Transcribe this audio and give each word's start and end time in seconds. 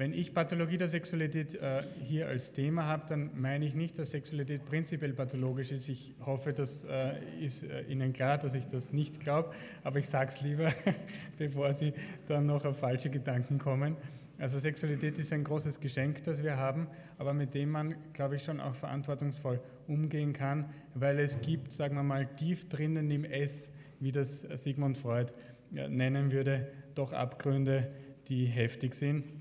Wenn 0.00 0.14
ich 0.14 0.32
Pathologie 0.32 0.78
der 0.78 0.88
Sexualität 0.88 1.56
äh, 1.56 1.82
hier 2.02 2.26
als 2.26 2.52
Thema 2.52 2.86
habe, 2.86 3.02
dann 3.06 3.38
meine 3.38 3.66
ich 3.66 3.74
nicht, 3.74 3.98
dass 3.98 4.12
Sexualität 4.12 4.64
prinzipiell 4.64 5.12
pathologisch 5.12 5.72
ist. 5.72 5.90
Ich 5.90 6.14
hoffe, 6.24 6.54
das 6.54 6.84
äh, 6.84 7.18
ist 7.38 7.70
äh, 7.70 7.82
Ihnen 7.82 8.14
klar, 8.14 8.38
dass 8.38 8.54
ich 8.54 8.66
das 8.66 8.94
nicht 8.94 9.20
glaube, 9.20 9.50
aber 9.84 9.98
ich 9.98 10.08
sage 10.08 10.30
es 10.30 10.40
lieber, 10.40 10.72
bevor 11.36 11.74
Sie 11.74 11.92
dann 12.28 12.46
noch 12.46 12.64
auf 12.64 12.78
falsche 12.78 13.10
Gedanken 13.10 13.58
kommen. 13.58 13.94
Also 14.38 14.58
Sexualität 14.58 15.18
ist 15.18 15.34
ein 15.34 15.44
großes 15.44 15.80
Geschenk, 15.80 16.24
das 16.24 16.42
wir 16.42 16.56
haben, 16.56 16.86
aber 17.18 17.34
mit 17.34 17.52
dem 17.52 17.68
man, 17.68 17.94
glaube 18.14 18.36
ich, 18.36 18.42
schon 18.42 18.58
auch 18.58 18.76
verantwortungsvoll 18.76 19.60
umgehen 19.86 20.32
kann, 20.32 20.70
weil 20.94 21.18
es 21.18 21.38
gibt, 21.42 21.72
sagen 21.72 21.96
wir 21.96 22.02
mal, 22.02 22.24
tief 22.36 22.70
drinnen 22.70 23.10
im 23.10 23.24
S, 23.24 23.70
wie 23.98 24.12
das 24.12 24.40
Sigmund 24.40 24.96
Freud 24.96 25.30
nennen 25.70 26.32
würde, 26.32 26.68
doch 26.94 27.12
Abgründe, 27.12 27.92
die 28.28 28.46
heftig 28.46 28.94
sind 28.94 29.39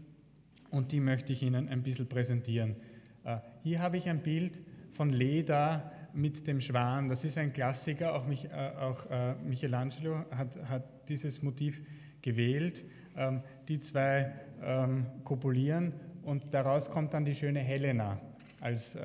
und 0.71 0.91
die 0.91 0.99
möchte 0.99 1.33
ich 1.33 1.43
Ihnen 1.43 1.67
ein 1.69 1.83
bisschen 1.83 2.07
präsentieren. 2.07 2.75
Äh, 3.23 3.37
hier 3.63 3.79
habe 3.79 3.97
ich 3.97 4.07
ein 4.09 4.21
Bild 4.21 4.61
von 4.91 5.09
Leda 5.09 5.91
mit 6.13 6.47
dem 6.47 6.61
Schwan. 6.61 7.09
Das 7.09 7.23
ist 7.23 7.37
ein 7.37 7.53
Klassiker, 7.53 8.15
auch, 8.15 8.27
mich, 8.27 8.45
äh, 8.45 8.71
auch 8.79 9.09
äh, 9.09 9.35
Michelangelo 9.43 10.25
hat, 10.31 10.57
hat, 10.67 11.09
dieses 11.09 11.41
Motiv 11.41 11.81
gewählt. 12.21 12.85
Ähm, 13.15 13.41
die 13.67 13.79
zwei 13.79 14.31
ähm, 14.61 15.05
kopulieren 15.23 15.93
und 16.23 16.53
daraus 16.53 16.89
kommt 16.89 17.13
dann 17.13 17.25
die 17.25 17.35
schöne 17.35 17.59
Helena, 17.59 18.19
als, 18.59 18.97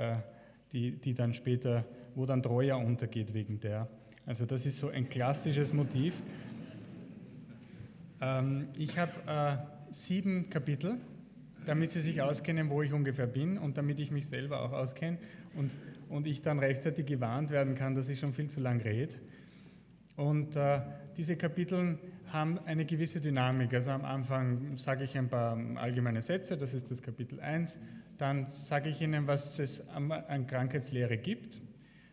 die, 0.72 0.92
die 1.00 1.14
dann 1.14 1.32
später, 1.32 1.84
wo 2.14 2.26
dann 2.26 2.42
Troja 2.42 2.74
untergeht 2.74 3.32
wegen 3.32 3.60
der. 3.60 3.88
Also 4.26 4.44
das 4.46 4.66
ist 4.66 4.78
so 4.78 4.88
ein 4.88 5.08
klassisches 5.08 5.72
Motiv. 5.72 6.20
Ähm, 8.20 8.68
ich 8.76 8.98
habe 8.98 9.66
sieben 9.90 10.50
Kapitel 10.50 10.98
damit 11.64 11.90
sie 11.90 12.00
sich 12.00 12.22
auskennen, 12.22 12.70
wo 12.70 12.82
ich 12.82 12.92
ungefähr 12.92 13.26
bin 13.26 13.58
und 13.58 13.76
damit 13.76 13.98
ich 14.00 14.10
mich 14.10 14.28
selber 14.28 14.62
auch 14.62 14.72
auskenne 14.72 15.18
und, 15.54 15.74
und 16.08 16.26
ich 16.26 16.42
dann 16.42 16.58
rechtzeitig 16.58 17.06
gewarnt 17.06 17.50
werden 17.50 17.74
kann, 17.74 17.94
dass 17.94 18.08
ich 18.08 18.18
schon 18.18 18.32
viel 18.32 18.48
zu 18.48 18.60
lang 18.60 18.80
rede. 18.80 19.14
Und 20.16 20.56
äh, 20.56 20.80
diese 21.16 21.36
Kapitel 21.36 21.98
haben 22.28 22.58
eine 22.66 22.84
gewisse 22.84 23.20
Dynamik. 23.20 23.74
Also 23.74 23.90
am 23.90 24.04
Anfang 24.04 24.76
sage 24.76 25.04
ich 25.04 25.16
ein 25.16 25.28
paar 25.28 25.58
allgemeine 25.76 26.22
Sätze, 26.22 26.56
das 26.56 26.74
ist 26.74 26.90
das 26.90 27.02
Kapitel 27.02 27.40
1. 27.40 27.78
Dann 28.18 28.46
sage 28.46 28.90
ich 28.90 29.00
Ihnen, 29.00 29.26
was 29.26 29.58
es 29.58 29.88
an 29.88 30.46
Krankheitslehre 30.46 31.16
gibt. 31.16 31.60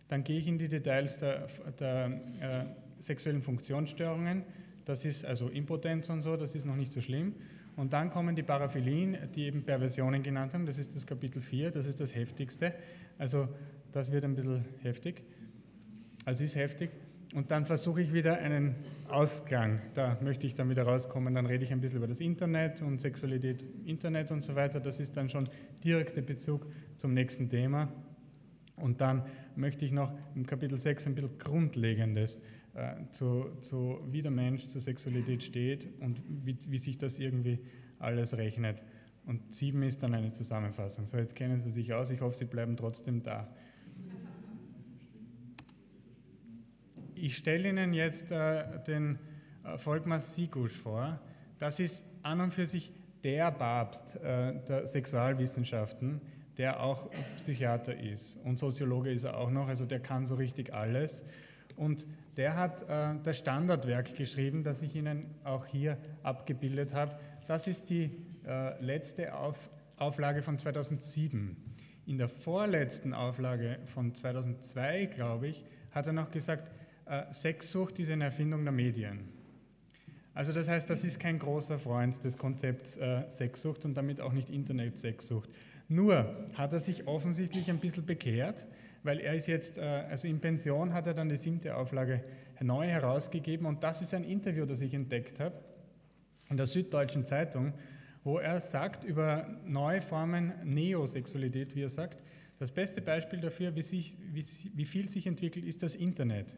Dann 0.08 0.24
gehe 0.24 0.40
ich 0.40 0.48
in 0.48 0.58
die 0.58 0.68
Details 0.68 1.20
der, 1.20 1.48
der 1.80 2.22
äh, 2.42 3.02
sexuellen 3.02 3.42
Funktionsstörungen. 3.42 4.44
Das 4.86 5.06
ist 5.06 5.26
also 5.26 5.48
Impotenz 5.50 6.10
und 6.10 6.22
so, 6.22 6.36
das 6.36 6.56
ist 6.56 6.66
noch 6.66 6.76
nicht 6.76 6.92
so 6.92 7.02
schlimm. 7.02 7.36
Und 7.76 7.94
dann 7.94 8.10
kommen 8.10 8.36
die 8.36 8.44
Paraphilien, 8.44 9.18
die 9.34 9.46
eben 9.46 9.64
Perversionen 9.64 10.24
genannt 10.24 10.54
haben. 10.54 10.66
Das 10.66 10.78
ist 10.78 10.96
das 10.96 11.06
Kapitel 11.06 11.42
4, 11.42 11.72
das 11.72 11.88
ist 11.88 12.00
das 12.00 12.14
heftigste. 12.14 12.74
Also 13.18 13.48
das 13.92 14.12
wird 14.12 14.24
ein 14.24 14.36
bisschen 14.36 14.66
heftig. 14.82 15.24
Also 16.26 16.44
ist 16.44 16.56
heftig. 16.56 16.92
Und 17.34 17.50
dann 17.50 17.66
versuche 17.66 18.02
ich 18.02 18.14
wieder 18.14 18.38
einen 18.40 18.76
Ausklang. 19.08 19.82
Da 19.94 20.18
möchte 20.22 20.46
ich 20.48 20.54
dann 20.54 20.70
wieder 20.70 20.84
rauskommen. 20.84 21.34
Dann 21.34 21.46
rede 21.46 21.64
ich 21.64 21.72
ein 21.72 21.80
bisschen 21.80 21.98
über 21.98 22.08
das 22.08 22.20
Internet 22.20 22.82
und 22.82 23.00
Sexualität, 23.00 23.66
Internet 23.86 24.32
und 24.32 24.42
so 24.42 24.56
weiter. 24.56 24.82
Das 24.82 25.00
ist 25.00 25.16
dann 25.16 25.30
schon 25.30 25.46
direkter 25.84 26.22
Bezug 26.22 26.68
zum 26.98 27.14
nächsten 27.14 27.50
Thema. 27.50 27.88
Und 28.76 29.00
dann 29.00 29.24
möchte 29.56 29.86
ich 29.86 29.92
noch 29.92 30.12
im 30.36 30.46
Kapitel 30.46 30.78
6 30.78 31.08
ein 31.08 31.16
bisschen 31.16 31.38
Grundlegendes 31.38 32.42
zu, 33.12 33.48
zu, 33.60 34.00
wie 34.10 34.22
der 34.22 34.32
Mensch 34.32 34.68
zur 34.70 34.80
Sexualität 34.80 35.44
steht 35.44 35.90
und 36.00 36.22
wie, 36.28 36.58
wie 36.70 36.78
sich 36.78 36.98
das 36.98 37.20
irgendwie 37.20 37.60
alles 38.00 38.38
rechnet. 38.38 38.82
Und 39.26 39.54
sieben 39.54 39.84
ist 39.84 40.02
dann 40.04 40.14
eine 40.14 40.32
Zusammenfassung. 40.32 41.06
So, 41.06 41.18
jetzt 41.18 41.36
kennen 41.36 41.60
Sie 41.60 41.72
sich 41.72 41.94
aus. 41.94 42.10
Ich 42.12 42.22
hoffe, 42.22 42.36
Sie 42.36 42.46
bleiben 42.46 42.76
trotzdem 42.76 43.22
da. 43.22 43.48
Ich 47.14 47.38
stelle 47.38 47.70
Ihnen 47.70 47.94
jetzt 47.94 48.32
äh, 48.32 48.82
den 48.88 49.20
äh, 49.64 49.78
Volkmar 49.78 50.20
Sigusch 50.20 50.76
vor. 50.76 51.20
Das 51.60 51.80
ist 51.80 52.04
an 52.24 52.42
und 52.42 52.54
für 52.54 52.66
sich 52.66 52.92
der 53.24 53.52
Papst 53.52 54.16
äh, 54.24 54.56
der 54.68 54.88
Sexualwissenschaften, 54.88 56.20
der 56.58 56.82
auch 56.82 57.12
Psychiater 57.38 57.96
ist. 57.96 58.38
Und 58.38 58.58
Soziologe 58.58 59.12
ist 59.12 59.24
er 59.24 59.38
auch 59.38 59.52
noch, 59.52 59.68
also 59.68 59.86
der 59.86 60.00
kann 60.00 60.26
so 60.26 60.36
richtig 60.36 60.74
alles. 60.74 61.28
Und 61.76 62.08
der 62.38 62.56
hat 62.56 62.84
äh, 62.90 63.16
das 63.24 63.38
Standardwerk 63.38 64.16
geschrieben, 64.16 64.64
das 64.64 64.82
ich 64.82 64.96
Ihnen 64.96 65.22
auch 65.44 65.66
hier 65.66 65.98
abgebildet 66.24 66.94
habe. 66.94 67.18
Das 67.48 67.68
ist 67.68 67.90
die 67.90 68.12
äh, 68.46 68.84
letzte 68.84 69.36
Auf, 69.36 69.70
Auflage 69.98 70.42
von 70.42 70.58
2007. 70.58 71.56
In 72.06 72.18
der 72.18 72.30
vorletzten 72.30 73.14
Auflage 73.14 73.80
von 73.86 74.16
2002, 74.16 75.06
glaube 75.08 75.48
ich, 75.50 75.64
hat 75.92 76.08
er 76.08 76.14
noch 76.14 76.32
gesagt, 76.32 76.72
äh, 77.06 77.32
Sexsucht 77.34 78.00
ist 78.00 78.10
eine 78.10 78.26
Erfindung 78.26 78.64
der 78.64 78.72
Medien. 78.72 79.30
Also 80.34 80.54
das 80.54 80.70
heißt, 80.70 80.90
das 80.90 81.04
ist 81.04 81.20
kein 81.20 81.40
großer 81.40 81.78
Freund 81.78 82.24
des 82.24 82.38
Konzepts 82.38 82.98
äh, 82.98 83.30
Sexsucht 83.30 83.86
und 83.86 83.96
damit 83.96 84.22
auch 84.22 84.32
nicht 84.32 84.50
Internet-Sexsucht. 84.50 85.50
Nur 85.90 86.46
hat 86.54 86.72
er 86.72 86.80
sich 86.80 87.06
offensichtlich 87.06 87.70
ein 87.70 87.80
bisschen 87.80 88.06
bekehrt 88.06 88.66
weil 89.04 89.20
er 89.20 89.36
ist 89.36 89.48
jetzt, 89.48 89.78
äh, 89.78 89.82
also 89.82 90.28
in 90.28 90.40
Pension 90.40 90.94
hat 90.94 91.08
er 91.08 91.14
dann 91.14 91.30
die 91.30 91.38
siebte 91.38 91.76
Auflage 91.76 92.24
neu 92.62 92.88
herausgegeben 92.88 93.66
und 93.66 93.84
das 93.84 94.02
ist 94.02 94.14
ein 94.14 94.24
Interview, 94.24 94.66
das 94.66 94.82
ich 94.82 94.94
entdeckt 94.94 95.40
habe 95.40 95.56
in 96.50 96.58
der 96.58 96.66
Süddeutschen 96.66 97.26
Zeitung, 97.26 97.74
wo 98.24 98.38
er 98.38 98.60
sagt 98.60 99.04
über 99.04 99.48
neue 99.66 100.02
Formen 100.02 100.54
Neosexualität, 100.64 101.76
wie 101.76 101.84
er 101.84 101.90
sagt, 101.90 102.22
das 102.60 102.72
beste 102.72 103.02
Beispiel 103.02 103.40
dafür, 103.40 103.76
wie, 103.76 103.82
sich, 103.82 104.18
wie, 104.32 104.46
wie 104.76 104.86
viel 104.86 105.10
sich 105.10 105.26
entwickelt, 105.26 105.66
ist 105.66 105.82
das 105.82 105.96
Internet. 105.96 106.56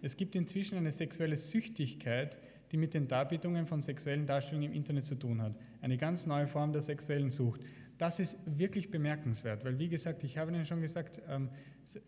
Es 0.00 0.16
gibt 0.16 0.36
inzwischen 0.36 0.78
eine 0.78 0.92
sexuelle 0.92 1.36
Süchtigkeit, 1.36 2.38
die 2.70 2.76
mit 2.76 2.94
den 2.94 3.08
Darbietungen 3.08 3.66
von 3.66 3.82
sexuellen 3.82 4.26
Darstellungen 4.26 4.70
im 4.70 4.76
Internet 4.76 5.06
zu 5.06 5.16
tun 5.16 5.42
hat. 5.42 5.56
Eine 5.80 5.96
ganz 5.96 6.26
neue 6.26 6.46
Form 6.46 6.72
der 6.72 6.82
sexuellen 6.82 7.30
Sucht. 7.30 7.62
Das 8.00 8.18
ist 8.18 8.38
wirklich 8.46 8.90
bemerkenswert, 8.90 9.62
weil 9.62 9.78
wie 9.78 9.90
gesagt, 9.90 10.24
ich 10.24 10.38
habe 10.38 10.50
Ihnen 10.50 10.64
schon 10.64 10.80
gesagt, 10.80 11.20
ähm, 11.28 11.50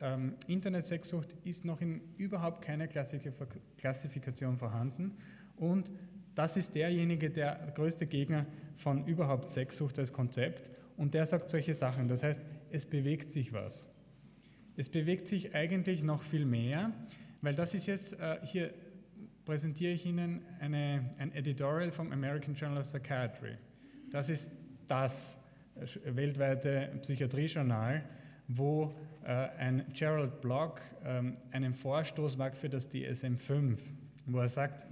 ähm, 0.00 0.36
Internetsexsucht 0.46 1.36
ist 1.44 1.66
noch 1.66 1.82
in 1.82 2.00
überhaupt 2.16 2.62
keiner 2.62 2.88
Klassifikation 2.88 4.56
vorhanden 4.56 5.18
und 5.54 5.92
das 6.34 6.56
ist 6.56 6.74
derjenige, 6.74 7.28
der 7.28 7.72
größte 7.74 8.06
Gegner 8.06 8.46
von 8.76 9.06
überhaupt 9.06 9.50
Sexsucht 9.50 9.98
als 9.98 10.14
Konzept 10.14 10.70
und 10.96 11.12
der 11.12 11.26
sagt 11.26 11.50
solche 11.50 11.74
Sachen. 11.74 12.08
Das 12.08 12.22
heißt, 12.22 12.40
es 12.70 12.86
bewegt 12.86 13.30
sich 13.30 13.52
was. 13.52 13.94
Es 14.78 14.88
bewegt 14.88 15.28
sich 15.28 15.54
eigentlich 15.54 16.02
noch 16.02 16.22
viel 16.22 16.46
mehr, 16.46 16.90
weil 17.42 17.54
das 17.54 17.74
ist 17.74 17.84
jetzt, 17.84 18.18
äh, 18.18 18.38
hier 18.44 18.72
präsentiere 19.44 19.92
ich 19.92 20.06
Ihnen 20.06 20.40
eine, 20.58 21.10
ein 21.18 21.34
Editorial 21.34 21.92
vom 21.92 22.12
American 22.12 22.54
Journal 22.54 22.80
of 22.80 22.86
Psychiatry. 22.86 23.58
Das 24.10 24.30
ist 24.30 24.52
das 24.88 25.41
weltweite 26.04 26.90
Psychiatriejournal, 27.00 28.02
wo 28.48 28.94
äh, 29.24 29.48
ein 29.58 29.84
Gerald 29.92 30.40
Block 30.40 30.80
ähm, 31.04 31.36
einen 31.50 31.72
Vorstoß 31.72 32.38
wagt 32.38 32.56
für 32.56 32.68
das 32.68 32.90
DSM-5, 32.90 33.78
wo 34.26 34.38
er 34.38 34.48
sagt, 34.48 34.86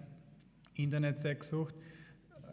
Internetsexsucht, 0.74 1.74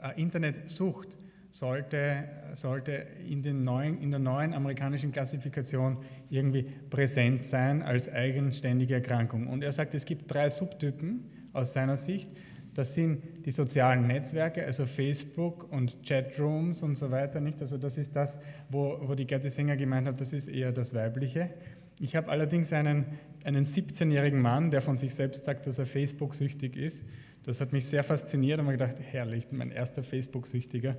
äh, 0.01 0.19
Internetsucht 0.21 1.17
sollte, 1.49 2.27
sollte 2.53 3.07
in, 3.27 3.41
den 3.41 3.63
neuen, 3.63 3.99
in 4.01 4.11
der 4.11 4.19
neuen 4.19 4.53
amerikanischen 4.53 5.11
Klassifikation 5.11 5.97
irgendwie 6.29 6.63
präsent 6.89 7.45
sein 7.45 7.81
als 7.81 8.09
eigenständige 8.09 8.95
Erkrankung. 8.95 9.47
Und 9.47 9.63
er 9.63 9.71
sagt, 9.71 9.93
es 9.93 10.05
gibt 10.05 10.31
drei 10.31 10.49
Subtypen 10.49 11.31
aus 11.53 11.73
seiner 11.73 11.97
Sicht. 11.97 12.29
Das 12.77 12.93
sind 12.93 13.43
die 13.43 13.49
sozialen 13.49 14.05
Netzwerke, 14.05 14.63
also 14.63 14.85
Facebook 14.85 15.71
und 15.71 15.97
Chatrooms 16.07 16.83
und 16.83 16.95
so 16.95 17.09
weiter, 17.09 17.39
nicht? 17.39 17.59
Also 17.59 17.79
das 17.79 17.97
ist 17.97 18.15
das, 18.15 18.37
wo, 18.69 18.99
wo 19.01 19.15
die 19.15 19.25
Gerti 19.25 19.49
Sänger 19.49 19.75
gemeint 19.75 20.07
hat, 20.07 20.21
das 20.21 20.31
ist 20.31 20.47
eher 20.47 20.71
das 20.71 20.93
Weibliche. 20.93 21.49
Ich 21.99 22.15
habe 22.15 22.29
allerdings 22.29 22.71
einen, 22.73 23.05
einen 23.43 23.65
17-jährigen 23.65 24.39
Mann, 24.39 24.69
der 24.69 24.81
von 24.81 24.95
sich 24.95 25.15
selbst 25.15 25.45
sagt, 25.45 25.65
dass 25.65 25.79
er 25.79 25.87
Facebook-süchtig 25.87 26.77
ist. 26.77 27.03
Das 27.45 27.61
hat 27.61 27.73
mich 27.73 27.87
sehr 27.87 28.03
fasziniert 28.03 28.59
und 28.59 28.67
mir 28.67 28.73
gedacht, 28.73 28.97
herrlich, 29.11 29.47
mein 29.49 29.71
erster 29.71 30.03
Facebook-Süchtiger. 30.03 30.95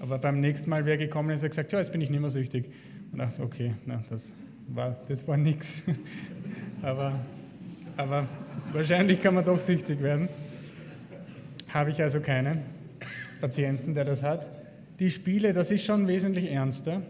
Aber 0.00 0.18
beim 0.18 0.40
nächsten 0.40 0.68
Mal 0.68 0.84
wäre 0.84 0.98
gekommen 0.98 1.30
und 1.30 1.40
hat 1.40 1.48
gesagt, 1.48 1.70
ja, 1.70 1.78
jetzt 1.78 1.92
bin 1.92 2.00
ich 2.00 2.10
nicht 2.10 2.20
mehr 2.20 2.30
süchtig. 2.30 2.72
Und 3.12 3.20
dachte, 3.20 3.44
okay, 3.44 3.74
na, 3.86 4.02
das 4.10 4.32
war, 4.66 4.96
das 5.06 5.28
war 5.28 5.36
nichts. 5.36 5.84
aber, 6.82 7.20
aber 7.96 8.28
wahrscheinlich 8.72 9.22
kann 9.22 9.34
man 9.34 9.44
doch 9.44 9.60
süchtig 9.60 10.02
werden 10.02 10.28
habe 11.72 11.90
ich 11.90 12.02
also 12.02 12.20
keinen 12.20 12.58
Patienten, 13.40 13.94
der 13.94 14.04
das 14.04 14.22
hat. 14.22 14.48
Die 14.98 15.10
Spiele, 15.10 15.52
das 15.52 15.70
ist 15.70 15.84
schon 15.84 16.06
wesentlich 16.06 16.50
ernster. 16.50 17.02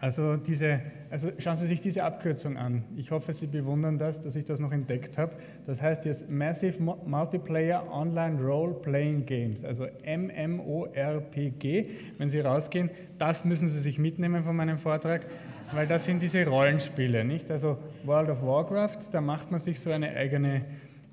Also, 0.00 0.36
diese, 0.36 0.80
also 1.10 1.30
schauen 1.38 1.56
Sie 1.56 1.66
sich 1.66 1.80
diese 1.80 2.04
Abkürzung 2.04 2.56
an. 2.56 2.84
Ich 2.96 3.10
hoffe, 3.10 3.32
Sie 3.32 3.48
bewundern 3.48 3.98
das, 3.98 4.20
dass 4.20 4.36
ich 4.36 4.44
das 4.44 4.60
noch 4.60 4.70
entdeckt 4.70 5.18
habe. 5.18 5.32
Das 5.66 5.82
heißt 5.82 6.04
jetzt 6.04 6.30
Massive 6.30 6.80
Multiplayer 6.80 7.84
Online 7.90 8.40
Role 8.40 8.74
Playing 8.74 9.26
Games, 9.26 9.64
also 9.64 9.86
MMORPG. 10.06 11.88
Wenn 12.16 12.28
Sie 12.28 12.38
rausgehen, 12.38 12.90
das 13.18 13.44
müssen 13.44 13.68
Sie 13.68 13.80
sich 13.80 13.98
mitnehmen 13.98 14.44
von 14.44 14.54
meinem 14.54 14.78
Vortrag, 14.78 15.26
weil 15.72 15.88
das 15.88 16.04
sind 16.04 16.22
diese 16.22 16.46
Rollenspiele, 16.46 17.24
nicht? 17.24 17.50
Also 17.50 17.78
World 18.04 18.30
of 18.30 18.42
Warcraft, 18.46 18.98
da 19.10 19.20
macht 19.20 19.50
man 19.50 19.58
sich 19.58 19.80
so 19.80 19.90
eine 19.90 20.10
eigene, 20.10 20.62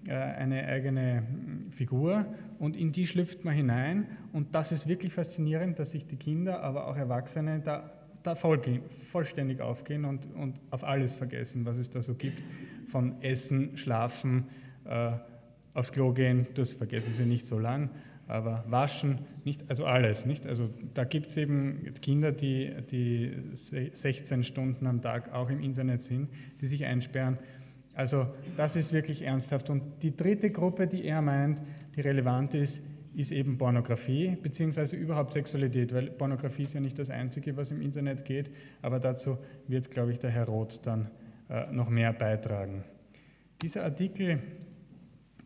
äh, 0.08 0.14
eine 0.14 0.64
eigene 0.68 1.24
hm, 1.28 1.72
Figur 1.72 2.26
und 2.60 2.78
in 2.78 2.92
die 2.92 3.06
schlüpft 3.08 3.46
man 3.46 3.54
hinein 3.54 4.08
und 4.34 4.56
das 4.56 4.72
ist 4.72 4.88
wirklich 4.88 5.14
faszinierend, 5.14 5.80
dass 5.80 5.92
sich 5.92 6.08
die 6.08 6.18
Kinder, 6.18 6.62
aber 6.62 6.88
auch 6.88 6.98
Erwachsene 6.98 7.60
da 7.60 7.92
da 8.26 8.36
vollgehen, 8.36 8.82
vollständig 8.90 9.62
aufgehen 9.62 10.06
und, 10.06 10.26
und 10.34 10.60
auf 10.72 10.84
alles 10.84 11.16
vergessen, 11.16 11.66
was 11.66 11.78
es 11.78 11.90
da 11.90 12.02
so 12.02 12.16
gibt. 12.16 12.42
Von 12.88 13.22
Essen, 13.22 13.78
Schlafen, 13.78 14.46
äh, 14.86 15.12
aufs 15.74 15.92
Klo 15.92 16.14
gehen, 16.14 16.48
das 16.56 16.74
vergessen 16.74 17.14
sie 17.14 17.26
nicht 17.26 17.46
so 17.46 17.60
lang, 17.60 17.90
aber 18.28 18.64
waschen, 18.68 19.20
nicht, 19.44 19.70
also 19.70 19.86
alles. 19.86 20.26
Nicht? 20.26 20.48
Also 20.48 20.70
da 20.94 21.04
gibt 21.04 21.28
es 21.28 21.38
eben 21.38 21.94
Kinder, 22.02 22.32
die, 22.32 22.74
die 22.90 23.34
16 23.54 24.44
Stunden 24.44 24.88
am 24.88 25.02
Tag 25.02 25.34
auch 25.34 25.50
im 25.50 25.62
Internet 25.62 26.02
sind, 26.02 26.30
die 26.62 26.68
sich 26.68 26.86
einsperren. 26.86 27.38
Also 27.94 28.28
das 28.58 28.76
ist 28.76 28.94
wirklich 28.94 29.22
ernsthaft. 29.22 29.70
Und 29.70 29.84
die 30.02 30.16
dritte 30.16 30.50
Gruppe, 30.50 30.88
die 30.88 31.06
er 31.06 31.22
meint, 31.22 31.62
die 31.96 32.02
relevant 32.02 32.54
ist, 32.54 32.82
ist 33.16 33.32
eben 33.32 33.58
Pornografie, 33.58 34.36
beziehungsweise 34.42 34.98
überhaupt 34.98 35.34
Sexualität, 35.34 35.94
weil 35.94 36.08
Pornografie 36.08 36.64
ist 36.64 36.74
ja 36.74 36.82
nicht 36.82 37.00
das 37.00 37.10
Einzige, 37.10 37.56
was 37.56 37.72
im 37.72 37.82
Internet 37.82 38.26
geht, 38.26 38.50
aber 38.82 39.00
dazu 39.00 39.38
wird, 39.68 39.90
glaube 39.90 40.12
ich, 40.12 40.20
der 40.20 40.32
Herr 40.32 40.46
Roth 40.46 40.82
dann 40.86 41.10
äh, 41.50 41.72
noch 41.72 41.90
mehr 41.90 42.12
beitragen. 42.12 42.84
Dieser 43.62 43.84
Artikel 43.84 44.40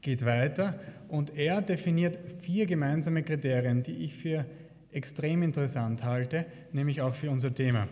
geht 0.02 0.26
weiter 0.26 0.80
und 1.10 1.36
er 1.36 1.62
definiert 1.62 2.18
vier 2.40 2.66
gemeinsame 2.66 3.24
Kriterien, 3.24 3.84
die 3.84 4.04
ich 4.04 4.16
für 4.16 4.46
extrem 4.92 5.44
interessant 5.44 6.04
halte, 6.04 6.46
nämlich 6.72 7.02
auch 7.02 7.14
für 7.14 7.30
unser 7.30 7.54
Thema. 7.54 7.88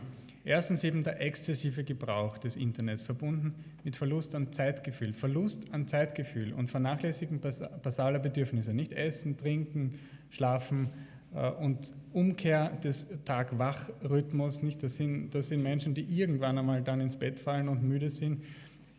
Erstens 0.48 0.86
eben 0.86 1.04
der 1.04 1.20
exzessive 1.20 1.84
Gebrauch 1.84 2.38
des 2.38 2.56
Internets, 2.56 3.04
verbunden 3.04 3.54
mit 3.84 3.98
Verlust 3.98 4.34
an 4.34 4.54
Zeitgefühl. 4.54 5.12
Verlust 5.12 5.74
an 5.74 5.90
Zeitgefühl 5.90 6.54
und 6.54 6.72
Vernachlässigen 6.72 7.42
basaler 7.42 8.20
Bedürfnisse. 8.20 8.74
Nicht 8.74 8.94
essen, 8.94 9.36
trinken, 9.36 9.96
schlafen 10.30 10.88
äh, 11.36 11.50
und 11.50 11.92
Umkehr 12.14 12.70
des 12.82 13.26
Tag-Wach-Rhythmus. 13.26 14.62
Das 14.80 14.96
sind, 14.96 15.36
das 15.36 15.50
sind 15.50 15.64
Menschen, 15.64 15.94
die 15.94 16.04
irgendwann 16.04 16.58
einmal 16.58 16.82
dann 16.82 17.02
ins 17.02 17.18
Bett 17.18 17.42
fallen 17.42 17.68
und 17.68 17.84
müde 17.84 18.10
sind 18.10 18.42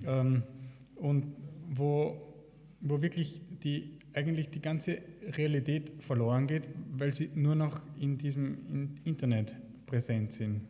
ähm, 0.06 0.42
und 0.96 1.28
wo, 1.70 2.20
wo 2.82 3.00
wirklich 3.00 3.40
die, 3.64 3.96
eigentlich 4.12 4.50
die 4.50 4.60
ganze 4.60 4.98
Realität 5.26 5.92
verloren 6.02 6.46
geht, 6.46 6.68
weil 6.92 7.14
sie 7.14 7.30
nur 7.34 7.54
noch 7.54 7.80
in 7.98 8.18
diesem 8.18 8.98
Internet 9.04 9.56
präsent 9.86 10.32
sind. 10.32 10.60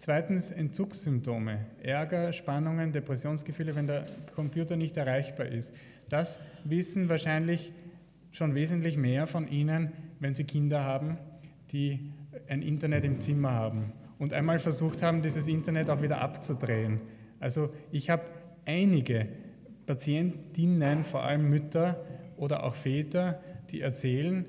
Zweitens 0.00 0.50
Entzugssymptome, 0.50 1.58
Ärger, 1.82 2.32
Spannungen, 2.32 2.90
Depressionsgefühle, 2.90 3.76
wenn 3.76 3.86
der 3.86 4.06
Computer 4.34 4.76
nicht 4.78 4.96
erreichbar 4.96 5.44
ist. 5.44 5.74
Das 6.08 6.38
wissen 6.64 7.10
wahrscheinlich 7.10 7.70
schon 8.32 8.54
wesentlich 8.54 8.96
mehr 8.96 9.26
von 9.26 9.46
Ihnen, 9.46 9.92
wenn 10.18 10.34
Sie 10.34 10.44
Kinder 10.44 10.84
haben, 10.84 11.18
die 11.70 12.00
ein 12.48 12.62
Internet 12.62 13.04
im 13.04 13.20
Zimmer 13.20 13.50
haben 13.50 13.92
und 14.18 14.32
einmal 14.32 14.58
versucht 14.58 15.02
haben, 15.02 15.20
dieses 15.20 15.46
Internet 15.46 15.90
auch 15.90 16.00
wieder 16.00 16.22
abzudrehen. 16.22 17.02
Also 17.38 17.68
ich 17.92 18.08
habe 18.08 18.22
einige 18.64 19.28
Patientinnen, 19.84 21.04
vor 21.04 21.24
allem 21.24 21.50
Mütter 21.50 22.02
oder 22.38 22.62
auch 22.64 22.74
Väter, 22.74 23.38
die 23.68 23.82
erzählen, 23.82 24.46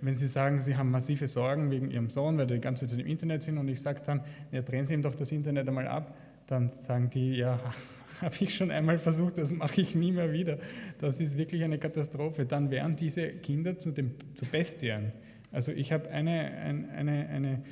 wenn 0.00 0.16
Sie 0.16 0.28
sagen, 0.28 0.60
Sie 0.60 0.76
haben 0.76 0.90
massive 0.90 1.28
Sorgen 1.28 1.70
wegen 1.70 1.90
Ihrem 1.90 2.10
Sohn, 2.10 2.38
weil 2.38 2.46
die 2.46 2.60
ganze 2.60 2.88
Zeit 2.88 2.98
im 2.98 3.06
Internet 3.06 3.42
sind 3.42 3.58
und 3.58 3.68
ich 3.68 3.80
sage 3.80 4.00
dann, 4.04 4.22
ja, 4.50 4.62
drehen 4.62 4.86
Sie 4.86 4.94
ihm 4.94 5.02
doch 5.02 5.14
das 5.14 5.32
Internet 5.32 5.68
einmal 5.68 5.86
ab, 5.86 6.16
dann 6.46 6.70
sagen 6.70 7.10
die, 7.10 7.36
ja, 7.36 7.58
habe 8.20 8.34
ich 8.40 8.54
schon 8.54 8.70
einmal 8.70 8.98
versucht, 8.98 9.38
das 9.38 9.54
mache 9.54 9.80
ich 9.80 9.94
nie 9.94 10.12
mehr 10.12 10.32
wieder. 10.32 10.58
Das 10.98 11.20
ist 11.20 11.36
wirklich 11.36 11.62
eine 11.62 11.78
Katastrophe. 11.78 12.46
Dann 12.46 12.70
werden 12.70 12.96
diese 12.96 13.28
Kinder 13.28 13.78
zu, 13.78 13.92
dem, 13.92 14.12
zu 14.34 14.46
Bestien. 14.46 15.12
Also 15.52 15.72
ich 15.72 15.92
habe 15.92 16.08
eine, 16.10 16.50
eine, 16.94 17.28
eine 17.28 17.62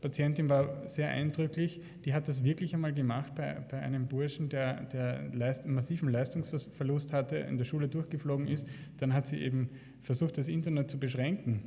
Patientin 0.00 0.48
war 0.48 0.88
sehr 0.88 1.08
eindrücklich, 1.08 1.80
die 2.04 2.14
hat 2.14 2.28
das 2.28 2.42
wirklich 2.42 2.74
einmal 2.74 2.92
gemacht 2.92 3.34
bei, 3.34 3.58
bei 3.70 3.78
einem 3.80 4.08
Burschen, 4.08 4.48
der, 4.48 4.84
der 4.84 5.28
Leist, 5.32 5.68
massiven 5.68 6.08
Leistungsverlust 6.10 7.12
hatte, 7.12 7.36
in 7.36 7.58
der 7.58 7.64
Schule 7.64 7.88
durchgeflogen 7.88 8.48
ist. 8.48 8.66
Dann 8.98 9.12
hat 9.12 9.26
sie 9.26 9.42
eben 9.42 9.68
versucht, 10.02 10.38
das 10.38 10.48
Internet 10.48 10.90
zu 10.90 10.98
beschränken. 10.98 11.62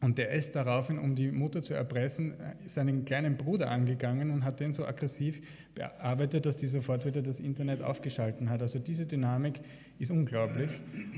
Und 0.00 0.16
der 0.16 0.30
ist 0.30 0.54
daraufhin, 0.54 0.98
um 0.98 1.16
die 1.16 1.32
Mutter 1.32 1.60
zu 1.60 1.74
erpressen, 1.74 2.34
seinen 2.66 3.04
kleinen 3.04 3.36
Bruder 3.36 3.70
angegangen 3.70 4.30
und 4.30 4.44
hat 4.44 4.60
den 4.60 4.72
so 4.72 4.86
aggressiv 4.86 5.40
bearbeitet, 5.74 6.46
dass 6.46 6.56
die 6.56 6.68
sofort 6.68 7.04
wieder 7.04 7.20
das 7.20 7.40
Internet 7.40 7.82
aufgeschalten 7.82 8.48
hat. 8.48 8.62
Also 8.62 8.78
diese 8.78 9.06
Dynamik 9.06 9.60
ist 9.98 10.12
unglaublich. 10.12 10.70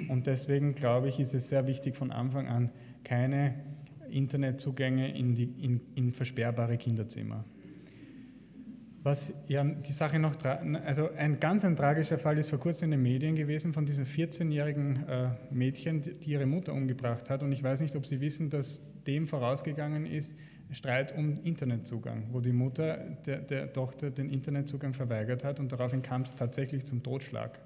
Und 0.08 0.26
deswegen 0.26 0.74
glaube 0.74 1.08
ich, 1.08 1.20
ist 1.20 1.34
es 1.34 1.50
sehr 1.50 1.66
wichtig 1.66 1.94
von 1.94 2.10
Anfang 2.10 2.48
an, 2.48 2.70
keine 3.04 3.54
Internetzugänge 4.10 5.14
in, 5.14 5.34
die, 5.34 5.52
in, 5.60 5.80
in 5.94 6.12
versperrbare 6.12 6.78
Kinderzimmer. 6.78 7.44
Was 9.02 9.32
ja 9.48 9.64
die 9.64 9.92
Sache 9.92 10.18
noch, 10.18 10.36
also 10.44 11.10
ein 11.16 11.40
ganz 11.40 11.64
ein 11.64 11.74
tragischer 11.74 12.18
Fall 12.18 12.36
ist 12.36 12.50
vor 12.50 12.60
kurzem 12.60 12.86
in 12.86 12.90
den 12.90 13.02
Medien 13.02 13.34
gewesen 13.34 13.72
von 13.72 13.86
diesem 13.86 14.04
14-jährigen 14.04 15.08
äh, 15.08 15.28
Mädchen, 15.50 16.02
die 16.02 16.30
ihre 16.30 16.44
Mutter 16.44 16.74
umgebracht 16.74 17.30
hat. 17.30 17.42
Und 17.42 17.50
ich 17.52 17.62
weiß 17.62 17.80
nicht, 17.80 17.96
ob 17.96 18.04
Sie 18.04 18.20
wissen, 18.20 18.50
dass 18.50 19.02
dem 19.04 19.26
vorausgegangen 19.26 20.04
ist 20.04 20.36
Streit 20.72 21.16
um 21.16 21.42
Internetzugang, 21.42 22.24
wo 22.30 22.40
die 22.40 22.52
Mutter 22.52 22.98
der, 23.26 23.38
der 23.38 23.72
Tochter 23.72 24.10
den 24.10 24.28
Internetzugang 24.28 24.94
verweigert 24.94 25.44
hat 25.44 25.58
und 25.58 25.72
daraufhin 25.72 26.02
kam 26.02 26.22
es 26.22 26.34
tatsächlich 26.34 26.84
zum 26.84 27.02
Totschlag. 27.02 27.58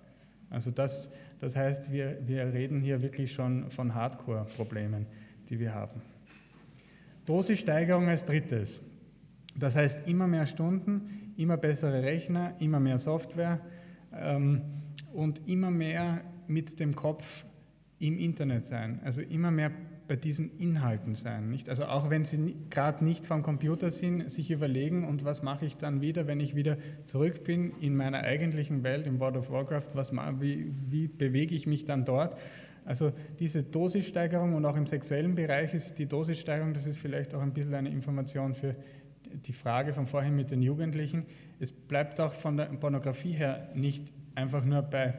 Also 0.50 0.70
das, 0.70 1.12
das 1.40 1.56
heißt, 1.56 1.92
wir, 1.92 2.18
wir 2.26 2.52
reden 2.52 2.80
hier 2.80 3.02
wirklich 3.02 3.32
schon 3.32 3.70
von 3.70 3.94
Hardcore-Problemen, 3.94 5.06
die 5.50 5.58
wir 5.58 5.74
haben. 5.74 6.00
Dosissteigerung 7.26 8.08
als 8.08 8.24
drittes. 8.24 8.80
Das 9.56 9.76
heißt 9.76 10.08
immer 10.08 10.26
mehr 10.26 10.46
Stunden, 10.46 11.23
immer 11.36 11.56
bessere 11.56 12.02
Rechner, 12.02 12.54
immer 12.60 12.80
mehr 12.80 12.98
Software 12.98 13.60
ähm, 14.12 14.62
und 15.12 15.48
immer 15.48 15.70
mehr 15.70 16.22
mit 16.46 16.80
dem 16.80 16.94
Kopf 16.94 17.44
im 17.98 18.18
Internet 18.18 18.64
sein. 18.64 19.00
Also 19.04 19.22
immer 19.22 19.50
mehr 19.50 19.70
bei 20.06 20.16
diesen 20.16 20.58
Inhalten 20.58 21.14
sein. 21.14 21.48
Nicht? 21.48 21.68
Also 21.68 21.86
auch 21.86 22.10
wenn 22.10 22.24
Sie 22.24 22.56
gerade 22.68 23.04
nicht 23.04 23.26
vom 23.26 23.42
Computer 23.42 23.90
sind, 23.90 24.30
sich 24.30 24.50
überlegen, 24.50 25.06
und 25.06 25.24
was 25.24 25.42
mache 25.42 25.64
ich 25.64 25.76
dann 25.76 26.00
wieder, 26.00 26.26
wenn 26.26 26.40
ich 26.40 26.54
wieder 26.54 26.76
zurück 27.04 27.44
bin 27.44 27.72
in 27.80 27.96
meiner 27.96 28.18
eigentlichen 28.18 28.82
Welt, 28.82 29.06
im 29.06 29.18
World 29.20 29.36
of 29.36 29.50
Warcraft, 29.50 29.94
was, 29.94 30.12
wie, 30.12 30.72
wie 30.88 31.08
bewege 31.08 31.54
ich 31.54 31.66
mich 31.66 31.84
dann 31.84 32.04
dort? 32.04 32.38
Also 32.84 33.12
diese 33.38 33.62
Dosissteigerung 33.62 34.54
und 34.54 34.66
auch 34.66 34.76
im 34.76 34.86
sexuellen 34.86 35.34
Bereich 35.34 35.72
ist 35.72 35.98
die 35.98 36.06
Dosissteigerung, 36.06 36.74
das 36.74 36.86
ist 36.86 36.98
vielleicht 36.98 37.34
auch 37.34 37.40
ein 37.40 37.54
bisschen 37.54 37.74
eine 37.74 37.88
Information 37.88 38.54
für 38.54 38.76
die 39.34 39.52
Frage 39.52 39.92
von 39.92 40.06
vorhin 40.06 40.36
mit 40.36 40.50
den 40.50 40.62
Jugendlichen. 40.62 41.26
Es 41.60 41.72
bleibt 41.72 42.20
auch 42.20 42.32
von 42.32 42.56
der 42.56 42.66
Pornografie 42.66 43.32
her 43.32 43.68
nicht 43.74 44.12
einfach 44.34 44.64
nur 44.64 44.82
bei, 44.82 45.14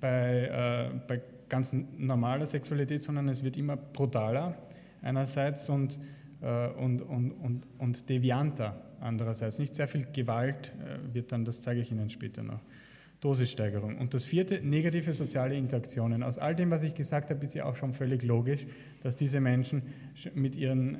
bei, 0.00 0.90
äh, 0.92 0.98
bei 1.06 1.22
ganz 1.48 1.72
normaler 1.72 2.46
Sexualität, 2.46 3.02
sondern 3.02 3.28
es 3.28 3.44
wird 3.44 3.56
immer 3.56 3.76
brutaler 3.76 4.56
einerseits 5.02 5.68
und, 5.68 5.98
äh, 6.40 6.68
und, 6.68 7.02
und, 7.02 7.32
und, 7.32 7.66
und 7.78 8.08
devianter 8.08 8.80
andererseits. 9.00 9.58
Nicht 9.58 9.74
sehr 9.74 9.88
viel 9.88 10.06
Gewalt 10.12 10.74
äh, 10.80 11.14
wird 11.14 11.32
dann, 11.32 11.44
das 11.44 11.60
zeige 11.60 11.80
ich 11.80 11.90
Ihnen 11.90 12.10
später 12.10 12.42
noch. 12.42 12.60
Dosissteigerung. 13.24 13.96
Und 13.96 14.12
das 14.12 14.26
vierte, 14.26 14.60
negative 14.62 15.14
soziale 15.14 15.54
Interaktionen. 15.54 16.22
Aus 16.22 16.36
all 16.36 16.54
dem, 16.54 16.70
was 16.70 16.82
ich 16.82 16.94
gesagt 16.94 17.30
habe, 17.30 17.42
ist 17.42 17.54
ja 17.54 17.64
auch 17.64 17.74
schon 17.74 17.94
völlig 17.94 18.22
logisch, 18.22 18.66
dass 19.02 19.16
diese 19.16 19.40
Menschen 19.40 19.82
mit, 20.34 20.56
ihren, 20.56 20.96
äh, 20.96 20.98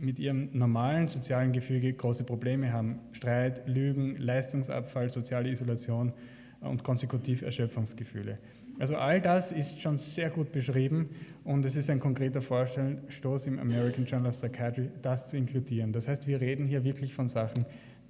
mit 0.00 0.18
ihrem 0.18 0.48
normalen 0.52 1.08
sozialen 1.08 1.52
Gefüge 1.52 1.92
große 1.92 2.24
Probleme 2.24 2.72
haben. 2.72 2.98
Streit, 3.12 3.68
Lügen, 3.68 4.16
Leistungsabfall, 4.16 5.10
soziale 5.10 5.50
Isolation 5.50 6.12
und 6.60 6.82
konsekutiv 6.82 7.42
Erschöpfungsgefühle. 7.42 8.38
Also 8.80 8.96
all 8.96 9.20
das 9.20 9.52
ist 9.52 9.80
schon 9.80 9.98
sehr 9.98 10.30
gut 10.30 10.50
beschrieben 10.50 11.10
und 11.44 11.64
es 11.64 11.76
ist 11.76 11.88
ein 11.88 12.00
konkreter 12.00 12.42
Vorstoß 12.42 13.46
im 13.46 13.60
American 13.60 14.04
Journal 14.04 14.30
of 14.30 14.36
Psychiatry, 14.36 14.90
das 15.02 15.30
zu 15.30 15.36
inkludieren. 15.36 15.92
Das 15.92 16.08
heißt, 16.08 16.26
wir 16.26 16.40
reden 16.40 16.66
hier 16.66 16.82
wirklich 16.82 17.14
von 17.14 17.28
Sachen, 17.28 17.64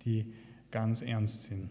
die 0.06 0.32
ganz 0.70 1.02
ernst 1.02 1.42
sind. 1.44 1.68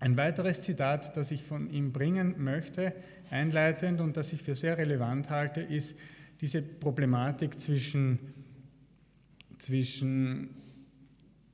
Ein 0.00 0.16
weiteres 0.16 0.62
Zitat, 0.62 1.14
das 1.16 1.30
ich 1.30 1.44
von 1.44 1.68
ihm 1.70 1.92
bringen 1.92 2.42
möchte, 2.42 2.94
einleitend 3.30 4.00
und 4.00 4.16
das 4.16 4.32
ich 4.32 4.42
für 4.42 4.54
sehr 4.54 4.78
relevant 4.78 5.28
halte, 5.28 5.60
ist 5.60 5.94
diese 6.40 6.62
Problematik 6.62 7.60
zwischen, 7.60 8.18
zwischen 9.58 10.48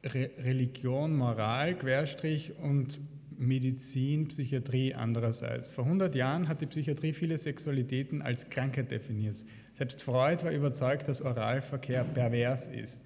Re 0.04 0.30
Religion, 0.38 1.16
Moral, 1.16 1.76
Querstrich 1.76 2.52
und 2.62 3.00
Medizin, 3.36 4.28
Psychiatrie 4.28 4.94
andererseits. 4.94 5.72
Vor 5.72 5.84
100 5.84 6.14
Jahren 6.14 6.48
hat 6.48 6.60
die 6.60 6.66
Psychiatrie 6.66 7.12
viele 7.12 7.36
Sexualitäten 7.38 8.22
als 8.22 8.48
Krankheit 8.48 8.92
definiert. 8.92 9.44
Selbst 9.76 10.02
Freud 10.02 10.44
war 10.44 10.52
überzeugt, 10.52 11.08
dass 11.08 11.20
Oralverkehr 11.20 12.04
pervers 12.04 12.68
ist. 12.68 13.02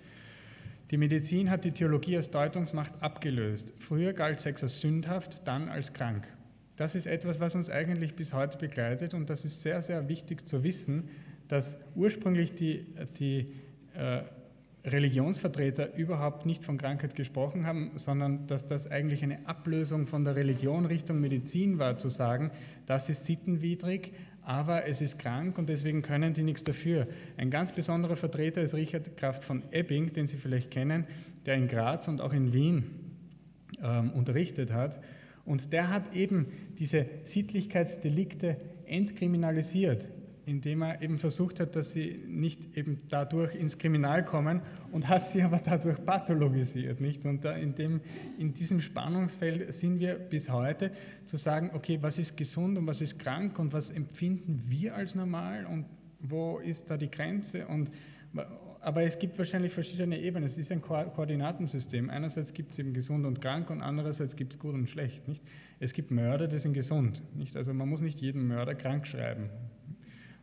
Die 0.91 0.97
Medizin 0.97 1.51
hat 1.51 1.65
die 1.65 1.71
Theologie 1.71 2.17
als 2.17 2.31
Deutungsmacht 2.31 3.01
abgelöst. 3.01 3.75
Früher 3.79 4.13
galt 4.13 4.41
Sex 4.41 4.63
als 4.63 4.81
sündhaft, 4.81 5.47
dann 5.47 5.69
als 5.69 5.93
krank. 5.93 6.27
Das 6.75 6.95
ist 6.95 7.07
etwas, 7.07 7.39
was 7.39 7.55
uns 7.55 7.71
eigentlich 7.71 8.17
bis 8.17 8.35
heute 8.35 8.59
begleitet 8.59 9.15
und 9.15 9.31
das 9.31 9.45
ist 9.45 9.63
sehr, 9.63 9.83
sehr 9.83 10.09
wichtig 10.09 10.49
zu 10.49 10.65
wissen, 10.65 11.09
dass 11.47 11.85
ursprünglich 11.95 12.55
die, 12.55 12.87
die 13.19 13.53
äh, 13.95 14.23
Religionsvertreter 14.85 15.95
überhaupt 15.95 16.47
nicht 16.47 16.65
von 16.65 16.79
Krankheit 16.79 17.15
gesprochen 17.15 17.67
haben, 17.67 17.93
sondern 17.97 18.47
dass 18.47 18.67
das 18.67 18.91
eigentlich 18.91 19.23
eine 19.23 19.47
Ablösung 19.47 20.07
von 20.07 20.25
der 20.25 20.37
Religion 20.37 20.87
Richtung 20.87 21.21
Medizin 21.21 21.79
war, 21.79 21.99
zu 21.99 22.09
sagen, 22.09 22.51
das 22.87 23.09
ist 23.11 23.27
sittenwidrig, 23.27 24.13
aber 24.43 24.87
es 24.87 25.01
ist 25.01 25.19
krank 25.19 25.59
und 25.59 25.69
deswegen 25.69 26.03
können 26.03 26.35
die 26.35 26.43
nichts 26.43 26.65
dafür. 26.65 27.07
Ein 27.37 27.51
ganz 27.51 27.73
besonderer 27.73 28.17
Vertreter 28.17 28.63
ist 28.63 28.75
Richard 28.75 29.17
Kraft 29.17 29.45
von 29.45 29.63
Ebbing, 29.71 30.13
den 30.13 30.27
Sie 30.27 30.37
vielleicht 30.37 30.71
kennen, 30.71 31.07
der 31.47 31.55
in 31.55 31.69
Graz 31.69 32.09
und 32.09 32.21
auch 32.21 32.33
in 32.33 32.53
Wien 32.53 32.85
ähm, 33.83 34.11
unterrichtet 34.11 34.73
hat. 34.73 35.01
Und 35.45 35.73
der 35.73 35.91
hat 35.91 36.15
eben 36.15 36.47
diese 36.79 37.07
Sittlichkeitsdelikte 37.25 38.57
entkriminalisiert 38.87 40.09
indem 40.51 40.83
er 40.83 41.01
eben 41.01 41.19
versucht 41.19 41.61
hat, 41.61 41.77
dass 41.77 41.93
sie 41.93 42.25
nicht 42.27 42.77
eben 42.77 43.03
dadurch 43.09 43.55
ins 43.55 43.79
Kriminal 43.79 44.25
kommen 44.25 44.61
und 44.91 45.09
hat 45.09 45.31
sie 45.31 45.43
aber 45.43 45.61
dadurch 45.65 46.05
pathologisiert. 46.05 47.01
Nicht? 47.01 47.25
Und 47.25 47.45
da 47.45 47.53
in, 47.53 47.75
dem, 47.77 48.01
in 48.37 48.53
diesem 48.53 48.81
Spannungsfeld 48.81 49.73
sind 49.73 50.01
wir 50.01 50.17
bis 50.17 50.51
heute 50.51 50.91
zu 51.25 51.37
sagen, 51.37 51.71
okay, 51.73 51.99
was 52.01 52.19
ist 52.19 52.37
gesund 52.37 52.77
und 52.77 52.87
was 52.87 53.01
ist 53.01 53.19
krank 53.21 53.59
und 53.61 53.73
was 53.73 53.91
empfinden 53.91 54.61
wir 54.67 54.97
als 54.97 55.15
normal 55.15 55.67
und 55.67 55.87
wo 56.19 56.59
ist 56.59 56.91
da 56.91 56.97
die 56.97 57.11
Grenze 57.11 57.67
und 57.67 57.91
aber 58.81 59.03
es 59.03 59.19
gibt 59.19 59.37
wahrscheinlich 59.39 59.73
verschiedene 59.73 60.19
Ebenen. 60.19 60.45
Es 60.45 60.57
ist 60.57 60.73
ein 60.73 60.81
Ko 60.81 61.05
Koordinatensystem. 61.15 62.09
Einerseits 62.09 62.55
gibt 62.55 62.73
es 62.73 62.79
eben 62.79 62.95
gesund 62.95 63.27
und 63.27 63.41
krank 63.41 63.69
und 63.71 63.83
andererseits 63.83 64.37
gibt 64.37 64.55
es 64.55 64.59
gut 64.59 64.75
und 64.75 64.89
schlecht. 64.89 65.29
Nicht? 65.29 65.43
Es 65.81 65.93
gibt 65.93 66.11
Mörder, 66.11 66.49
die 66.49 66.59
sind 66.59 66.73
gesund. 66.73 67.23
Nicht? 67.35 67.57
Also 67.57 67.75
man 67.75 67.89
muss 67.89 68.01
nicht 68.01 68.21
jeden 68.21 68.47
Mörder 68.47 68.75
krank 68.75 69.07
schreiben. 69.07 69.51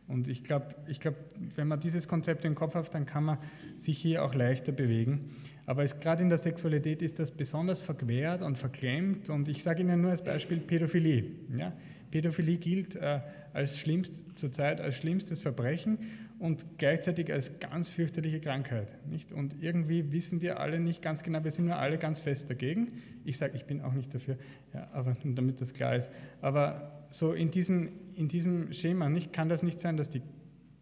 Und 0.08 0.26
ich 0.28 0.42
glaube, 0.42 0.74
ich 0.86 1.00
glaub, 1.00 1.14
wenn 1.54 1.68
man 1.68 1.80
dieses 1.80 2.08
Konzept 2.08 2.44
im 2.44 2.54
Kopf 2.54 2.74
hat, 2.74 2.94
dann 2.94 3.04
kann 3.06 3.24
man 3.24 3.38
sich 3.76 3.98
hier 3.98 4.24
auch 4.24 4.34
leichter 4.34 4.72
bewegen. 4.72 5.36
Aber 5.66 5.84
gerade 5.84 6.22
in 6.22 6.30
der 6.30 6.38
Sexualität 6.38 7.02
ist 7.02 7.18
das 7.18 7.30
besonders 7.30 7.82
verquert 7.82 8.40
und 8.40 8.56
verklemmt. 8.56 9.28
Und 9.28 9.48
ich 9.50 9.62
sage 9.62 9.82
Ihnen 9.82 10.00
nur 10.00 10.10
als 10.10 10.24
Beispiel 10.24 10.58
Pädophilie. 10.60 11.24
Ja? 11.56 11.74
Pädophilie 12.10 12.56
gilt 12.56 12.96
äh, 12.96 13.20
als 13.52 13.78
schlimmst, 13.78 14.38
zurzeit 14.38 14.80
als 14.80 14.96
schlimmstes 14.96 15.42
Verbrechen 15.42 15.98
und 16.38 16.64
gleichzeitig 16.78 17.32
als 17.32 17.58
ganz 17.60 17.88
fürchterliche 17.88 18.40
Krankheit. 18.40 18.94
Nicht? 19.10 19.32
Und 19.32 19.56
irgendwie 19.60 20.12
wissen 20.12 20.40
wir 20.40 20.60
alle 20.60 20.80
nicht 20.80 21.02
ganz 21.02 21.22
genau, 21.22 21.42
wir 21.44 21.50
sind 21.50 21.66
nur 21.66 21.76
alle 21.76 21.98
ganz 21.98 22.20
fest 22.20 22.48
dagegen. 22.48 22.92
Ich 23.24 23.36
sage, 23.38 23.56
ich 23.56 23.64
bin 23.64 23.82
auch 23.82 23.92
nicht 23.92 24.14
dafür, 24.14 24.38
ja, 24.72 24.88
aber 24.92 25.16
damit 25.22 25.60
das 25.60 25.74
klar 25.74 25.96
ist. 25.96 26.10
Aber 26.40 27.06
so 27.10 27.32
in, 27.32 27.50
diesen, 27.50 27.90
in 28.18 28.26
diesem 28.26 28.72
Schema 28.72 29.08
nicht, 29.08 29.32
kann 29.32 29.48
das 29.48 29.62
nicht 29.62 29.78
sein, 29.78 29.96
dass 29.96 30.10
die 30.10 30.22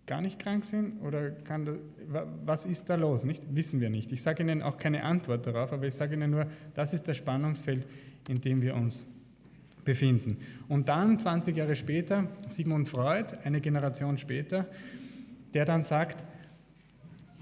gar 0.06 0.22
nicht 0.22 0.38
krank 0.38 0.64
sind 0.64 1.02
oder 1.02 1.30
kann 1.30 1.66
das, 1.66 1.76
was 2.44 2.64
ist 2.64 2.88
da 2.88 2.94
los? 2.94 3.24
Nicht? 3.24 3.42
Wissen 3.50 3.80
wir 3.80 3.90
nicht. 3.90 4.10
Ich 4.10 4.22
sage 4.22 4.42
Ihnen 4.42 4.62
auch 4.62 4.78
keine 4.78 5.02
Antwort 5.04 5.46
darauf, 5.46 5.72
aber 5.72 5.86
ich 5.86 5.94
sage 5.94 6.14
Ihnen 6.14 6.30
nur, 6.30 6.46
das 6.74 6.94
ist 6.94 7.06
das 7.08 7.16
Spannungsfeld, 7.18 7.86
in 8.28 8.40
dem 8.40 8.62
wir 8.62 8.74
uns 8.74 9.06
befinden. 9.84 10.38
Und 10.68 10.88
dann, 10.88 11.18
20 11.18 11.54
Jahre 11.54 11.76
später, 11.76 12.26
Sigmund 12.48 12.88
Freud, 12.88 13.36
eine 13.44 13.60
Generation 13.60 14.16
später, 14.16 14.66
der 15.52 15.66
dann 15.66 15.82
sagt, 15.82 16.24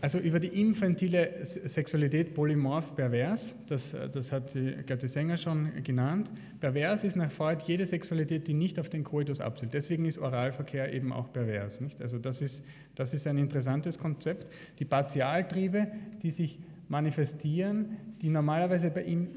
also 0.04 0.18
über 0.18 0.38
die 0.38 0.61
infantile 0.61 1.30
Sexualität 1.44 2.34
polymorph 2.34 2.94
pervers, 2.94 3.56
das, 3.68 3.96
das 4.12 4.32
hat 4.32 4.52
die 4.52 4.75
Gerti 4.84 5.08
Sänger 5.08 5.38
schon 5.38 5.82
genannt. 5.82 6.30
Pervers 6.61 7.04
ist 7.04 7.16
nach 7.16 7.30
Freud 7.30 7.62
jede 7.66 7.87
Sexualität, 7.87 8.46
die 8.46 8.52
nicht 8.52 8.78
auf 8.78 8.90
den 8.90 9.02
Koitus 9.02 9.40
abzielt. 9.40 9.73
Deswegen 9.73 10.04
ist 10.04 10.18
Oralverkehr 10.18 10.92
eben 10.92 11.11
auch 11.11 11.32
pervers. 11.32 11.80
Nicht? 11.80 12.02
Also 12.02 12.18
das 12.18 12.42
ist, 12.42 12.66
das 12.94 13.14
ist 13.14 13.26
ein 13.26 13.38
interessantes 13.38 13.99
Konzept. 13.99 14.46
Die 14.78 14.84
Partialtriebe, 14.84 15.87
die 16.23 16.32
sich 16.32 16.58
manifestieren, 16.88 17.96
die 18.20 18.28
normalerweise 18.28 18.90
bei 18.90 19.04
ihm 19.04 19.28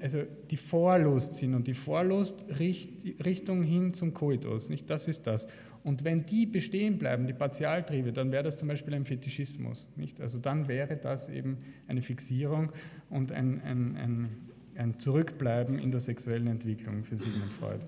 also 0.00 0.22
die 0.50 0.56
Vorlust 0.56 1.36
sind 1.36 1.54
und 1.54 1.66
die 1.66 1.74
Vorlust 1.74 2.44
Richtung 2.60 3.64
hin 3.64 3.92
zum 3.92 4.14
Koitus. 4.14 4.68
Nicht? 4.68 4.88
Das 4.88 5.08
ist 5.08 5.26
das. 5.26 5.48
Und 5.84 6.04
wenn 6.04 6.26
die 6.26 6.46
bestehen 6.46 6.98
bleiben, 6.98 7.26
die 7.26 7.32
Partialtriebe, 7.32 8.12
dann 8.12 8.30
wäre 8.30 8.44
das 8.44 8.56
zum 8.56 8.68
Beispiel 8.68 8.94
ein 8.94 9.04
Fetischismus. 9.04 9.88
Nicht? 9.96 10.20
Also 10.20 10.38
dann 10.38 10.68
wäre 10.68 10.96
das 10.96 11.28
eben 11.28 11.58
eine 11.88 12.02
Fixierung 12.02 12.72
und 13.10 13.32
ein, 13.32 13.60
ein, 13.62 13.96
ein, 13.96 14.28
ein 14.76 14.98
Zurückbleiben 15.00 15.78
in 15.78 15.90
der 15.90 16.00
sexuellen 16.00 16.46
Entwicklung 16.46 17.02
für 17.04 17.18
Sigmund 17.18 17.52
Freud. 17.52 17.80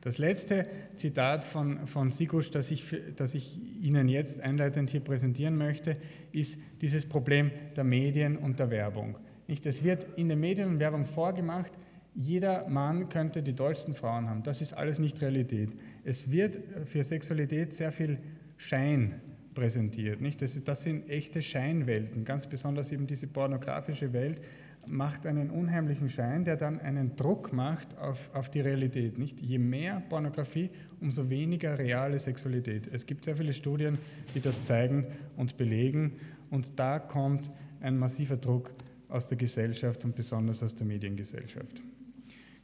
Das 0.00 0.18
letzte 0.18 0.66
Zitat 0.96 1.44
von, 1.44 1.86
von 1.86 2.10
Sigusch, 2.10 2.50
das 2.50 2.72
ich, 2.72 2.96
das 3.14 3.34
ich 3.34 3.60
Ihnen 3.80 4.08
jetzt 4.08 4.40
einleitend 4.40 4.90
hier 4.90 5.00
präsentieren 5.00 5.56
möchte, 5.56 5.96
ist 6.32 6.58
dieses 6.80 7.08
Problem 7.08 7.52
der 7.76 7.84
Medien 7.84 8.36
und 8.36 8.58
der 8.58 8.70
Werbung. 8.70 9.16
Nicht? 9.46 9.64
Es 9.64 9.84
wird 9.84 10.06
in 10.16 10.28
den 10.28 10.40
Medien 10.40 10.66
und 10.66 10.80
Werbung 10.80 11.04
vorgemacht, 11.04 11.72
jeder 12.14 12.68
Mann 12.68 13.08
könnte 13.08 13.42
die 13.42 13.54
tollsten 13.54 13.94
Frauen 13.94 14.28
haben. 14.28 14.42
Das 14.42 14.60
ist 14.60 14.74
alles 14.74 14.98
nicht 14.98 15.20
Realität. 15.22 15.70
Es 16.04 16.30
wird 16.30 16.58
für 16.84 17.04
Sexualität 17.04 17.72
sehr 17.72 17.90
viel 17.90 18.18
Schein 18.56 19.20
präsentiert. 19.54 20.20
Nicht? 20.20 20.42
Das, 20.42 20.62
das 20.62 20.82
sind 20.82 21.08
echte 21.08 21.42
Scheinwelten. 21.42 22.24
Ganz 22.24 22.46
besonders 22.46 22.92
eben 22.92 23.06
diese 23.06 23.26
pornografische 23.26 24.12
Welt 24.12 24.40
macht 24.86 25.26
einen 25.26 25.50
unheimlichen 25.50 26.08
Schein, 26.08 26.44
der 26.44 26.56
dann 26.56 26.80
einen 26.80 27.14
Druck 27.16 27.52
macht 27.52 27.96
auf, 27.98 28.34
auf 28.34 28.50
die 28.50 28.60
Realität. 28.60 29.16
Nicht? 29.16 29.40
Je 29.40 29.58
mehr 29.58 30.02
Pornografie, 30.08 30.70
umso 31.00 31.30
weniger 31.30 31.78
reale 31.78 32.18
Sexualität. 32.18 32.88
Es 32.92 33.06
gibt 33.06 33.24
sehr 33.24 33.36
viele 33.36 33.52
Studien, 33.52 33.98
die 34.34 34.40
das 34.40 34.64
zeigen 34.64 35.06
und 35.36 35.56
belegen. 35.56 36.14
Und 36.50 36.78
da 36.78 36.98
kommt 36.98 37.50
ein 37.80 37.96
massiver 37.96 38.36
Druck 38.36 38.72
aus 39.08 39.28
der 39.28 39.38
Gesellschaft 39.38 40.04
und 40.04 40.14
besonders 40.14 40.62
aus 40.62 40.74
der 40.74 40.86
Mediengesellschaft. 40.86 41.82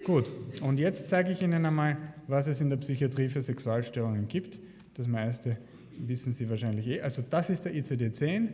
Gut, 0.04 0.30
und 0.62 0.78
jetzt 0.78 1.08
zeige 1.08 1.32
ich 1.32 1.42
Ihnen 1.42 1.66
einmal, 1.66 1.96
was 2.26 2.46
es 2.46 2.60
in 2.60 2.70
der 2.70 2.76
Psychiatrie 2.76 3.28
für 3.28 3.42
Sexualstörungen 3.42 4.28
gibt. 4.28 4.60
Das 4.94 5.06
meiste 5.06 5.56
wissen 5.98 6.32
Sie 6.32 6.48
wahrscheinlich 6.48 6.86
eh. 6.86 7.00
Also 7.00 7.22
das 7.28 7.50
ist 7.50 7.64
der 7.64 7.74
ICD-10 7.74 8.48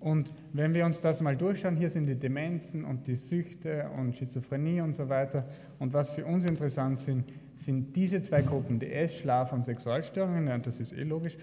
und 0.00 0.32
wenn 0.52 0.74
wir 0.74 0.84
uns 0.84 1.00
das 1.00 1.20
mal 1.20 1.36
durchschauen, 1.36 1.76
hier 1.76 1.90
sind 1.90 2.06
die 2.06 2.14
Demenzen 2.14 2.84
und 2.84 3.06
die 3.08 3.16
Süchte 3.16 3.90
und 3.96 4.14
Schizophrenie 4.14 4.80
und 4.80 4.94
so 4.94 5.08
weiter. 5.08 5.48
Und 5.78 5.92
was 5.92 6.10
für 6.10 6.24
uns 6.24 6.44
interessant 6.44 7.00
sind, 7.00 7.24
sind 7.56 7.96
diese 7.96 8.22
zwei 8.22 8.42
Gruppen, 8.42 8.78
DS, 8.78 9.18
Schlaf 9.18 9.52
und 9.52 9.64
Sexualstörungen, 9.64 10.46
ja, 10.46 10.58
das 10.58 10.78
ist 10.78 10.92
eh 10.92 11.02
logisch, 11.02 11.36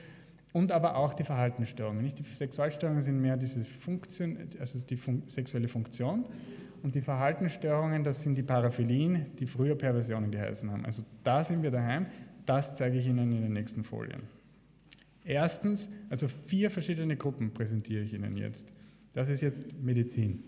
und 0.53 0.71
aber 0.71 0.95
auch 0.95 1.13
die 1.13 1.25
Verhaltensstörungen. 1.25 2.01
Nicht? 2.01 2.19
Die 2.19 2.23
Sexualstörungen 2.23 3.01
sind 3.01 3.19
mehr 3.19 3.35
diese 3.35 3.61
Funktion, 3.65 4.37
also 4.57 4.79
die 4.79 4.95
fun 4.95 5.23
sexuelle 5.27 5.67
Funktion 5.67 6.25
und 6.85 6.93
die 6.93 7.01
Verhaltensstörungen, 7.01 8.03
das 8.03 8.21
sind 8.21 8.35
die 8.35 8.43
Paraphilien, 8.43 9.35
die 9.39 9.47
früher 9.47 9.73
Perversionen 9.73 10.29
geheißen 10.29 10.69
haben. 10.69 10.85
Also 10.85 11.03
da 11.23 11.43
sind 11.43 11.63
wir 11.63 11.71
daheim. 11.71 12.05
Das 12.45 12.75
zeige 12.75 12.99
ich 12.99 13.07
Ihnen 13.07 13.31
in 13.31 13.41
den 13.41 13.53
nächsten 13.53 13.83
Folien. 13.83 14.21
Erstens, 15.23 15.89
also 16.11 16.27
vier 16.27 16.69
verschiedene 16.69 17.17
Gruppen 17.17 17.51
präsentiere 17.51 18.03
ich 18.03 18.13
Ihnen 18.13 18.37
jetzt. 18.37 18.71
Das 19.13 19.29
ist 19.29 19.41
jetzt 19.41 19.65
Medizin. 19.81 20.43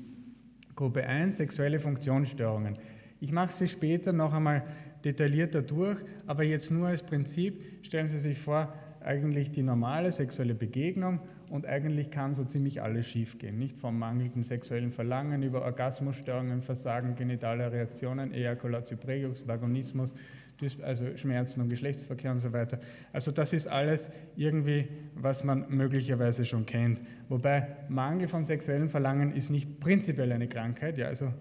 Gruppe 0.75 1.08
1, 1.08 1.38
sexuelle 1.38 1.79
Funktionsstörungen. 1.79 2.74
Ich 3.20 3.34
mache 3.34 3.51
sie 3.51 3.67
später 3.67 4.13
noch 4.13 4.32
einmal 4.32 4.63
detaillierter 5.03 5.63
durch, 5.63 5.98
aber 6.27 6.44
jetzt 6.44 6.70
nur 6.70 6.89
als 6.89 7.01
Prinzip. 7.01 7.65
Stellen 7.82 8.10
Sie 8.10 8.20
sich 8.20 8.38
vor, 8.38 8.75
eigentlich 9.04 9.51
die 9.51 9.63
normale 9.63 10.12
sexuelle 10.12 10.56
Begegnung 10.56 11.20
und 11.51 11.66
eigentlich 11.66 12.12
kann 12.12 12.36
so 12.36 12.44
ziemlich 12.44 12.82
alles 12.82 13.08
schiefgehen. 13.08 13.58
Nicht 13.58 13.77
vom 13.77 13.98
mangelnden 13.98 14.44
sexuellen 14.44 14.92
Verlangen 14.92 15.44
über 15.44 15.63
Orgasmusstörungen, 15.63 16.62
Versagen, 16.62 17.16
genitale 17.16 17.72
Reaktionen, 17.72 18.34
Ejakulatio 18.34 18.98
pregus, 18.98 19.48
Vagonismus, 19.48 20.13
also 20.82 21.16
Schmerzen 21.16 21.62
und 21.62 21.70
Geschlechtsverkehr 21.70 22.32
und 22.32 22.39
so 22.39 22.51
weiter. 22.51 22.80
Also 23.13 23.32
das 23.32 23.54
ist 23.54 23.68
alles 23.68 24.10
irgendwie, 24.36 24.88
was 25.16 25.44
man 25.44 25.66
möglicherweise 25.70 26.46
schon 26.46 26.66
kennt. 26.66 27.01
Wobei 27.30 27.68
Mangel 27.89 28.27
von 28.27 28.44
sexuellem 28.44 28.89
Verlangen 28.89 29.32
ist 29.36 29.50
nicht 29.50 29.80
prinzipiell 29.80 30.32
eine 30.32 30.48
Krankheit, 30.48 30.98
ja, 30.98 31.08
also 31.08 31.32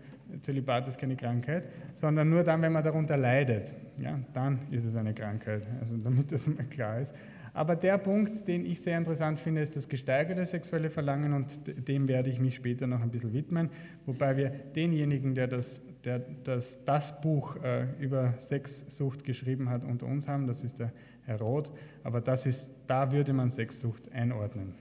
Zölibat 0.40 0.88
ist 0.88 0.98
keine 0.98 1.16
Krankheit, 1.16 1.64
sondern 1.94 2.28
nur 2.28 2.42
dann, 2.42 2.60
wenn 2.62 2.72
man 2.72 2.82
darunter 2.82 3.16
leidet, 3.16 3.72
ja, 4.00 4.18
dann 4.32 4.58
ist 4.70 4.84
es 4.84 4.96
eine 4.96 5.14
Krankheit. 5.14 5.68
Also 5.80 5.96
damit 5.98 6.32
das 6.32 6.48
mal 6.48 6.64
klar 6.64 7.00
ist. 7.00 7.14
Aber 7.56 7.74
der 7.74 7.96
Punkt, 7.96 8.46
den 8.48 8.66
ich 8.66 8.82
sehr 8.82 8.98
interessant 8.98 9.40
finde, 9.40 9.62
ist 9.62 9.76
das 9.76 9.88
gesteigerte 9.88 10.44
sexuelle 10.44 10.90
Verlangen 10.90 11.32
und 11.32 11.48
dem 11.88 12.06
werde 12.06 12.28
ich 12.28 12.38
mich 12.38 12.56
später 12.56 12.86
noch 12.86 13.00
ein 13.00 13.10
bisschen 13.10 13.32
widmen, 13.32 13.70
wobei 14.04 14.36
wir 14.36 14.50
denjenigen, 14.50 15.34
der 15.34 15.46
das, 15.46 15.80
der 16.04 16.18
das, 16.44 16.84
das 16.84 17.18
Buch 17.22 17.56
äh, 17.64 17.86
über 17.98 18.34
Sexsucht 18.40 19.24
geschrieben 19.24 19.70
hat, 19.70 19.84
unter 19.84 20.04
uns 20.04 20.28
haben, 20.28 20.46
das 20.46 20.62
ist 20.62 20.80
der 20.80 20.92
Herr 21.24 21.40
Roth, 21.40 21.70
aber 22.04 22.20
das 22.20 22.44
ist, 22.44 22.68
da 22.86 23.10
würde 23.10 23.32
man 23.32 23.50
Sexsucht 23.50 24.12
einordnen. 24.12 24.74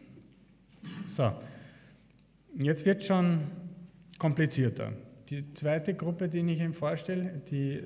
So, 1.07 1.31
jetzt 2.57 2.85
wird 2.85 3.05
schon 3.05 3.39
komplizierter. 4.19 4.91
Die 5.29 5.53
zweite 5.53 5.93
Gruppe, 5.93 6.27
die 6.27 6.39
ich 6.39 6.59
Ihnen 6.59 6.73
vorstelle, 6.73 7.41
die 7.49 7.81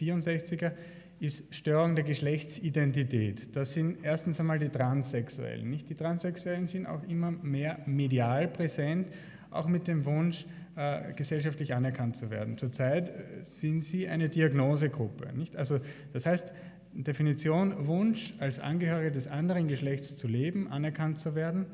64er, 0.00 0.72
ist 1.20 1.54
Störung 1.54 1.94
der 1.94 2.04
Geschlechtsidentität. 2.04 3.54
Das 3.54 3.74
sind 3.74 3.98
erstens 4.02 4.40
einmal 4.40 4.58
die 4.58 4.70
Transsexuellen. 4.70 5.68
Nicht? 5.68 5.90
Die 5.90 5.94
Transsexuellen 5.94 6.66
sind 6.66 6.86
auch 6.86 7.02
immer 7.04 7.30
mehr 7.30 7.78
medial 7.84 8.48
präsent, 8.48 9.10
auch 9.50 9.68
mit 9.68 9.86
dem 9.86 10.06
Wunsch, 10.06 10.46
äh, 10.76 11.12
gesellschaftlich 11.12 11.74
anerkannt 11.74 12.16
zu 12.16 12.30
werden. 12.30 12.56
Zurzeit 12.56 13.10
äh, 13.10 13.12
sind 13.42 13.84
sie 13.84 14.08
eine 14.08 14.30
Diagnosegruppe. 14.30 15.36
Nicht? 15.36 15.56
Also, 15.56 15.80
das 16.14 16.24
heißt, 16.24 16.54
Definition 16.94 17.86
Wunsch, 17.86 18.32
als 18.40 18.58
Angehörige 18.58 19.12
des 19.12 19.28
anderen 19.28 19.68
Geschlechts 19.68 20.16
zu 20.16 20.26
leben, 20.26 20.68
anerkannt 20.68 21.18
zu 21.18 21.34
werden. 21.34 21.66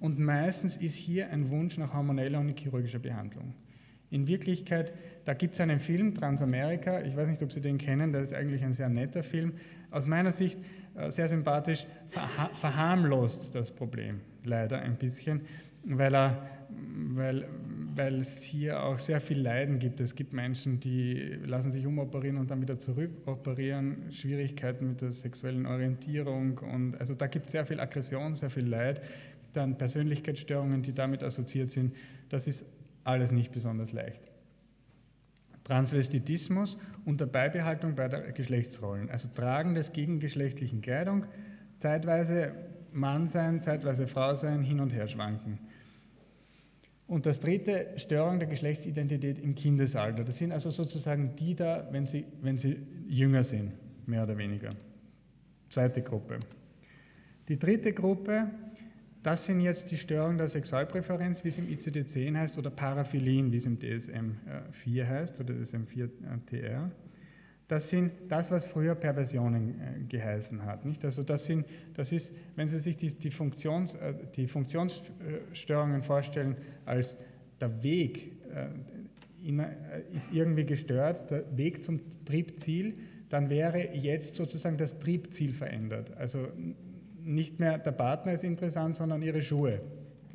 Und 0.00 0.18
meistens 0.18 0.76
ist 0.76 0.94
hier 0.94 1.30
ein 1.30 1.50
Wunsch 1.50 1.76
nach 1.76 1.92
hormoneller 1.92 2.40
und 2.40 2.58
chirurgischer 2.58 2.98
Behandlung. 2.98 3.54
In 4.14 4.28
Wirklichkeit, 4.28 4.92
da 5.24 5.34
gibt 5.34 5.54
es 5.54 5.60
einen 5.60 5.80
Film, 5.80 6.14
Transamerika, 6.14 7.00
ich 7.02 7.16
weiß 7.16 7.28
nicht, 7.28 7.42
ob 7.42 7.50
Sie 7.50 7.60
den 7.60 7.78
kennen, 7.78 8.12
das 8.12 8.28
ist 8.28 8.34
eigentlich 8.34 8.62
ein 8.62 8.72
sehr 8.72 8.88
netter 8.88 9.24
Film. 9.24 9.54
Aus 9.90 10.06
meiner 10.06 10.30
Sicht 10.30 10.56
äh, 10.94 11.10
sehr 11.10 11.26
sympathisch, 11.26 11.84
verha 12.06 12.48
verharmlost 12.52 13.56
das 13.56 13.72
Problem 13.72 14.20
leider 14.44 14.78
ein 14.78 14.94
bisschen, 14.94 15.40
weil, 15.82 16.14
er, 16.14 16.46
weil, 16.68 17.48
weil 17.96 18.18
es 18.18 18.40
hier 18.44 18.84
auch 18.84 19.00
sehr 19.00 19.20
viel 19.20 19.40
Leiden 19.40 19.80
gibt. 19.80 20.00
Es 20.00 20.14
gibt 20.14 20.32
Menschen, 20.32 20.78
die 20.78 21.36
lassen 21.44 21.72
sich 21.72 21.84
umoperieren 21.84 22.36
und 22.36 22.52
dann 22.52 22.62
wieder 22.62 22.78
zurückoperieren, 22.78 24.12
Schwierigkeiten 24.12 24.90
mit 24.90 25.00
der 25.00 25.10
sexuellen 25.10 25.66
Orientierung 25.66 26.58
und 26.58 27.00
also 27.00 27.14
da 27.14 27.26
gibt 27.26 27.46
es 27.46 27.52
sehr 27.52 27.66
viel 27.66 27.80
Aggression, 27.80 28.36
sehr 28.36 28.50
viel 28.50 28.68
Leid, 28.68 29.02
dann 29.54 29.76
Persönlichkeitsstörungen, 29.76 30.82
die 30.82 30.92
damit 30.92 31.24
assoziiert 31.24 31.68
sind. 31.68 31.96
Das 32.28 32.46
ist 32.46 32.64
alles 33.04 33.32
nicht 33.32 33.52
besonders 33.52 33.92
leicht. 33.92 34.32
Transvestitismus 35.64 36.78
unter 37.04 37.26
Beibehaltung 37.26 37.94
beider 37.94 38.32
Geschlechtsrollen, 38.32 39.10
also 39.10 39.28
Tragen 39.28 39.74
des 39.74 39.92
gegengeschlechtlichen 39.92 40.82
Kleidung, 40.82 41.26
zeitweise 41.78 42.52
Mann 42.92 43.28
sein, 43.28 43.62
zeitweise 43.62 44.06
Frau 44.06 44.34
sein, 44.34 44.62
hin 44.62 44.80
und 44.80 44.92
her 44.92 45.08
schwanken. 45.08 45.58
Und 47.06 47.26
das 47.26 47.40
dritte, 47.40 47.88
Störung 47.96 48.38
der 48.38 48.48
Geschlechtsidentität 48.48 49.38
im 49.38 49.54
Kindesalter. 49.54 50.24
Das 50.24 50.38
sind 50.38 50.52
also 50.52 50.70
sozusagen 50.70 51.36
die 51.36 51.54
da, 51.54 51.88
wenn 51.90 52.06
sie, 52.06 52.24
wenn 52.40 52.56
sie 52.56 52.78
jünger 53.06 53.42
sind, 53.44 53.72
mehr 54.06 54.22
oder 54.22 54.38
weniger. 54.38 54.70
Zweite 55.68 56.02
Gruppe. 56.02 56.38
Die 57.48 57.58
dritte 57.58 57.92
Gruppe 57.92 58.48
das 59.24 59.44
sind 59.44 59.60
jetzt 59.60 59.90
die 59.90 59.96
Störungen 59.96 60.36
der 60.36 60.48
Sexualpräferenz, 60.48 61.44
wie 61.44 61.48
es 61.48 61.56
im 61.56 61.66
ICD-10 61.66 62.36
heißt, 62.36 62.58
oder 62.58 62.70
Paraphilien, 62.70 63.50
wie 63.52 63.56
es 63.56 63.64
im 63.64 63.78
DSM-4 63.78 65.08
heißt, 65.08 65.40
oder 65.40 65.54
DSM-4-TR. 65.54 66.90
Das 67.66 67.88
sind 67.88 68.12
das, 68.28 68.50
was 68.50 68.66
früher 68.66 68.94
Perversionen 68.94 69.80
äh, 69.80 70.04
geheißen 70.06 70.66
hat. 70.66 70.84
Nicht? 70.84 71.02
Also 71.06 71.22
das, 71.22 71.46
sind, 71.46 71.64
das 71.94 72.12
ist, 72.12 72.36
wenn 72.54 72.68
Sie 72.68 72.78
sich 72.78 72.98
die, 72.98 73.18
die, 73.18 73.30
Funktions, 73.30 73.94
äh, 73.94 74.12
die 74.36 74.46
Funktionsstörungen 74.46 76.02
vorstellen, 76.02 76.56
als 76.84 77.16
der 77.62 77.82
Weg 77.82 78.32
äh, 78.54 78.66
ist 80.12 80.34
irgendwie 80.34 80.66
gestört, 80.66 81.30
der 81.30 81.56
Weg 81.56 81.82
zum 81.82 82.00
Triebziel, 82.26 82.98
dann 83.30 83.48
wäre 83.48 83.94
jetzt 83.94 84.36
sozusagen 84.36 84.76
das 84.76 84.98
Triebziel 84.98 85.54
verändert. 85.54 86.14
Also 86.18 86.48
nicht 87.24 87.58
mehr 87.58 87.78
der 87.78 87.92
Partner 87.92 88.32
ist 88.32 88.44
interessant, 88.44 88.96
sondern 88.96 89.22
ihre 89.22 89.42
Schuhe. 89.42 89.80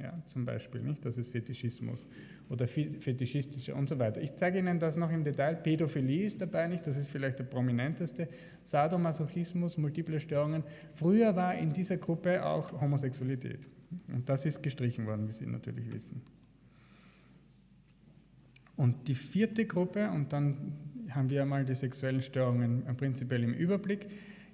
Ja, 0.02 0.18
zum 0.26 0.46
Beispiel, 0.46 0.82
nicht? 0.82 1.04
Das 1.04 1.18
ist 1.18 1.30
Fetischismus 1.30 2.08
oder 2.48 2.68
fetischistische 2.68 3.76
und 3.76 3.90
so 3.90 4.00
weiter. 4.00 4.22
Ich 4.22 4.34
zeige 4.36 4.60
Ihnen 4.60 4.80
das 4.80 4.96
noch 4.96 5.12
im 5.12 5.26
Detail. 5.26 5.56
Pädophilie 5.56 6.26
ist 6.26 6.40
dabei 6.40 6.68
nicht, 6.68 6.88
das 6.88 6.96
ist 6.96 7.10
vielleicht 7.10 7.40
der 7.40 7.44
prominenteste. 7.44 8.30
Sadomasochismus, 8.64 9.78
multiple 9.78 10.20
Störungen. 10.22 10.64
Früher 10.96 11.36
war 11.36 11.54
in 11.56 11.74
dieser 11.74 11.98
Gruppe 11.98 12.46
auch 12.46 12.80
Homosexualität. 12.80 13.68
Und 14.08 14.30
das 14.30 14.46
ist 14.46 14.64
gestrichen 14.64 15.06
worden, 15.06 15.28
wie 15.28 15.34
Sie 15.34 15.46
natürlich 15.46 15.92
wissen. 15.92 16.22
Und 18.78 19.10
die 19.10 19.16
vierte 19.16 19.66
Gruppe, 19.66 20.10
und 20.12 20.32
dann 20.32 20.78
haben 21.10 21.30
wir 21.30 21.42
einmal 21.42 21.66
die 21.66 21.76
sexuellen 21.76 22.22
Störungen 22.22 22.84
prinzipiell 22.96 23.44
im 23.44 23.54
Überblick, 23.54 24.08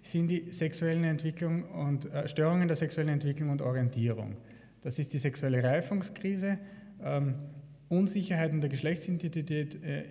sind 0.05 0.27
die 0.27 0.51
sexuellen 0.51 1.03
Entwicklung 1.03 1.63
und 1.63 2.11
äh, 2.13 2.27
Störungen 2.27 2.67
der 2.67 2.77
sexuellen 2.77 3.09
Entwicklung 3.09 3.49
und 3.49 3.61
Orientierung. 3.61 4.37
Das 4.81 4.99
ist 4.99 5.13
die 5.13 5.17
sexuelle 5.17 5.63
Reifungskrise, 5.63 6.59
ähm, 7.03 7.35
Unsicherheiten 7.89 8.61
der 8.61 8.69
Geschlechtsidentität 8.69 9.83
äh, 9.83 10.03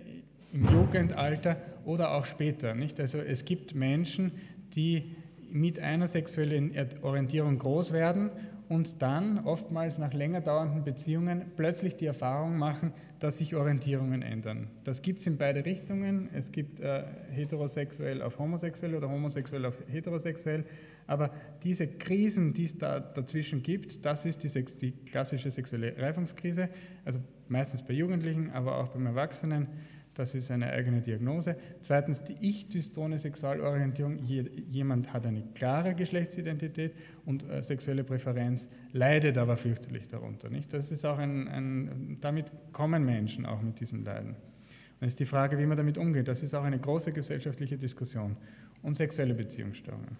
im 0.53 0.69
Jugendalter 0.69 1.57
oder 1.85 2.13
auch 2.13 2.25
später. 2.25 2.75
Nicht? 2.75 2.99
Also 2.99 3.19
es 3.19 3.45
gibt 3.45 3.73
Menschen, 3.73 4.31
die 4.75 5.15
mit 5.49 5.79
einer 5.79 6.07
sexuellen 6.07 6.73
Orientierung 7.01 7.57
groß 7.57 7.93
werden 7.93 8.31
und 8.69 9.01
dann 9.01 9.39
oftmals 9.45 9.97
nach 9.97 10.13
länger 10.13 10.41
dauernden 10.41 10.83
Beziehungen 10.83 11.45
plötzlich 11.55 11.95
die 11.95 12.05
Erfahrung 12.05 12.57
machen, 12.57 12.93
dass 13.19 13.37
sich 13.37 13.55
Orientierungen 13.55 14.21
ändern. 14.21 14.67
Das 14.83 15.01
gibt 15.01 15.21
es 15.21 15.27
in 15.27 15.37
beide 15.37 15.65
Richtungen. 15.65 16.29
Es 16.33 16.51
gibt 16.51 16.79
äh, 16.79 17.03
heterosexuell 17.31 18.21
auf 18.21 18.39
homosexuell 18.39 18.95
oder 18.95 19.09
homosexuell 19.09 19.65
auf 19.65 19.77
heterosexuell. 19.87 20.65
Aber 21.07 21.31
diese 21.63 21.87
Krisen, 21.87 22.53
die 22.53 22.65
es 22.65 22.77
da 22.77 22.99
dazwischen 22.99 23.61
gibt, 23.61 24.05
das 24.05 24.25
ist 24.25 24.43
die, 24.43 24.65
die 24.81 24.91
klassische 24.91 25.51
sexuelle 25.51 25.95
Reifungskrise. 25.97 26.69
Also 27.03 27.19
meistens 27.47 27.83
bei 27.83 27.93
Jugendlichen, 27.93 28.51
aber 28.51 28.77
auch 28.77 28.89
beim 28.89 29.05
Erwachsenen. 29.05 29.67
Das 30.15 30.33
ist 30.33 30.49
eine 30.49 30.71
eigene 30.71 31.01
Diagnose. 31.01 31.57
Zweitens 31.81 32.23
die 32.23 32.35
ich-dystone 32.39 33.17
Sexualorientierung. 33.17 34.17
Jemand 34.19 35.11
hat 35.11 35.27
eine 35.27 35.43
klare 35.53 35.93
Geschlechtsidentität 35.93 36.95
und 37.25 37.47
äh, 37.49 37.61
sexuelle 37.61 38.05
Präferenz, 38.05 38.69
leidet 38.93 39.37
aber 39.37 39.57
fürchterlich 39.57 40.07
darunter. 40.07 40.49
Nicht? 40.49 40.73
Das 40.73 40.89
ist 40.89 41.05
auch 41.05 41.17
ein, 41.17 41.49
ein, 41.49 42.17
damit 42.21 42.51
kommen 42.71 43.05
Menschen 43.05 43.45
auch 43.45 43.61
mit 43.61 43.81
diesem 43.81 44.05
Leiden. 44.05 44.29
Und 44.31 45.07
es 45.07 45.13
ist 45.13 45.19
die 45.19 45.25
Frage, 45.25 45.59
wie 45.59 45.65
man 45.65 45.75
damit 45.75 45.97
umgeht. 45.97 46.29
Das 46.29 46.41
ist 46.41 46.53
auch 46.53 46.63
eine 46.63 46.79
große 46.79 47.11
gesellschaftliche 47.11 47.77
Diskussion. 47.77 48.37
Und 48.81 48.95
sexuelle 48.95 49.33
Beziehungsstörungen. 49.33 50.17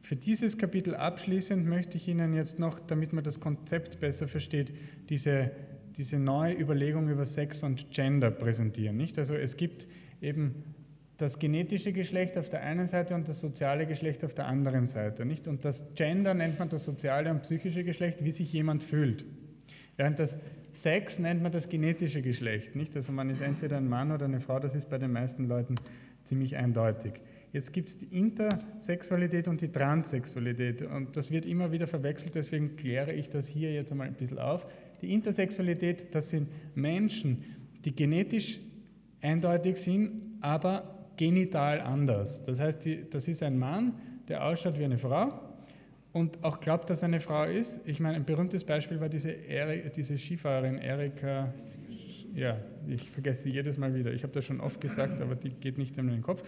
Für 0.00 0.16
dieses 0.16 0.58
Kapitel 0.58 0.94
abschließend 0.94 1.66
möchte 1.66 1.96
ich 1.96 2.06
Ihnen 2.06 2.34
jetzt 2.34 2.58
noch, 2.58 2.78
damit 2.78 3.12
man 3.12 3.24
das 3.24 3.40
Konzept 3.40 3.98
besser 4.00 4.28
versteht, 4.28 4.72
diese 5.08 5.50
diese 5.96 6.18
neue 6.18 6.54
Überlegung 6.54 7.08
über 7.08 7.26
Sex 7.26 7.62
und 7.62 7.90
Gender 7.90 8.30
präsentieren. 8.30 8.96
Nicht? 8.96 9.18
Also 9.18 9.34
es 9.34 9.56
gibt 9.56 9.86
eben 10.20 10.64
das 11.16 11.38
genetische 11.38 11.92
Geschlecht 11.92 12.36
auf 12.36 12.48
der 12.48 12.62
einen 12.62 12.86
Seite 12.86 13.14
und 13.14 13.28
das 13.28 13.40
soziale 13.40 13.86
Geschlecht 13.86 14.24
auf 14.24 14.34
der 14.34 14.46
anderen 14.46 14.86
Seite. 14.86 15.24
Nicht? 15.24 15.46
Und 15.46 15.64
das 15.64 15.84
Gender 15.94 16.34
nennt 16.34 16.58
man 16.58 16.68
das 16.68 16.84
soziale 16.84 17.30
und 17.30 17.42
psychische 17.42 17.84
Geschlecht, 17.84 18.24
wie 18.24 18.32
sich 18.32 18.52
jemand 18.52 18.82
fühlt. 18.82 19.24
Während 19.96 20.18
das 20.18 20.36
Sex 20.72 21.20
nennt 21.20 21.40
man 21.42 21.52
das 21.52 21.68
genetische 21.68 22.20
Geschlecht. 22.20 22.74
Nicht? 22.74 22.96
Also 22.96 23.12
man 23.12 23.30
ist 23.30 23.42
entweder 23.42 23.76
ein 23.76 23.88
Mann 23.88 24.10
oder 24.10 24.24
eine 24.24 24.40
Frau, 24.40 24.58
das 24.58 24.74
ist 24.74 24.90
bei 24.90 24.98
den 24.98 25.12
meisten 25.12 25.44
Leuten 25.44 25.76
ziemlich 26.24 26.56
eindeutig. 26.56 27.12
Jetzt 27.52 27.72
gibt 27.72 27.88
es 27.88 27.98
die 27.98 28.06
Intersexualität 28.06 29.46
und 29.46 29.60
die 29.60 29.70
Transsexualität 29.70 30.82
und 30.82 31.16
das 31.16 31.30
wird 31.30 31.46
immer 31.46 31.70
wieder 31.70 31.86
verwechselt, 31.86 32.34
deswegen 32.34 32.74
kläre 32.74 33.12
ich 33.12 33.30
das 33.30 33.46
hier 33.46 33.72
jetzt 33.72 33.92
einmal 33.92 34.08
ein 34.08 34.14
bisschen 34.14 34.40
auf. 34.40 34.64
Die 35.04 35.12
Intersexualität, 35.12 36.14
das 36.14 36.30
sind 36.30 36.48
Menschen, 36.74 37.44
die 37.84 37.94
genetisch 37.94 38.58
eindeutig 39.20 39.76
sind, 39.76 40.38
aber 40.40 41.10
genital 41.18 41.82
anders. 41.82 42.42
Das 42.42 42.58
heißt, 42.58 42.86
die, 42.86 43.10
das 43.10 43.28
ist 43.28 43.42
ein 43.42 43.58
Mann, 43.58 43.92
der 44.28 44.42
ausschaut 44.42 44.78
wie 44.78 44.84
eine 44.84 44.96
Frau 44.96 45.40
und 46.14 46.42
auch 46.42 46.58
glaubt, 46.58 46.88
dass 46.88 47.02
er 47.02 47.08
eine 47.08 47.20
Frau 47.20 47.44
ist. 47.44 47.86
Ich 47.86 48.00
meine, 48.00 48.16
ein 48.16 48.24
berühmtes 48.24 48.64
Beispiel 48.64 48.98
war 48.98 49.10
diese, 49.10 49.30
Eri, 49.30 49.90
diese 49.94 50.16
Skifahrerin 50.16 50.78
Erika, 50.78 51.52
ja, 52.34 52.56
ich 52.88 53.10
vergesse 53.10 53.42
sie 53.42 53.50
jedes 53.50 53.76
Mal 53.76 53.94
wieder. 53.94 54.10
Ich 54.10 54.22
habe 54.22 54.32
das 54.32 54.46
schon 54.46 54.58
oft 54.58 54.80
gesagt, 54.80 55.20
aber 55.20 55.34
die 55.34 55.50
geht 55.50 55.76
nicht 55.76 55.98
in 55.98 56.08
den 56.08 56.22
Kopf. 56.22 56.42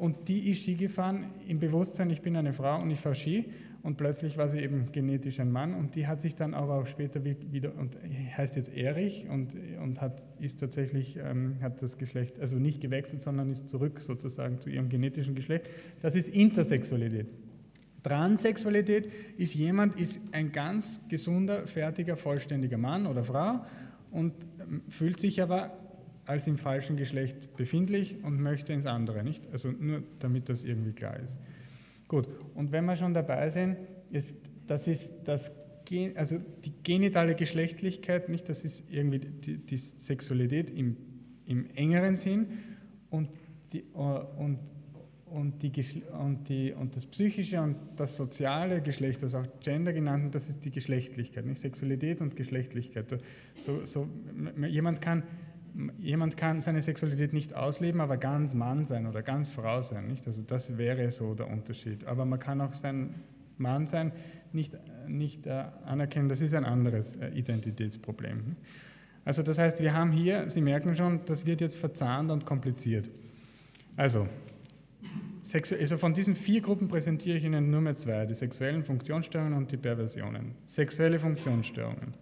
Und 0.00 0.28
die 0.28 0.50
ist 0.50 0.62
Ski 0.62 0.76
gefahren 0.76 1.26
im 1.46 1.58
Bewusstsein, 1.58 2.08
ich 2.08 2.22
bin 2.22 2.34
eine 2.34 2.54
Frau 2.54 2.80
und 2.80 2.90
ich 2.90 3.00
fahre 3.00 3.14
Ski 3.14 3.44
und 3.82 3.98
plötzlich 3.98 4.38
war 4.38 4.48
sie 4.48 4.58
eben 4.58 4.92
genetisch 4.92 5.40
ein 5.40 5.52
Mann 5.52 5.74
und 5.74 5.94
die 5.94 6.06
hat 6.06 6.22
sich 6.22 6.34
dann 6.34 6.54
aber 6.54 6.80
auch 6.80 6.86
später 6.86 7.22
wieder 7.22 7.76
und 7.76 7.98
heißt 8.36 8.56
jetzt 8.56 8.74
Erich 8.74 9.26
und, 9.28 9.54
und 9.82 10.00
hat, 10.00 10.24
ist 10.40 10.58
tatsächlich, 10.58 11.18
ähm, 11.18 11.56
hat 11.60 11.82
das 11.82 11.98
Geschlecht, 11.98 12.40
also 12.40 12.56
nicht 12.56 12.80
gewechselt, 12.80 13.22
sondern 13.22 13.50
ist 13.50 13.68
zurück 13.68 14.00
sozusagen 14.00 14.58
zu 14.58 14.70
ihrem 14.70 14.88
genetischen 14.88 15.34
Geschlecht. 15.34 15.66
Das 16.00 16.14
ist 16.14 16.28
Intersexualität. 16.28 17.26
Transsexualität 18.02 19.10
ist 19.36 19.54
jemand, 19.54 20.00
ist 20.00 20.18
ein 20.32 20.50
ganz 20.50 21.06
gesunder, 21.08 21.66
fertiger, 21.66 22.16
vollständiger 22.16 22.78
Mann 22.78 23.06
oder 23.06 23.22
Frau 23.22 23.60
und 24.10 24.32
ähm, 24.60 24.80
fühlt 24.88 25.20
sich 25.20 25.42
aber 25.42 25.72
als 26.30 26.46
im 26.46 26.58
falschen 26.58 26.96
Geschlecht 26.96 27.56
befindlich 27.56 28.22
und 28.22 28.40
möchte 28.40 28.72
ins 28.72 28.86
andere, 28.86 29.24
nicht? 29.24 29.48
Also 29.52 29.72
nur 29.72 30.04
damit 30.20 30.48
das 30.48 30.62
irgendwie 30.62 30.92
klar 30.92 31.18
ist. 31.18 31.40
Gut, 32.06 32.28
und 32.54 32.70
wenn 32.70 32.84
wir 32.84 32.96
schon 32.96 33.14
dabei 33.14 33.50
sind, 33.50 33.76
ist, 34.12 34.36
das 34.68 34.86
ist 34.86 35.12
das 35.24 35.50
Gen, 35.84 36.16
also 36.16 36.36
die 36.64 36.72
genitale 36.84 37.34
Geschlechtlichkeit, 37.34 38.28
nicht, 38.28 38.48
das 38.48 38.64
ist 38.64 38.92
irgendwie 38.92 39.18
die, 39.18 39.58
die 39.58 39.76
Sexualität 39.76 40.70
im, 40.70 40.96
im, 41.46 41.68
engeren 41.74 42.14
Sinn 42.14 42.46
und, 43.10 43.28
die, 43.72 43.80
äh, 43.80 43.98
und, 44.38 44.62
und, 45.24 45.60
die, 45.64 45.72
und, 46.12 46.48
die, 46.48 46.72
und 46.72 46.94
das 46.94 47.06
psychische 47.06 47.60
und 47.60 47.76
das 47.96 48.16
soziale 48.16 48.82
Geschlecht, 48.82 49.24
das 49.24 49.34
auch 49.34 49.46
Gender 49.58 49.92
genannt, 49.92 50.32
das 50.36 50.48
ist 50.48 50.64
die 50.64 50.70
Geschlechtlichkeit, 50.70 51.44
nicht 51.44 51.58
Sexualität 51.58 52.20
und 52.20 52.36
Geschlechtlichkeit. 52.36 53.20
So, 53.58 53.84
so, 53.84 54.08
jemand 54.68 55.00
kann 55.00 55.24
jemand 55.98 56.36
kann 56.36 56.60
seine 56.60 56.82
Sexualität 56.82 57.32
nicht 57.32 57.54
ausleben, 57.54 58.00
aber 58.00 58.16
ganz 58.16 58.54
Mann 58.54 58.86
sein 58.86 59.06
oder 59.06 59.22
ganz 59.22 59.50
Frau 59.50 59.82
sein. 59.82 60.08
Nicht? 60.08 60.26
Also 60.26 60.42
das 60.42 60.78
wäre 60.78 61.10
so 61.10 61.34
der 61.34 61.48
Unterschied. 61.48 62.04
Aber 62.06 62.24
man 62.24 62.38
kann 62.38 62.60
auch 62.60 62.72
sein 62.72 63.14
Mann 63.58 63.86
sein, 63.86 64.12
nicht, 64.52 64.76
nicht 65.06 65.46
äh, 65.46 65.64
anerkennen, 65.84 66.28
das 66.28 66.40
ist 66.40 66.54
ein 66.54 66.64
anderes 66.64 67.16
äh, 67.16 67.28
Identitätsproblem. 67.28 68.56
Also 69.24 69.42
das 69.42 69.58
heißt, 69.58 69.80
wir 69.80 69.94
haben 69.94 70.12
hier, 70.12 70.48
Sie 70.48 70.60
merken 70.60 70.96
schon, 70.96 71.20
das 71.26 71.46
wird 71.46 71.60
jetzt 71.60 71.76
verzahnt 71.76 72.30
und 72.30 72.46
kompliziert. 72.46 73.10
Also, 73.96 74.26
also 75.52 75.98
von 75.98 76.14
diesen 76.14 76.34
vier 76.34 76.62
Gruppen 76.62 76.88
präsentiere 76.88 77.36
ich 77.36 77.44
Ihnen 77.44 77.70
nur 77.70 77.80
mehr 77.80 77.94
zwei, 77.94 78.24
die 78.26 78.34
sexuellen 78.34 78.84
Funktionsstörungen 78.84 79.54
und 79.54 79.70
die 79.70 79.76
Perversionen. 79.76 80.54
Sexuelle 80.66 81.18
Funktionsstörungen. 81.18 82.12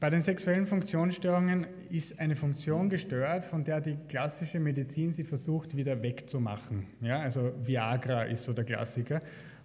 Bei 0.00 0.08
den 0.08 0.22
sexuellen 0.22 0.66
Funktionsstörungen 0.66 1.66
ist 1.90 2.18
eine 2.18 2.34
Funktion 2.34 2.88
gestört, 2.88 3.44
von 3.44 3.64
der 3.64 3.82
die 3.82 3.98
klassische 4.08 4.58
Medizin 4.58 5.12
sie 5.12 5.24
versucht 5.24 5.76
wieder 5.76 6.02
wegzumachen. 6.02 6.86
Ja, 7.02 7.20
also 7.20 7.52
Viagra 7.62 8.22
ist 8.22 8.44
so 8.44 8.54
der 8.54 8.64
Klassiker 8.64 9.20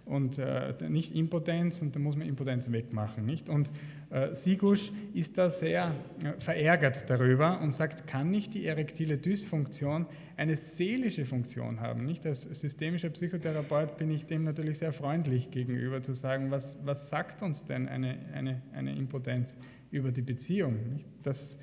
und 0.06 0.38
äh, 0.38 0.74
nicht 0.88 1.14
Impotenz 1.14 1.82
und 1.82 1.96
da 1.96 1.98
muss 1.98 2.16
man 2.16 2.28
Impotenz 2.28 2.70
wegmachen. 2.70 3.24
Nicht? 3.24 3.48
Und 3.48 3.70
äh, 4.10 4.34
Sigusch 4.34 4.92
ist 5.14 5.36
da 5.38 5.50
sehr 5.50 5.90
äh, 6.22 6.38
verärgert 6.38 7.10
darüber 7.10 7.60
und 7.60 7.72
sagt, 7.72 8.06
kann 8.06 8.30
nicht 8.30 8.54
die 8.54 8.66
erektile 8.66 9.18
Dysfunktion 9.18 10.06
eine 10.36 10.56
seelische 10.56 11.24
Funktion 11.24 11.80
haben? 11.80 12.04
Nicht? 12.04 12.24
Als 12.24 12.42
systemischer 12.42 13.08
Psychotherapeut 13.08 13.96
bin 13.96 14.10
ich 14.10 14.26
dem 14.26 14.44
natürlich 14.44 14.78
sehr 14.78 14.92
freundlich 14.92 15.50
gegenüber 15.50 16.02
zu 16.02 16.12
sagen, 16.12 16.50
was, 16.50 16.78
was 16.84 17.08
sagt 17.08 17.42
uns 17.42 17.64
denn 17.64 17.88
eine, 17.88 18.18
eine, 18.32 18.62
eine 18.74 18.94
Impotenz? 18.94 19.56
Über 19.96 20.12
die 20.12 20.22
Beziehung. 20.22 21.00
Das, 21.22 21.58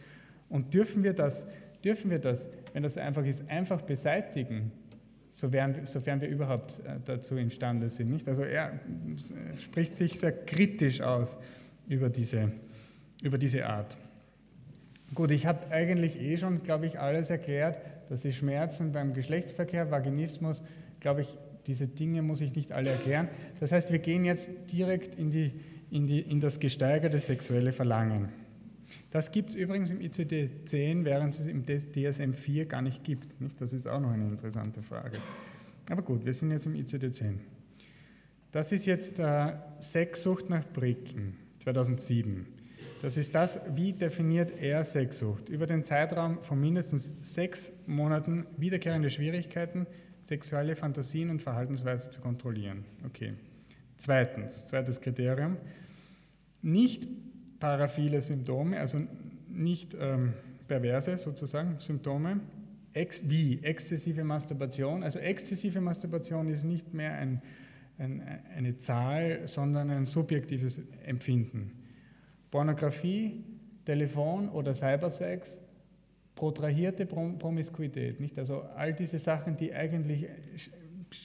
und 0.50 0.74
dürfen 0.74 1.04
wir 1.04 1.14
das, 1.14 1.46
dürfen 1.84 2.12
wir 2.12 2.20
das, 2.20 2.48
wenn 2.74 2.84
das 2.84 2.98
einfach 2.98 3.26
ist, 3.26 3.48
einfach 3.50 3.82
beseitigen, 3.82 4.72
sofern, 5.30 5.86
sofern 5.86 6.22
wir 6.22 6.28
überhaupt 6.28 6.80
äh, 6.80 7.00
dazu 7.06 7.38
imstande 7.38 7.90
sind. 7.90 8.10
Nicht? 8.10 8.28
Also 8.28 8.44
er 8.44 8.80
spricht 9.62 9.96
sich 9.96 10.20
sehr 10.20 10.32
kritisch 10.32 11.02
aus 11.02 11.40
über 11.88 12.10
diese, 12.10 12.52
über 13.22 13.38
diese 13.38 13.68
Art. 13.68 13.98
Gut, 15.14 15.30
ich 15.32 15.46
habe 15.46 15.70
eigentlich 15.70 16.20
eh 16.20 16.38
schon, 16.38 16.64
glaube 16.64 16.88
ich, 16.88 17.00
alles 17.00 17.30
erklärt, 17.30 17.78
dass 18.10 18.22
die 18.22 18.34
Schmerzen 18.34 18.92
beim 18.92 19.14
Geschlechtsverkehr, 19.14 19.92
Vaginismus, 19.92 20.64
glaube 21.00 21.22
ich, 21.22 21.38
diese 21.68 21.88
Dinge 21.88 22.22
muss 22.22 22.42
ich 22.42 22.56
nicht 22.56 22.74
alle 22.74 22.90
erklären. 22.90 23.30
Das 23.60 23.72
heißt, 23.72 23.92
wir 23.92 24.00
gehen 24.00 24.26
jetzt 24.26 24.50
direkt 24.72 25.16
in 25.16 25.32
die 25.32 25.52
in, 25.94 26.08
die, 26.08 26.20
in 26.20 26.40
das 26.40 26.60
gesteigerte 26.60 27.20
sexuelle 27.20 27.72
Verlangen. 27.72 28.30
Das 29.12 29.32
gibt 29.32 29.52
es 29.52 29.56
übrigens 29.56 29.92
im 29.92 30.00
ICD-10, 30.00 31.06
während 31.06 31.36
es 31.36 31.48
im 31.48 31.66
DSM-4 31.66 32.66
gar 32.66 32.82
nicht 32.82 33.04
gibt. 33.04 33.40
Nicht? 33.40 33.62
Das 33.62 33.74
ist 33.74 33.88
auch 33.88 34.00
noch 34.00 34.10
eine 34.10 34.28
interessante 34.28 34.82
Frage. 34.82 35.20
Aber 35.92 36.02
gut, 36.02 36.26
wir 36.26 36.34
sind 36.34 36.50
jetzt 36.50 36.66
im 36.66 36.74
ICD-10. 36.74 37.36
Das 38.52 38.72
ist 38.72 38.88
jetzt 38.88 39.20
äh, 39.20 39.54
Sexsucht 39.82 40.50
nach 40.50 40.66
Bricken 40.74 41.38
2007. 41.60 42.48
Das 43.04 43.16
ist 43.18 43.36
das, 43.36 43.60
wie 43.76 43.94
definiert 43.94 44.52
er 44.60 44.84
Sexsucht? 44.84 45.50
Über 45.50 45.68
den 45.68 45.84
Zeitraum 45.84 46.42
von 46.42 46.60
mindestens 46.60 47.12
sechs 47.22 47.72
Monaten 47.86 48.48
wiederkehrende 48.58 49.12
Schwierigkeiten, 49.12 49.86
sexuelle 50.22 50.76
Fantasien 50.76 51.30
und 51.30 51.44
Verhaltensweise 51.44 52.10
zu 52.10 52.22
kontrollieren. 52.22 52.86
Okay. 53.06 53.34
Zweitens, 53.98 54.68
zweites 54.68 55.00
Kriterium, 55.02 55.58
nicht 56.64 57.08
paraphile 57.60 58.22
Symptome, 58.22 58.80
also 58.80 59.00
nicht 59.50 59.96
ähm, 60.00 60.34
perverse 60.68 61.18
sozusagen 61.18 61.80
Symptome, 61.80 62.40
ex, 62.94 63.30
wie 63.30 63.60
exzessive 63.64 64.24
Masturbation. 64.24 65.04
Also 65.04 65.20
exzessive 65.20 65.82
Masturbation 65.82 66.50
ist 66.50 66.64
nicht 66.64 66.94
mehr 66.94 67.14
ein, 67.14 67.42
ein, 67.98 68.24
eine 68.56 68.78
Zahl, 68.78 69.42
sondern 69.46 69.90
ein 69.92 70.06
subjektives 70.06 70.82
Empfinden. 71.06 71.72
Pornografie, 72.50 73.44
Telefon 73.86 74.50
oder 74.50 74.74
Cybersex, 74.74 75.60
protrahierte 76.36 77.06
Promiskuität, 77.06 78.20
nicht? 78.20 78.40
Also 78.40 78.62
all 78.76 78.94
diese 78.94 79.20
Sachen, 79.20 79.58
die 79.58 79.74
eigentlich 79.74 80.28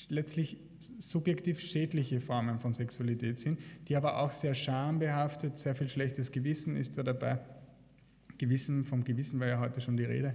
letztlich 0.09 0.59
subjektiv 0.98 1.60
schädliche 1.60 2.20
Formen 2.20 2.58
von 2.60 2.72
Sexualität 2.72 3.38
sind, 3.38 3.58
die 3.88 3.96
aber 3.96 4.18
auch 4.18 4.32
sehr 4.32 4.54
schambehaftet, 4.54 5.56
sehr 5.56 5.74
viel 5.74 5.88
schlechtes 5.88 6.32
Gewissen 6.32 6.76
ist 6.76 6.98
da 6.98 7.02
dabei. 7.02 7.38
Gewissen, 8.38 8.84
vom 8.84 9.04
Gewissen 9.04 9.40
war 9.40 9.48
ja 9.48 9.58
heute 9.58 9.80
schon 9.80 9.96
die 9.96 10.04
Rede. 10.04 10.34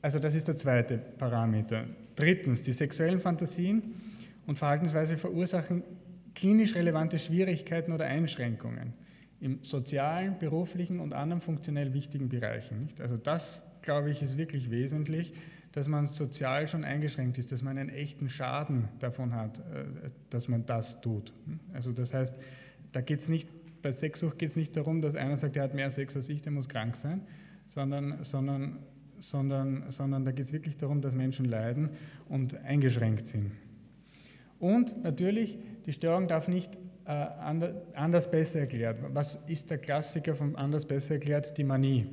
Also 0.00 0.18
das 0.18 0.34
ist 0.34 0.48
der 0.48 0.56
zweite 0.56 0.98
Parameter. 0.98 1.86
Drittens, 2.16 2.62
die 2.62 2.72
sexuellen 2.72 3.20
Fantasien 3.20 3.94
und 4.46 4.58
Verhaltensweise 4.58 5.16
verursachen 5.16 5.84
klinisch 6.34 6.74
relevante 6.74 7.18
Schwierigkeiten 7.18 7.92
oder 7.92 8.06
Einschränkungen 8.06 8.94
im 9.40 9.58
sozialen, 9.62 10.38
beruflichen 10.38 11.00
und 11.00 11.12
anderen 11.12 11.40
funktionell 11.40 11.94
wichtigen 11.94 12.28
Bereichen. 12.28 12.88
Also 13.00 13.16
das, 13.16 13.62
glaube 13.82 14.10
ich, 14.10 14.22
ist 14.22 14.38
wirklich 14.38 14.70
wesentlich 14.70 15.32
dass 15.72 15.88
man 15.88 16.06
sozial 16.06 16.68
schon 16.68 16.84
eingeschränkt 16.84 17.38
ist, 17.38 17.50
dass 17.50 17.62
man 17.62 17.78
einen 17.78 17.88
echten 17.88 18.28
Schaden 18.28 18.88
davon 18.98 19.34
hat, 19.34 19.58
äh, 19.58 20.10
dass 20.30 20.48
man 20.48 20.64
das 20.66 21.00
tut. 21.00 21.32
Also 21.72 21.92
das 21.92 22.14
heißt, 22.14 22.34
da 22.92 23.00
geht 23.00 23.20
es 23.20 23.28
nicht, 23.28 23.48
bei 23.80 23.90
Sexsucht 23.90 24.38
geht 24.38 24.50
es 24.50 24.56
nicht 24.56 24.76
darum, 24.76 25.00
dass 25.00 25.14
einer 25.14 25.36
sagt, 25.36 25.56
er 25.56 25.64
hat 25.64 25.74
mehr 25.74 25.90
Sex 25.90 26.14
als 26.14 26.28
ich, 26.28 26.42
der 26.42 26.52
muss 26.52 26.68
krank 26.68 26.94
sein, 26.94 27.22
sondern, 27.66 28.22
sondern, 28.22 28.78
sondern, 29.18 29.90
sondern 29.90 30.24
da 30.24 30.32
geht 30.32 30.46
es 30.46 30.52
wirklich 30.52 30.76
darum, 30.76 31.00
dass 31.00 31.14
Menschen 31.14 31.46
leiden 31.46 31.90
und 32.28 32.54
eingeschränkt 32.64 33.26
sind. 33.26 33.52
Und 34.58 35.02
natürlich, 35.02 35.58
die 35.86 35.92
Störung 35.92 36.28
darf 36.28 36.46
nicht 36.48 36.76
äh, 37.04 37.26
anders 37.94 38.30
besser 38.30 38.60
erklärt. 38.60 38.98
Was 39.12 39.34
ist 39.48 39.70
der 39.70 39.78
Klassiker 39.78 40.34
von 40.34 40.54
anders 40.54 40.86
besser 40.86 41.14
erklärt? 41.14 41.58
Die 41.58 41.64
Manie. 41.64 42.06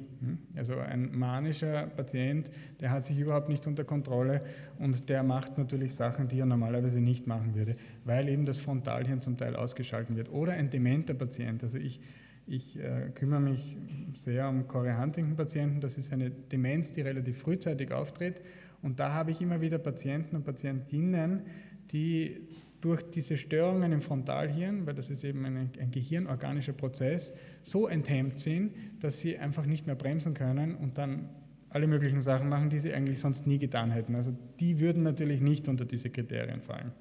Also 0.56 0.78
ein 0.78 1.18
manischer 1.18 1.88
Patient, 1.88 2.52
der 2.80 2.92
hat 2.92 3.04
sich 3.04 3.20
überhaupt 3.20 3.50
nicht 3.50 3.66
unter 3.68 3.84
Kontrolle 3.84 4.42
und 4.78 5.10
der 5.10 5.24
macht 5.24 5.58
natürlich 5.58 5.96
Sachen, 5.96 6.28
die 6.28 6.40
er 6.40 6.46
normalerweise 6.46 7.00
nicht 7.00 7.28
machen 7.28 7.56
würde, 7.56 7.76
weil 8.04 8.28
eben 8.28 8.46
das 8.46 8.60
Frontalhirn 8.60 9.22
zum 9.22 9.38
Teil 9.38 9.56
ausgeschalten 9.56 10.16
wird. 10.16 10.30
Oder 10.32 10.54
ein 10.54 10.70
dementer 10.70 11.14
Patient. 11.14 11.64
Also 11.64 11.78
ich, 11.78 12.02
ich 12.48 12.80
äh, 12.80 13.12
kümmere 13.16 13.40
mich 13.40 13.78
sehr 14.14 14.50
um 14.50 14.68
Corey-Huntington-Patienten. 14.68 15.80
Das 15.80 15.98
ist 15.98 16.12
eine 16.12 16.30
Demenz, 16.30 16.92
die 16.92 17.02
relativ 17.02 17.40
frühzeitig 17.40 17.92
auftritt. 17.92 18.42
Und 18.82 19.00
da 19.00 19.14
habe 19.14 19.32
ich 19.32 19.42
immer 19.42 19.62
wieder 19.62 19.78
Patienten 19.78 20.36
und 20.36 20.44
Patientinnen, 20.44 21.44
die 21.92 22.48
durch 22.82 23.04
diese 23.04 23.38
Störungen 23.38 23.92
im 23.92 24.02
Frontalhirn, 24.02 24.86
weil 24.86 24.96
das 24.96 25.10
ist 25.10 25.24
eben 25.24 25.46
ein, 25.46 25.70
ein 25.80 25.92
gehirnorganischer 25.92 26.74
Prozess, 26.74 27.38
so 27.62 27.88
enthemmt 27.88 28.40
sind, 28.40 28.74
dass 29.02 29.20
sie 29.20 29.38
einfach 29.38 29.66
nicht 29.66 29.86
mehr 29.86 29.96
bremsen 29.96 30.34
können 30.34 30.76
und 30.76 30.98
dann 30.98 31.30
alle 31.70 31.88
möglichen 31.88 32.22
Sachen 32.22 32.50
machen, 32.50 32.70
die 32.70 32.80
sie 32.80 32.94
eigentlich 32.94 33.20
sonst 33.20 33.46
nie 33.46 33.60
getan 33.60 33.92
hätten. 33.92 34.16
Also 34.16 34.36
die 34.60 34.80
würden 34.80 35.04
natürlich 35.04 35.42
nicht 35.42 35.68
unter 35.68 35.86
diese 35.86 36.10
Kriterien 36.10 36.62
fallen. 36.62 36.92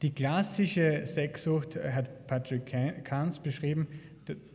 Die 0.00 0.12
klassische 0.12 1.06
Sexsucht 1.06 1.76
hat 1.76 2.26
Patrick 2.26 2.74
Kahns 3.04 3.38
beschrieben, 3.38 3.86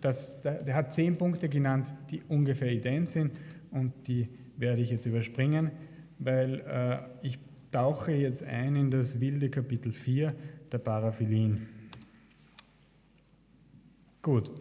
dass, 0.02 0.42
der 0.42 0.76
hat 0.76 0.94
zehn 0.94 1.18
Punkte 1.18 1.48
genannt, 1.48 1.96
die 2.10 2.22
ungefähr 2.28 2.72
ident 2.72 3.10
sind 3.10 3.40
und 3.72 3.94
die 4.08 4.30
werde 4.58 4.82
ich 4.82 4.90
jetzt 4.90 5.06
überspringen, 5.06 5.72
weil 6.20 6.62
äh, 6.62 7.26
ich 7.26 7.40
tauche 7.72 8.12
jetzt 8.14 8.44
ein 8.44 8.76
in 8.76 8.92
das 8.92 9.20
wilde 9.20 9.50
Kapitel 9.50 9.92
4 9.92 10.34
der 10.72 10.78
Paraphilien. 10.78 11.68
Gut. 14.22 14.52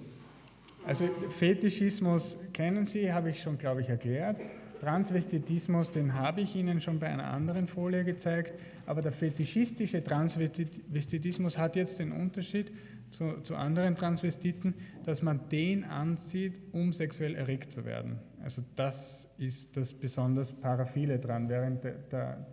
Also 0.87 1.09
Fetischismus 1.29 2.39
kennen 2.53 2.85
Sie, 2.85 3.13
habe 3.13 3.31
ich 3.31 3.43
schon, 3.43 3.59
glaube 3.59 3.81
ich, 3.81 3.89
erklärt. 3.89 4.41
Transvestitismus, 4.81 5.91
den 5.91 6.15
habe 6.15 6.43
ich 6.43 6.55
Ihnen 6.55 6.81
schon 6.81 6.99
bei 6.99 7.09
einer 7.09 7.29
anderen 7.29 7.67
Folie 7.67 8.05
gezeigt, 8.05 8.55
aber 8.85 9.01
der 9.01 9.11
fetischistische 9.11 10.05
Transvestitismus 10.05 11.59
hat 11.59 11.77
jetzt 11.77 11.99
den 11.99 12.13
Unterschied 12.13 12.71
zu, 13.11 13.41
zu 13.43 13.57
anderen 13.57 13.97
Transvestiten, 13.97 14.75
dass 15.05 15.23
man 15.23 15.49
den 15.49 15.85
anzieht, 15.85 16.61
um 16.73 16.93
sexuell 16.93 17.35
erregt 17.35 17.73
zu 17.73 17.85
werden. 17.85 18.19
Also 18.43 18.63
das 18.77 19.31
ist 19.39 19.77
das 19.77 19.93
besonders 19.93 20.53
Paraphile 20.53 21.19
dran, 21.19 21.49
während 21.49 21.85
der, 21.85 21.93
der, 21.95 22.47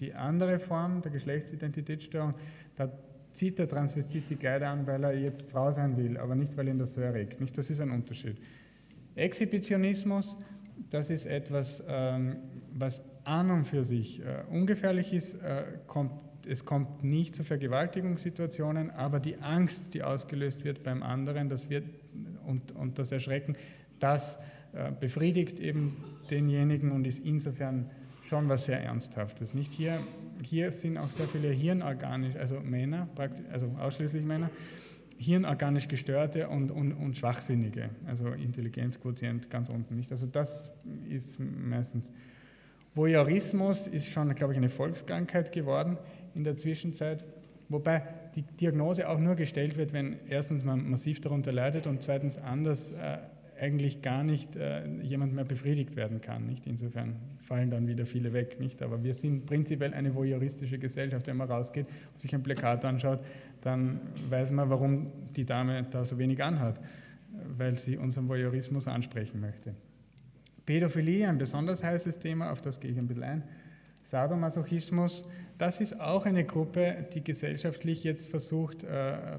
die 0.00 0.14
andere 0.14 0.58
Form 0.58 1.02
der 1.02 1.10
Geschlechtsidentitätsstörung, 1.10 2.34
da 2.76 2.90
zieht 3.32 3.58
der 3.58 3.68
Transvestit 3.68 4.28
die 4.30 4.36
Kleider 4.36 4.68
an, 4.70 4.86
weil 4.86 5.04
er 5.04 5.16
jetzt 5.16 5.50
Frau 5.50 5.70
sein 5.70 5.96
will, 5.96 6.16
aber 6.16 6.34
nicht, 6.34 6.56
weil 6.56 6.68
ihn 6.68 6.78
das 6.78 6.94
so 6.94 7.00
erregt. 7.00 7.40
Nicht? 7.40 7.56
Das 7.56 7.70
ist 7.70 7.80
ein 7.80 7.90
Unterschied. 7.90 8.38
Exhibitionismus, 9.14 10.42
das 10.90 11.10
ist 11.10 11.26
etwas, 11.26 11.84
ähm, 11.88 12.36
was 12.72 13.02
an 13.24 13.50
und 13.50 13.68
für 13.68 13.84
sich 13.84 14.20
äh, 14.20 14.42
ungefährlich 14.50 15.12
ist. 15.12 15.42
Äh, 15.42 15.64
kommt, 15.86 16.12
es 16.48 16.64
kommt 16.64 17.04
nicht 17.04 17.34
zu 17.34 17.44
Vergewaltigungssituationen, 17.44 18.90
aber 18.90 19.20
die 19.20 19.36
Angst, 19.38 19.94
die 19.94 20.02
ausgelöst 20.02 20.64
wird 20.64 20.82
beim 20.82 21.02
anderen, 21.02 21.48
das 21.48 21.68
wird, 21.68 21.84
und, 22.46 22.72
und 22.72 22.98
das 22.98 23.12
Erschrecken, 23.12 23.56
das 23.98 24.38
äh, 24.72 24.90
befriedigt 24.98 25.60
eben 25.60 25.96
denjenigen 26.30 26.92
und 26.92 27.06
ist 27.06 27.18
insofern 27.20 27.90
schon 28.22 28.48
was 28.48 28.64
sehr 28.66 28.82
Ernsthaftes. 28.82 29.54
Nicht 29.54 29.72
hier, 29.72 29.98
hier 30.44 30.70
sind 30.70 30.98
auch 30.98 31.10
sehr 31.10 31.26
viele 31.26 31.48
hirnorganisch, 31.48 32.36
also 32.36 32.60
Männer, 32.60 33.08
also 33.52 33.66
ausschließlich 33.78 34.24
Männer, 34.24 34.50
hirnorganisch 35.18 35.88
gestörte 35.88 36.48
und, 36.48 36.70
und, 36.70 36.92
und 36.92 37.16
schwachsinnige, 37.16 37.90
also 38.06 38.28
Intelligenzquotient 38.28 39.50
ganz 39.50 39.68
unten 39.68 39.96
nicht. 39.96 40.10
Also 40.10 40.26
das 40.26 40.70
ist 41.08 41.38
meistens. 41.38 42.12
Voyeurismus 42.94 43.86
ist 43.86 44.10
schon, 44.10 44.34
glaube 44.34 44.54
ich, 44.54 44.58
eine 44.58 44.70
Volkskrankheit 44.70 45.52
geworden 45.52 45.98
in 46.34 46.42
der 46.42 46.56
Zwischenzeit, 46.56 47.24
wobei 47.68 48.02
die 48.34 48.42
Diagnose 48.42 49.08
auch 49.08 49.18
nur 49.18 49.34
gestellt 49.34 49.76
wird, 49.76 49.92
wenn 49.92 50.16
erstens 50.28 50.64
man 50.64 50.88
massiv 50.88 51.20
darunter 51.20 51.52
leidet 51.52 51.86
und 51.86 52.02
zweitens 52.02 52.38
anders 52.38 52.92
äh, 52.92 53.18
eigentlich 53.60 54.00
gar 54.00 54.24
nicht 54.24 54.56
äh, 54.56 54.86
jemand 55.02 55.34
mehr 55.34 55.44
befriedigt 55.44 55.94
werden 55.94 56.20
kann. 56.20 56.46
Nicht? 56.46 56.66
Insofern 56.66 57.16
fallen 57.42 57.70
dann 57.70 57.86
wieder 57.86 58.06
viele 58.06 58.32
weg. 58.32 58.58
Nicht? 58.58 58.82
Aber 58.82 59.04
wir 59.04 59.12
sind 59.12 59.46
prinzipiell 59.46 59.92
eine 59.92 60.14
voyeuristische 60.14 60.78
Gesellschaft. 60.78 61.26
Wenn 61.26 61.36
man 61.36 61.50
rausgeht 61.50 61.86
und 61.86 62.18
sich 62.18 62.34
ein 62.34 62.42
Plakat 62.42 62.84
anschaut, 62.84 63.20
dann 63.60 64.00
weiß 64.30 64.52
man, 64.52 64.70
warum 64.70 65.12
die 65.36 65.44
Dame 65.44 65.86
da 65.90 66.04
so 66.04 66.18
wenig 66.18 66.42
anhat, 66.42 66.80
weil 67.56 67.78
sie 67.78 67.98
unseren 67.98 68.28
Voyeurismus 68.28 68.88
ansprechen 68.88 69.40
möchte. 69.40 69.74
Pädophilie, 70.64 71.28
ein 71.28 71.38
besonders 71.38 71.82
heißes 71.84 72.18
Thema, 72.18 72.52
auf 72.52 72.62
das 72.62 72.80
gehe 72.80 72.90
ich 72.90 72.98
ein 72.98 73.06
bisschen 73.06 73.24
ein. 73.24 73.42
Sadomasochismus, 74.04 75.28
das 75.58 75.80
ist 75.80 76.00
auch 76.00 76.24
eine 76.24 76.44
Gruppe, 76.44 77.06
die 77.12 77.22
gesellschaftlich 77.22 78.04
jetzt 78.04 78.28
versucht, 78.28 78.84
äh, 78.84 79.38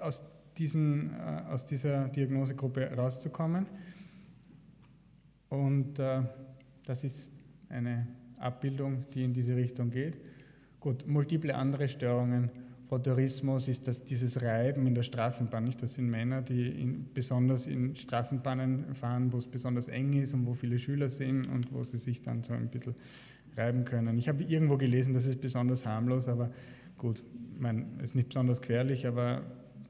aus 0.00 0.33
diesen, 0.58 1.10
äh, 1.14 1.42
aus 1.50 1.66
dieser 1.66 2.08
Diagnosegruppe 2.08 2.90
rauszukommen. 2.96 3.66
Und 5.48 5.98
äh, 5.98 6.22
das 6.84 7.04
ist 7.04 7.30
eine 7.68 8.06
Abbildung, 8.38 9.04
die 9.14 9.24
in 9.24 9.32
diese 9.32 9.56
Richtung 9.56 9.90
geht. 9.90 10.18
Gut, 10.80 11.06
multiple 11.06 11.54
andere 11.54 11.88
Störungen. 11.88 12.50
Frotteurismus 12.88 13.68
ist 13.68 13.88
das, 13.88 14.04
dieses 14.04 14.42
Reiben 14.42 14.86
in 14.86 14.94
der 14.94 15.02
Straßenbahn. 15.02 15.64
Nicht? 15.64 15.82
Das 15.82 15.94
sind 15.94 16.10
Männer, 16.10 16.42
die 16.42 16.68
in, 16.68 17.12
besonders 17.14 17.66
in 17.66 17.96
Straßenbahnen 17.96 18.94
fahren, 18.94 19.32
wo 19.32 19.38
es 19.38 19.46
besonders 19.46 19.88
eng 19.88 20.12
ist 20.12 20.34
und 20.34 20.46
wo 20.46 20.54
viele 20.54 20.78
Schüler 20.78 21.08
sind 21.08 21.48
und 21.48 21.72
wo 21.72 21.82
sie 21.82 21.98
sich 21.98 22.20
dann 22.20 22.42
so 22.42 22.52
ein 22.52 22.68
bisschen 22.68 22.94
reiben 23.56 23.84
können. 23.84 24.18
Ich 24.18 24.28
habe 24.28 24.44
irgendwo 24.44 24.76
gelesen, 24.76 25.14
das 25.14 25.26
ist 25.26 25.40
besonders 25.40 25.86
harmlos, 25.86 26.28
aber 26.28 26.50
gut, 26.98 27.22
es 27.98 28.04
ist 28.04 28.14
nicht 28.14 28.28
besonders 28.28 28.60
gefährlich, 28.60 29.06
aber 29.06 29.42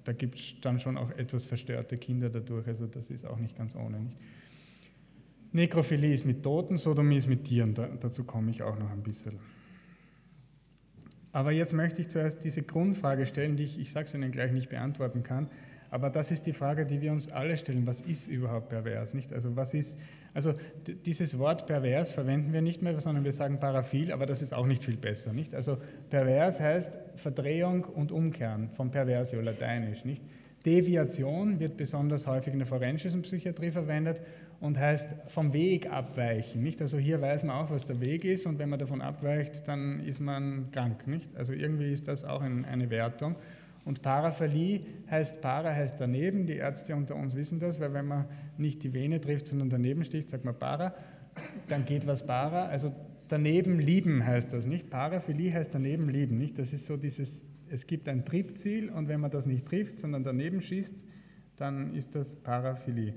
da 0.05 0.13
gibt 0.13 0.39
es 0.39 0.55
dann 0.61 0.79
schon 0.79 0.97
auch 0.97 1.11
etwas 1.13 1.45
verstörte 1.45 1.97
Kinder 1.97 2.31
dadurch, 2.31 2.67
also 2.67 2.87
das 2.87 3.11
ist 3.11 3.25
auch 3.27 3.39
nicht 3.39 3.57
ganz 3.57 3.75
ohne. 3.75 4.01
Nicht? 4.01 4.17
Nekrophilie 5.53 6.13
ist 6.13 6.27
mit 6.27 6.43
Toten, 6.43 6.77
Sodomie 6.77 7.17
ist 7.17 7.29
mit 7.29 7.45
Tieren, 7.45 7.75
da, 7.75 7.87
dazu 7.87 8.25
komme 8.25 8.51
ich 8.51 8.63
auch 8.63 8.79
noch 8.79 8.91
ein 8.91 9.03
bisschen. 9.03 9.39
Aber 11.33 11.53
jetzt 11.53 11.73
möchte 11.73 12.01
ich 12.01 12.09
zuerst 12.09 12.45
diese 12.45 12.63
Grundfrage 12.63 13.27
stellen, 13.27 13.57
die 13.57 13.65
ich, 13.65 13.79
ich 13.79 13.93
sage 13.93 14.07
es 14.07 14.15
Ihnen 14.15 14.31
gleich, 14.31 14.53
nicht 14.53 14.69
beantworten 14.69 15.23
kann. 15.23 15.49
Aber 15.95 16.11
das 16.11 16.33
ist 16.33 16.45
die 16.47 16.53
Frage, 16.53 16.87
die 16.87 17.01
wir 17.01 17.13
uns 17.13 17.31
alle 17.31 17.57
stellen. 17.57 17.87
Was 17.87 18.01
ist 18.01 18.27
überhaupt 18.27 18.69
pervers? 18.69 19.15
Nicht? 19.15 19.33
Also, 19.33 19.55
was 19.55 19.75
ist, 19.75 19.97
also 20.33 20.53
dieses 21.07 21.39
Wort 21.39 21.69
pervers 21.69 22.11
verwenden 22.11 22.53
wir 22.53 22.63
nicht 22.63 22.83
mehr, 22.83 23.01
sondern 23.01 23.23
wir 23.23 23.33
sagen 23.33 23.61
paraphil, 23.61 24.11
aber 24.11 24.27
das 24.27 24.43
ist 24.43 24.53
auch 24.53 24.67
nicht 24.67 24.83
viel 24.83 24.97
besser. 24.97 25.33
Nicht? 25.33 25.55
Also 25.55 25.79
pervers 26.11 26.59
heißt 26.59 26.99
Verdrehung 27.15 27.85
und 27.85 28.11
Umkehren, 28.11 28.71
vom 28.71 28.91
Perversio, 28.91 29.41
lateinisch. 29.41 30.05
Nicht? 30.05 30.21
Deviation 30.67 31.61
wird 31.61 31.77
besonders 31.77 32.27
häufig 32.27 32.53
in 32.53 32.59
der 32.59 32.67
forensischen 32.67 33.23
Psychiatrie 33.23 33.71
verwendet 33.71 34.21
und 34.59 34.77
heißt 34.77 35.15
vom 35.29 35.53
Weg 35.53 35.93
abweichen. 35.93 36.61
Nicht? 36.61 36.83
Also 36.83 36.99
hier 36.99 37.21
weiß 37.21 37.45
man 37.45 37.55
auch, 37.55 37.71
was 37.71 37.87
der 37.87 38.01
Weg 38.01 38.25
ist 38.25 38.47
und 38.47 38.59
wenn 38.59 38.69
man 38.69 38.81
davon 38.81 39.01
abweicht, 39.01 39.69
dann 39.69 40.01
ist 40.01 40.19
man 40.19 40.73
krank. 40.73 41.07
Nicht? 41.07 41.37
Also 41.37 41.53
irgendwie 41.53 41.93
ist 41.93 42.09
das 42.09 42.25
auch 42.25 42.43
ein, 42.43 42.65
eine 42.65 42.91
Wertung. 42.91 43.37
Und 43.85 44.01
Paraphilie 44.01 44.81
heißt, 45.11 45.41
Para 45.41 45.75
heißt 45.75 46.01
daneben, 46.01 46.47
die 46.47 46.57
Ärzte 46.57 46.97
unter 46.97 47.17
uns 47.17 47.37
wissen 47.37 47.59
das, 47.59 47.81
weil 47.81 47.93
wenn 47.93 48.07
man 48.07 48.25
nicht 48.57 48.83
die 48.83 48.95
Vene 48.95 49.21
trifft, 49.21 49.49
sondern 49.49 49.69
daneben 49.69 50.05
sticht, 50.05 50.31
sagt 50.31 50.45
man 50.45 50.59
Para, 50.59 50.95
dann 51.69 51.85
geht 51.85 52.07
was 52.07 52.25
Para. 52.25 52.67
Also 52.67 52.93
daneben 53.29 53.79
lieben 53.79 54.25
heißt 54.25 54.53
das, 54.53 54.67
nicht? 54.67 54.89
Paraphilie 54.89 55.53
heißt 55.53 55.75
daneben 55.75 56.09
lieben, 56.09 56.39
nicht? 56.39 56.59
Das 56.59 56.73
ist 56.73 56.87
so 56.87 56.97
dieses, 56.97 57.45
es 57.69 57.87
gibt 57.87 58.09
ein 58.09 58.25
Triebziel 58.25 58.89
und 58.91 59.09
wenn 59.09 59.21
man 59.21 59.31
das 59.31 59.47
nicht 59.47 59.67
trifft, 59.67 59.99
sondern 59.99 60.23
daneben 60.23 60.63
schießt, 60.63 61.05
dann 61.57 61.95
ist 61.95 62.15
das 62.15 62.37
Paraphilie. 62.37 63.15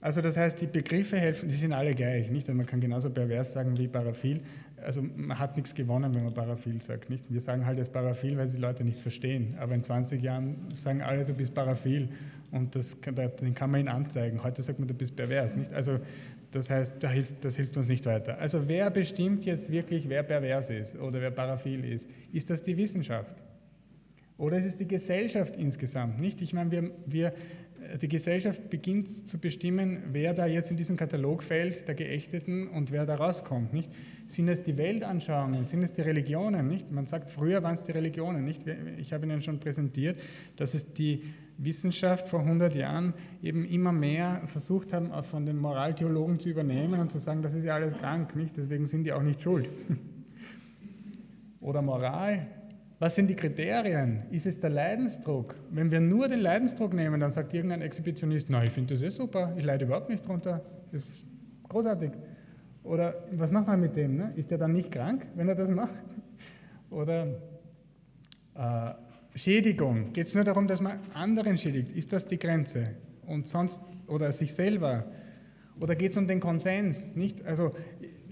Also 0.00 0.20
das 0.20 0.36
heißt, 0.36 0.60
die 0.60 0.66
Begriffe 0.66 1.16
helfen, 1.16 1.48
die 1.48 1.54
sind 1.54 1.72
alle 1.72 1.94
gleich, 1.94 2.28
nicht? 2.28 2.48
Man 2.48 2.66
kann 2.66 2.80
genauso 2.80 3.10
pervers 3.10 3.52
sagen 3.52 3.78
wie 3.78 3.86
paraphil. 3.86 4.40
Also 4.82 5.02
man 5.02 5.38
hat 5.38 5.56
nichts 5.56 5.74
gewonnen, 5.74 6.14
wenn 6.14 6.24
man 6.24 6.34
paraphil 6.34 6.80
sagt, 6.80 7.10
nicht? 7.10 7.32
Wir 7.32 7.40
sagen 7.40 7.66
halt 7.66 7.78
jetzt 7.78 7.92
paraphil, 7.92 8.36
weil 8.36 8.46
sie 8.46 8.56
die 8.56 8.62
Leute 8.62 8.84
nicht 8.84 9.00
verstehen. 9.00 9.56
Aber 9.58 9.74
in 9.74 9.82
20 9.82 10.22
Jahren 10.22 10.56
sagen 10.74 11.02
alle, 11.02 11.24
du 11.24 11.34
bist 11.34 11.54
paraphil 11.54 12.08
und 12.50 12.74
das, 12.76 13.00
den 13.00 13.54
kann 13.54 13.70
man 13.70 13.80
ihnen 13.80 13.88
anzeigen. 13.88 14.42
Heute 14.42 14.62
sagt 14.62 14.78
man, 14.78 14.88
du 14.88 14.94
bist 14.94 15.16
pervers, 15.16 15.56
nicht? 15.56 15.72
Also 15.74 15.98
das 16.52 16.68
heißt, 16.68 16.94
das 17.40 17.56
hilft, 17.56 17.76
uns 17.76 17.88
nicht 17.88 18.04
weiter. 18.04 18.38
Also 18.38 18.68
wer 18.68 18.90
bestimmt 18.90 19.44
jetzt 19.46 19.72
wirklich, 19.72 20.08
wer 20.08 20.22
pervers 20.22 20.68
ist 20.68 20.96
oder 20.96 21.20
wer 21.20 21.30
paraphil 21.30 21.84
ist? 21.84 22.08
Ist 22.30 22.50
das 22.50 22.62
die 22.62 22.76
Wissenschaft? 22.76 23.42
Oder 24.36 24.58
ist 24.58 24.64
es 24.64 24.76
die 24.76 24.86
Gesellschaft 24.86 25.56
insgesamt? 25.56 26.20
Nicht? 26.20 26.42
Ich 26.42 26.52
meine, 26.52 26.70
wir, 26.70 26.90
wir 27.06 27.32
die 28.00 28.08
Gesellschaft 28.08 28.70
beginnt 28.70 29.08
zu 29.08 29.38
bestimmen, 29.38 30.02
wer 30.12 30.34
da 30.34 30.46
jetzt 30.46 30.70
in 30.70 30.76
diesen 30.76 30.96
Katalog 30.96 31.42
fällt, 31.42 31.86
der 31.88 31.94
Geächteten 31.94 32.68
und 32.68 32.90
wer 32.90 33.06
da 33.06 33.16
rauskommt. 33.16 33.72
Nicht? 33.72 33.90
Sind 34.26 34.48
es 34.48 34.62
die 34.62 34.78
Weltanschauungen, 34.78 35.64
sind 35.64 35.82
es 35.82 35.92
die 35.92 36.02
Religionen? 36.02 36.68
Nicht? 36.68 36.90
Man 36.90 37.06
sagt, 37.06 37.30
früher 37.30 37.62
waren 37.62 37.74
es 37.74 37.82
die 37.82 37.92
Religionen. 37.92 38.44
Nicht? 38.44 38.62
Ich 38.98 39.12
habe 39.12 39.26
Ihnen 39.26 39.42
schon 39.42 39.60
präsentiert, 39.60 40.20
dass 40.56 40.74
es 40.74 40.94
die 40.94 41.22
Wissenschaft 41.58 42.28
vor 42.28 42.40
100 42.40 42.74
Jahren 42.74 43.14
eben 43.42 43.64
immer 43.64 43.92
mehr 43.92 44.42
versucht 44.46 44.92
haben, 44.92 45.10
von 45.22 45.46
den 45.46 45.58
Moraltheologen 45.58 46.40
zu 46.40 46.48
übernehmen 46.48 47.00
und 47.00 47.10
zu 47.10 47.18
sagen, 47.18 47.42
das 47.42 47.54
ist 47.54 47.64
ja 47.64 47.74
alles 47.74 47.96
krank, 47.96 48.34
nicht? 48.36 48.56
deswegen 48.56 48.86
sind 48.86 49.04
die 49.04 49.12
auch 49.12 49.22
nicht 49.22 49.42
schuld. 49.42 49.68
Oder 51.60 51.82
Moral, 51.82 52.46
was 53.02 53.16
sind 53.16 53.28
die 53.28 53.34
Kriterien? 53.34 54.22
Ist 54.30 54.46
es 54.46 54.60
der 54.60 54.70
Leidensdruck? 54.70 55.56
Wenn 55.72 55.90
wir 55.90 55.98
nur 55.98 56.28
den 56.28 56.38
Leidensdruck 56.38 56.94
nehmen, 56.94 57.18
dann 57.18 57.32
sagt 57.32 57.52
irgendein 57.52 57.82
Exhibitionist, 57.82 58.48
na, 58.48 58.62
ich 58.62 58.70
finde 58.70 58.94
das 58.94 59.02
eh 59.02 59.08
super, 59.08 59.52
ich 59.56 59.64
leide 59.64 59.86
überhaupt 59.86 60.08
nicht 60.08 60.24
drunter, 60.24 60.64
das 60.92 61.08
ist 61.08 61.26
großartig. 61.68 62.12
Oder 62.84 63.24
was 63.32 63.50
macht 63.50 63.66
man 63.66 63.80
mit 63.80 63.96
dem? 63.96 64.18
Ne? 64.18 64.32
Ist 64.36 64.52
er 64.52 64.58
dann 64.58 64.72
nicht 64.72 64.92
krank, 64.92 65.26
wenn 65.34 65.48
er 65.48 65.56
das 65.56 65.72
macht? 65.72 65.96
Oder 66.90 67.26
äh, 68.54 68.92
Schädigung, 69.34 70.12
geht 70.12 70.28
es 70.28 70.34
nur 70.36 70.44
darum, 70.44 70.68
dass 70.68 70.80
man 70.80 71.00
anderen 71.12 71.58
schädigt? 71.58 71.90
Ist 71.90 72.12
das 72.12 72.28
die 72.28 72.38
Grenze? 72.38 72.90
Und 73.26 73.48
sonst, 73.48 73.80
oder 74.06 74.30
sich 74.30 74.54
selber? 74.54 75.06
Oder 75.80 75.96
geht 75.96 76.12
es 76.12 76.16
um 76.18 76.28
den 76.28 76.38
Konsens? 76.38 77.16
Nicht? 77.16 77.44
Also 77.44 77.72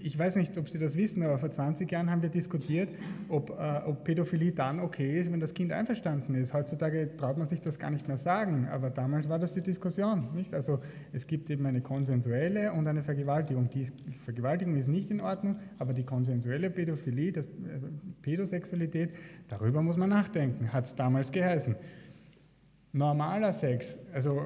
ich 0.03 0.17
weiß 0.17 0.35
nicht, 0.35 0.57
ob 0.57 0.69
Sie 0.69 0.77
das 0.77 0.97
wissen, 0.97 1.23
aber 1.23 1.37
vor 1.37 1.51
20 1.51 1.91
Jahren 1.91 2.09
haben 2.09 2.21
wir 2.21 2.29
diskutiert, 2.29 2.89
ob, 3.29 3.49
äh, 3.51 3.81
ob 3.85 4.03
Pädophilie 4.03 4.51
dann 4.51 4.79
okay 4.79 5.19
ist, 5.19 5.31
wenn 5.31 5.39
das 5.39 5.53
Kind 5.53 5.71
einverstanden 5.71 6.35
ist. 6.35 6.53
Heutzutage 6.53 7.15
traut 7.17 7.37
man 7.37 7.47
sich 7.47 7.61
das 7.61 7.79
gar 7.79 7.91
nicht 7.91 8.07
mehr 8.07 8.17
sagen, 8.17 8.67
aber 8.71 8.89
damals 8.89 9.29
war 9.29 9.39
das 9.39 9.53
die 9.53 9.61
Diskussion. 9.61 10.29
Nicht? 10.33 10.53
Also 10.53 10.79
es 11.13 11.27
gibt 11.27 11.49
eben 11.49 11.65
eine 11.65 11.81
konsensuelle 11.81 12.73
und 12.73 12.87
eine 12.87 13.01
Vergewaltigung. 13.01 13.69
Die 13.69 13.85
Vergewaltigung 14.23 14.75
ist 14.75 14.87
nicht 14.87 15.11
in 15.11 15.21
Ordnung, 15.21 15.57
aber 15.79 15.93
die 15.93 16.03
konsensuelle 16.03 16.69
Pädophilie, 16.69 17.31
das, 17.31 17.45
äh, 17.45 17.49
Pädosexualität, 18.21 19.11
darüber 19.47 19.81
muss 19.81 19.97
man 19.97 20.09
nachdenken, 20.09 20.73
hat 20.73 20.85
es 20.85 20.95
damals 20.95 21.31
geheißen. 21.31 21.75
Normaler 22.93 23.53
Sex, 23.53 23.97
also 24.13 24.41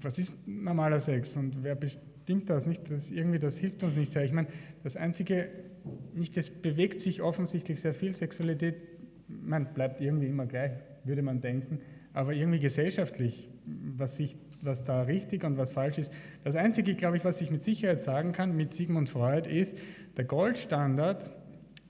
was 0.00 0.18
ist 0.18 0.48
normaler 0.48 1.00
Sex 1.00 1.36
und 1.36 1.62
wer 1.62 1.74
bestimmt 1.74 2.13
das 2.26 2.66
nicht? 2.66 2.90
Das, 2.90 3.10
irgendwie, 3.10 3.38
das 3.38 3.58
hilft 3.58 3.82
uns 3.82 3.96
nicht 3.96 4.12
sehr. 4.12 4.24
Ich 4.24 4.32
meine, 4.32 4.48
das 4.82 4.96
Einzige, 4.96 5.48
nicht, 6.14 6.36
es 6.36 6.50
bewegt 6.50 7.00
sich 7.00 7.22
offensichtlich 7.22 7.80
sehr 7.80 7.94
viel. 7.94 8.14
Sexualität, 8.14 8.76
man 9.28 9.72
bleibt 9.74 10.00
irgendwie 10.00 10.26
immer 10.28 10.46
gleich, 10.46 10.72
würde 11.04 11.22
man 11.22 11.40
denken, 11.40 11.80
aber 12.12 12.32
irgendwie 12.32 12.60
gesellschaftlich, 12.60 13.48
was, 13.66 14.16
sich, 14.16 14.36
was 14.62 14.84
da 14.84 15.02
richtig 15.02 15.44
und 15.44 15.58
was 15.58 15.72
falsch 15.72 15.98
ist. 15.98 16.12
Das 16.44 16.56
Einzige, 16.56 16.94
glaube 16.94 17.16
ich, 17.16 17.24
was 17.24 17.40
ich 17.40 17.50
mit 17.50 17.62
Sicherheit 17.62 18.00
sagen 18.00 18.32
kann 18.32 18.56
mit 18.56 18.74
Sigmund 18.74 19.08
Freud 19.08 19.48
ist, 19.48 19.76
der 20.16 20.24
Goldstandard 20.24 21.30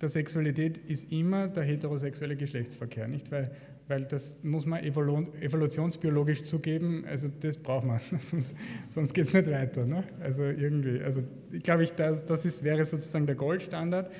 der 0.01 0.09
Sexualität 0.09 0.79
ist 0.79 1.11
immer 1.13 1.49
der 1.49 1.63
heterosexuelle 1.65 2.37
Geschlechtsverkehr, 2.37 3.09
nicht? 3.09 3.31
Weil 3.31 3.51
weil 3.89 4.05
das 4.05 4.39
muss 4.43 4.65
man 4.65 4.83
evolutionsbiologisch 4.83 6.45
zugeben, 6.45 7.05
also 7.07 7.29
das 7.41 7.59
braucht 7.59 7.85
man, 7.85 8.01
sonst, 8.21 8.57
sonst 8.89 9.13
geht 9.13 9.27
es 9.27 9.35
nicht 9.35 9.51
weiter. 9.51 9.85
Ne? 9.85 10.05
Also 10.21 10.43
irgendwie, 10.43 11.03
also 11.03 11.23
ich 11.53 11.63
glaube, 11.63 11.83
ich, 11.85 11.93
das, 11.93 12.25
das 12.25 12.47
ist, 12.47 12.65
wäre 12.65 12.85
sozusagen 12.85 13.27
der 13.27 13.35
Goldstandard, 13.35 14.11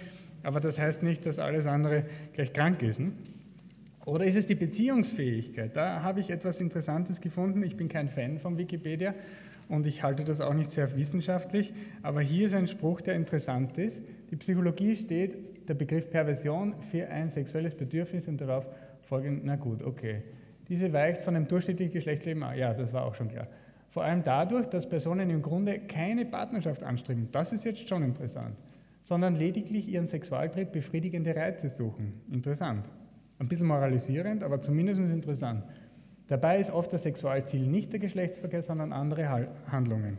aber 0.43 0.61
das 0.61 0.79
heißt 0.79 1.03
nicht, 1.03 1.25
dass 1.25 1.39
alles 1.39 1.67
andere 1.67 2.05
gleich 2.35 2.53
krank 2.53 2.83
ist. 2.83 3.01
Ne? 3.01 3.13
Oder 4.05 4.27
ist 4.27 4.37
es 4.37 4.45
die 4.45 4.55
Beziehungsfähigkeit? 4.55 5.75
Da 5.75 6.03
habe 6.03 6.21
ich 6.21 6.29
etwas 6.29 6.61
Interessantes 6.61 7.23
gefunden. 7.23 7.63
Ich 7.63 7.79
bin 7.79 7.89
kein 7.89 8.09
Fan 8.09 8.39
von 8.39 8.59
Wikipedia 8.59 9.15
und 9.71 9.87
ich 9.87 10.03
halte 10.03 10.25
das 10.25 10.43
auch 10.43 10.53
nicht 10.53 10.73
sehr 10.73 10.95
wissenschaftlich, 10.95 11.73
aber 12.03 12.21
hier 12.21 12.49
ist 12.49 12.53
ein 12.53 12.69
Spruch, 12.69 13.01
der 13.01 13.15
interessant 13.15 13.79
ist. 13.79 14.03
Die 14.31 14.37
Psychologie 14.37 14.95
steht 14.95 15.37
der 15.68 15.74
Begriff 15.74 16.11
Perversion 16.11 16.74
für 16.81 17.09
ein 17.09 17.31
sexuelles 17.31 17.74
Bedürfnis 17.74 18.29
und 18.29 18.40
darauf 18.40 18.66
folgend, 19.07 19.44
na 19.44 19.57
gut, 19.57 19.83
okay. 19.83 20.22
Diese 20.68 20.92
weicht 20.92 21.22
von 21.22 21.35
dem 21.35 21.46
durchschnittlichen 21.46 21.92
Geschlechtsleben 21.92 22.42
ab. 22.42 22.57
Ja, 22.57 22.72
das 22.72 22.92
war 22.92 23.05
auch 23.05 23.14
schon 23.14 23.29
klar. 23.29 23.46
Vor 23.90 24.03
allem 24.03 24.24
dadurch, 24.24 24.66
dass 24.66 24.88
Personen 24.88 25.31
im 25.31 25.42
Grunde 25.42 25.79
keine 25.81 26.24
Partnerschaft 26.24 26.83
anstreben. 26.83 27.29
Das 27.31 27.53
ist 27.53 27.64
jetzt 27.64 27.88
schon 27.88 28.03
interessant. 28.03 28.57
Sondern 29.05 29.37
lediglich 29.37 29.88
ihren 29.88 30.07
Sexualtrieb 30.07 30.72
befriedigende 30.72 31.37
Reize 31.37 31.68
suchen. 31.68 32.20
Interessant. 32.33 32.88
Ein 33.38 33.48
bisschen 33.48 33.66
moralisierend, 33.66 34.42
aber 34.42 34.61
zumindest 34.61 35.00
interessant. 35.00 35.62
Dabei 36.27 36.59
ist 36.59 36.70
oft 36.70 36.92
das 36.92 37.03
Sexualziel 37.03 37.66
nicht 37.66 37.92
der 37.92 38.00
Geschlechtsverkehr, 38.00 38.62
sondern 38.62 38.92
andere 38.92 39.48
Handlungen. 39.70 40.18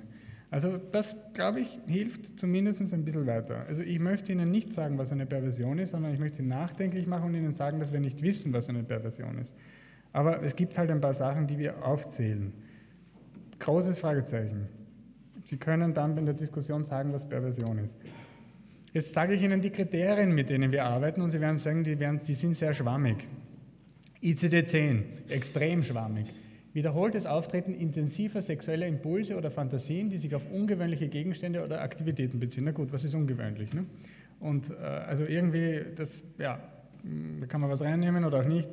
Also 0.56 0.78
das, 0.78 1.18
glaube 1.34 1.60
ich, 1.60 1.80
hilft 1.86 2.40
zumindest 2.40 2.80
ein 2.94 3.04
bisschen 3.04 3.28
weiter. 3.28 3.66
Also 3.68 3.82
ich 3.82 4.00
möchte 4.00 4.32
Ihnen 4.32 4.52
nicht 4.52 4.72
sagen, 4.72 4.98
was 4.98 5.12
eine 5.12 5.26
Perversion 5.26 5.80
ist, 5.80 5.90
sondern 5.90 6.14
ich 6.14 6.20
möchte 6.22 6.38
Sie 6.38 6.44
nachdenklich 6.44 7.08
machen 7.08 7.26
und 7.26 7.34
Ihnen 7.36 7.52
sagen, 7.52 7.82
dass 7.82 7.92
wir 7.92 8.00
nicht 8.00 8.22
wissen, 8.22 8.54
was 8.54 8.70
eine 8.70 8.82
Perversion 8.82 9.38
ist. 9.38 9.54
Aber 10.14 10.42
es 10.44 10.56
gibt 10.56 10.78
halt 10.78 10.92
ein 10.92 11.02
paar 11.02 11.14
Sachen, 11.14 11.46
die 11.48 11.60
wir 11.60 11.86
aufzählen. 11.86 12.54
Großes 13.60 14.00
Fragezeichen. 14.00 14.70
Sie 15.44 15.58
können 15.58 15.94
dann 15.94 16.18
in 16.18 16.24
der 16.24 16.36
Diskussion 16.36 16.86
sagen, 16.86 17.12
was 17.12 17.28
Perversion 17.28 17.78
ist. 17.80 17.98
Jetzt 18.94 19.14
sage 19.14 19.34
ich 19.34 19.44
Ihnen 19.44 19.60
die 19.60 19.72
Kriterien, 19.72 20.34
mit 20.34 20.50
denen 20.50 20.72
wir 20.72 20.86
arbeiten, 20.86 21.20
und 21.20 21.32
Sie 21.32 21.42
werden 21.42 21.58
sagen, 21.58 21.84
die, 21.84 22.00
werden, 22.00 22.22
die 22.26 22.34
sind 22.34 22.56
sehr 22.56 22.74
schwammig. 22.74 23.28
ICD-10, 24.24 25.28
extrem 25.28 25.84
schwammig. 25.84 26.28
Wiederholtes 26.76 27.26
Auftreten 27.26 27.74
intensiver 27.74 28.42
sexueller 28.42 28.86
Impulse 28.86 29.38
oder 29.38 29.50
Fantasien, 29.50 30.10
die 30.10 30.18
sich 30.18 30.36
auf 30.36 30.52
ungewöhnliche 30.52 31.08
Gegenstände 31.08 31.64
oder 31.64 31.82
Aktivitäten 31.82 32.38
beziehen. 32.38 32.66
Na 32.66 32.72
gut, 32.72 32.92
was 32.92 33.06
ist 33.06 33.16
ungewöhnlich? 33.16 33.72
Ne? 33.72 33.86
Und 34.42 34.72
äh, 34.72 34.74
also 34.84 35.24
irgendwie, 35.24 35.86
das, 35.96 36.22
ja, 36.38 36.60
da 37.40 37.46
kann 37.46 37.62
man 37.62 37.70
was 37.70 37.82
reinnehmen 37.82 38.26
oder 38.26 38.42
auch 38.42 38.46
nicht. 38.46 38.70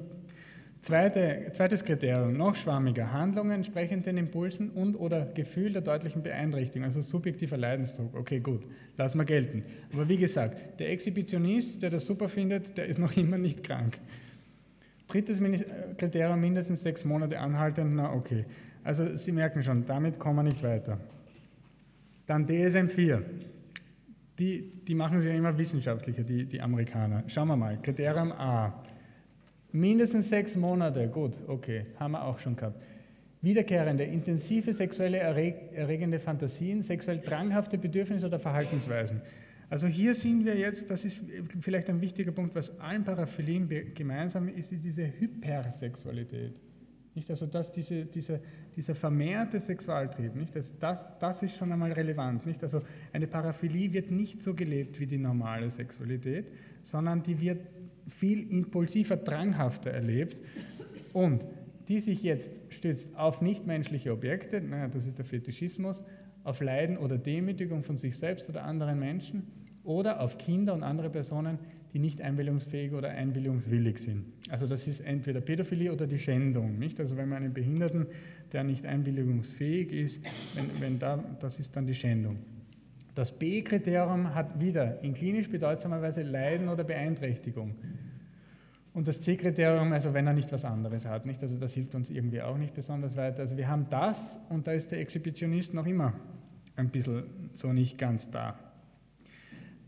Zweite, 0.80 1.50
zweites 1.52 1.84
Kriterium, 1.84 2.36
noch 2.36 2.56
schwammiger, 2.56 3.12
Handlungen 3.12 3.52
entsprechend 3.52 4.04
den 4.04 4.16
Impulsen 4.16 4.70
und 4.70 4.96
oder 4.96 5.26
Gefühl 5.26 5.72
der 5.72 5.82
deutlichen 5.82 6.24
Beeinträchtigung, 6.24 6.84
also 6.84 7.00
subjektiver 7.02 7.56
Leidensdruck. 7.56 8.16
Okay, 8.16 8.40
gut, 8.40 8.66
lassen 8.96 9.18
wir 9.18 9.26
gelten. 9.26 9.62
Aber 9.92 10.08
wie 10.08 10.16
gesagt, 10.16 10.80
der 10.80 10.90
Exhibitionist, 10.90 11.80
der 11.80 11.90
das 11.90 12.04
super 12.04 12.28
findet, 12.28 12.76
der 12.76 12.86
ist 12.86 12.98
noch 12.98 13.16
immer 13.16 13.38
nicht 13.38 13.62
krank. 13.62 14.00
Drittes 15.12 15.42
Kriterium, 15.98 16.40
mindestens 16.40 16.82
sechs 16.82 17.04
Monate 17.04 17.38
anhalten, 17.38 17.96
na 17.96 18.14
okay. 18.14 18.46
Also 18.82 19.14
Sie 19.16 19.32
merken 19.32 19.62
schon, 19.62 19.84
damit 19.84 20.18
kommen 20.18 20.36
wir 20.36 20.42
nicht 20.44 20.62
weiter. 20.62 20.98
Dann 22.26 22.46
DSM 22.46 22.88
4. 22.88 23.22
Die, 24.38 24.70
die 24.88 24.94
machen 24.94 25.20
sie 25.20 25.28
ja 25.28 25.34
immer 25.34 25.56
wissenschaftlicher, 25.56 26.22
die, 26.22 26.46
die 26.46 26.60
Amerikaner. 26.60 27.24
Schauen 27.26 27.48
wir 27.48 27.56
mal, 27.56 27.78
Kriterium 27.82 28.32
A. 28.32 28.82
Mindestens 29.70 30.30
sechs 30.30 30.56
Monate, 30.56 31.08
gut, 31.08 31.34
okay, 31.48 31.86
haben 32.00 32.12
wir 32.12 32.24
auch 32.24 32.38
schon 32.38 32.56
gehabt. 32.56 32.80
Wiederkehrende, 33.42 34.04
intensive 34.04 34.72
sexuelle 34.72 35.18
erregende 35.18 36.18
Fantasien, 36.18 36.82
sexuell 36.82 37.18
dranghafte 37.18 37.76
Bedürfnisse 37.76 38.26
oder 38.26 38.38
Verhaltensweisen. 38.38 39.20
Also 39.72 39.86
hier 39.86 40.14
sind 40.14 40.44
wir 40.44 40.54
jetzt, 40.54 40.90
das 40.90 41.02
ist 41.06 41.22
vielleicht 41.62 41.88
ein 41.88 41.98
wichtiger 42.02 42.30
Punkt, 42.30 42.54
was 42.54 42.78
allen 42.78 43.04
Paraphilien 43.04 43.66
gemeinsam 43.94 44.48
ist, 44.48 44.70
ist 44.70 44.84
diese 44.84 45.06
Hypersexualität. 45.18 46.60
Nicht? 47.14 47.30
Also 47.30 47.46
dass 47.46 47.72
diese, 47.72 48.04
diese, 48.04 48.42
dieser 48.76 48.94
vermehrte 48.94 49.58
Sexualtrieb, 49.58 50.36
nicht? 50.36 50.54
Das, 50.54 50.78
das, 50.78 51.18
das 51.18 51.42
ist 51.42 51.56
schon 51.56 51.72
einmal 51.72 51.90
relevant. 51.92 52.44
Nicht? 52.44 52.62
Also 52.62 52.82
eine 53.14 53.26
Paraphilie 53.26 53.90
wird 53.94 54.10
nicht 54.10 54.42
so 54.42 54.52
gelebt 54.52 55.00
wie 55.00 55.06
die 55.06 55.16
normale 55.16 55.70
Sexualität, 55.70 56.52
sondern 56.82 57.22
die 57.22 57.40
wird 57.40 57.66
viel 58.06 58.52
impulsiver, 58.52 59.16
dranghafter 59.16 59.90
erlebt 59.90 60.38
und 61.14 61.46
die 61.88 62.02
sich 62.02 62.22
jetzt 62.22 62.60
stützt 62.68 63.16
auf 63.16 63.40
nichtmenschliche 63.40 64.12
Objekte, 64.12 64.60
naja, 64.60 64.88
das 64.88 65.06
ist 65.06 65.16
der 65.16 65.24
Fetischismus, 65.24 66.04
auf 66.44 66.60
Leiden 66.60 66.98
oder 66.98 67.16
Demütigung 67.16 67.84
von 67.84 67.96
sich 67.96 68.18
selbst 68.18 68.50
oder 68.50 68.64
anderen 68.64 68.98
Menschen 68.98 69.61
oder 69.84 70.20
auf 70.20 70.38
Kinder 70.38 70.74
und 70.74 70.82
andere 70.82 71.10
Personen, 71.10 71.58
die 71.92 71.98
nicht 71.98 72.22
einwilligungsfähig 72.22 72.92
oder 72.92 73.10
einwilligungswillig 73.10 73.98
sind. 73.98 74.24
Also 74.50 74.66
das 74.66 74.86
ist 74.86 75.00
entweder 75.00 75.40
Pädophilie 75.40 75.92
oder 75.92 76.06
die 76.06 76.18
Schändung. 76.18 76.78
Nicht? 76.78 76.98
Also 77.00 77.16
wenn 77.16 77.28
man 77.28 77.42
einen 77.42 77.52
Behinderten, 77.52 78.06
der 78.52 78.64
nicht 78.64 78.86
einwilligungsfähig 78.86 79.92
ist, 79.92 80.20
wenn, 80.54 80.80
wenn 80.80 80.98
da, 80.98 81.22
das 81.40 81.58
ist 81.58 81.76
dann 81.76 81.86
die 81.86 81.94
Schändung. 81.94 82.38
Das 83.14 83.30
B-Kriterium 83.32 84.34
hat 84.34 84.58
wieder 84.58 85.02
in 85.02 85.12
klinisch 85.12 85.50
bedeutsamer 85.50 86.00
Weise 86.00 86.22
Leiden 86.22 86.68
oder 86.68 86.82
Beeinträchtigung. 86.82 87.74
Und 88.94 89.08
das 89.08 89.20
C-Kriterium, 89.22 89.92
also 89.92 90.14
wenn 90.14 90.26
er 90.26 90.32
nicht 90.32 90.52
was 90.52 90.64
anderes 90.64 91.06
hat, 91.06 91.26
nicht? 91.26 91.42
Also 91.42 91.56
das 91.56 91.74
hilft 91.74 91.94
uns 91.94 92.10
irgendwie 92.10 92.40
auch 92.40 92.56
nicht 92.56 92.74
besonders 92.74 93.16
weiter. 93.16 93.40
Also 93.40 93.56
wir 93.56 93.68
haben 93.68 93.86
das 93.90 94.38
und 94.48 94.66
da 94.66 94.72
ist 94.72 94.92
der 94.92 95.00
Exhibitionist 95.00 95.74
noch 95.74 95.86
immer 95.86 96.14
ein 96.76 96.88
bisschen 96.88 97.24
so 97.52 97.72
nicht 97.72 97.98
ganz 97.98 98.30
da. 98.30 98.71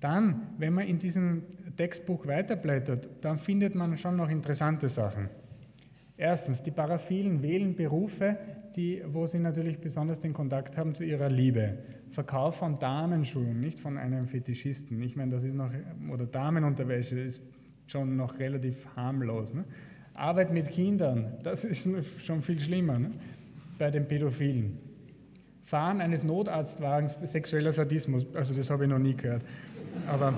Dann, 0.04 0.48
wenn 0.58 0.74
man 0.74 0.86
in 0.86 0.98
diesem 0.98 1.44
Textbuch 1.78 2.26
weiterblättert, 2.26 3.08
dann 3.22 3.38
findet 3.38 3.74
man 3.74 3.96
schon 3.96 4.16
noch 4.16 4.28
interessante 4.28 4.86
Sachen. 4.90 5.30
Erstens, 6.18 6.62
die 6.62 6.72
Paraphilen 6.72 7.42
wählen 7.42 7.74
Berufe, 7.74 8.36
die, 8.76 9.02
wo 9.06 9.24
sie 9.24 9.38
natürlich 9.38 9.80
besonders 9.80 10.20
den 10.20 10.34
Kontakt 10.34 10.76
haben 10.76 10.94
zu 10.94 11.04
ihrer 11.04 11.30
Liebe. 11.30 11.78
Verkauf 12.10 12.56
von 12.56 12.74
Damenschuhen, 12.74 13.58
nicht 13.58 13.80
von 13.80 13.96
einem 13.96 14.26
Fetischisten. 14.26 15.02
Ich 15.02 15.16
meine, 15.16 15.30
das 15.30 15.42
ist 15.42 15.54
noch, 15.54 15.70
oder 16.12 16.26
Damenunterwäsche 16.26 17.18
ist 17.18 17.40
schon 17.86 18.14
noch 18.14 18.38
relativ 18.38 18.86
harmlos. 18.96 19.54
Ne? 19.54 19.64
Arbeit 20.16 20.52
mit 20.52 20.70
Kindern, 20.70 21.32
das 21.42 21.64
ist 21.64 21.88
schon 22.18 22.42
viel 22.42 22.60
schlimmer 22.60 22.98
ne? 22.98 23.10
bei 23.78 23.90
den 23.90 24.06
Pädophilen. 24.06 24.76
Fahren 25.62 26.02
eines 26.02 26.22
Notarztwagens, 26.22 27.16
sexueller 27.24 27.72
Sadismus, 27.72 28.26
also 28.34 28.54
das 28.54 28.68
habe 28.68 28.84
ich 28.84 28.90
noch 28.90 28.98
nie 28.98 29.14
gehört. 29.14 29.42
Aber 30.06 30.34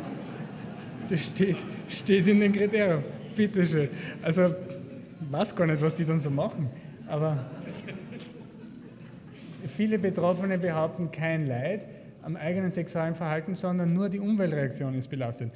das 1.08 1.26
steht, 1.26 1.56
steht 1.88 2.26
in 2.26 2.40
den 2.40 2.52
Kriterien. 2.52 3.02
Bitteschön. 3.34 3.88
Also, 4.22 4.46
ich 4.46 5.32
weiß 5.32 5.54
gar 5.54 5.66
nicht, 5.66 5.82
was 5.82 5.94
die 5.94 6.04
dann 6.04 6.20
so 6.20 6.30
machen. 6.30 6.68
Aber 7.08 7.44
viele 9.68 9.98
Betroffene 9.98 10.58
behaupten 10.58 11.10
kein 11.10 11.46
Leid 11.46 11.86
am 12.22 12.36
eigenen 12.36 12.70
sexuellen 12.70 13.14
Verhalten, 13.14 13.54
sondern 13.54 13.92
nur 13.92 14.08
die 14.08 14.18
Umweltreaktion 14.18 14.94
ist 14.94 15.08
belastet. 15.08 15.52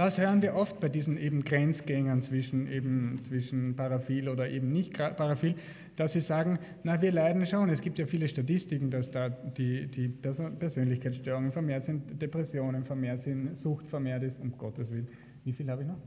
Das 0.00 0.16
hören 0.16 0.40
wir 0.40 0.54
oft 0.54 0.80
bei 0.80 0.88
diesen 0.88 1.18
eben 1.18 1.44
Grenzgängern 1.44 2.22
zwischen, 2.22 2.66
eben, 2.66 3.20
zwischen 3.20 3.76
Paraphil 3.76 4.30
oder 4.30 4.48
eben 4.48 4.72
nicht 4.72 4.94
Paraphil, 4.94 5.56
dass 5.94 6.14
sie 6.14 6.20
sagen, 6.20 6.58
na, 6.84 7.02
wir 7.02 7.12
leiden 7.12 7.44
schon. 7.44 7.68
Es 7.68 7.82
gibt 7.82 7.98
ja 7.98 8.06
viele 8.06 8.26
Statistiken, 8.26 8.90
dass 8.90 9.10
da 9.10 9.28
die, 9.28 9.88
die 9.88 10.08
Persönlichkeitsstörungen 10.08 11.52
vermehrt 11.52 11.84
sind, 11.84 12.20
Depressionen 12.22 12.82
vermehrt 12.82 13.20
sind, 13.20 13.54
Sucht 13.54 13.90
vermehrt 13.90 14.22
ist, 14.22 14.40
um 14.40 14.56
Gottes 14.56 14.90
Willen. 14.90 15.06
Wie 15.44 15.52
viel 15.52 15.70
habe 15.70 15.82
ich 15.82 15.88
noch? 15.88 15.98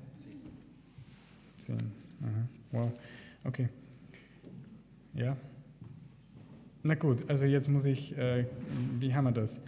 Zehn. 1.64 1.78
Wow. 2.72 2.92
Okay. 3.44 3.70
Ja. 5.14 5.38
Na 6.82 6.96
gut, 6.96 7.30
also 7.30 7.46
jetzt 7.46 7.70
muss 7.70 7.86
ich, 7.86 8.18
äh, 8.18 8.46
wie 9.00 9.14
haben 9.14 9.26
wir 9.26 9.32
das? 9.34 9.60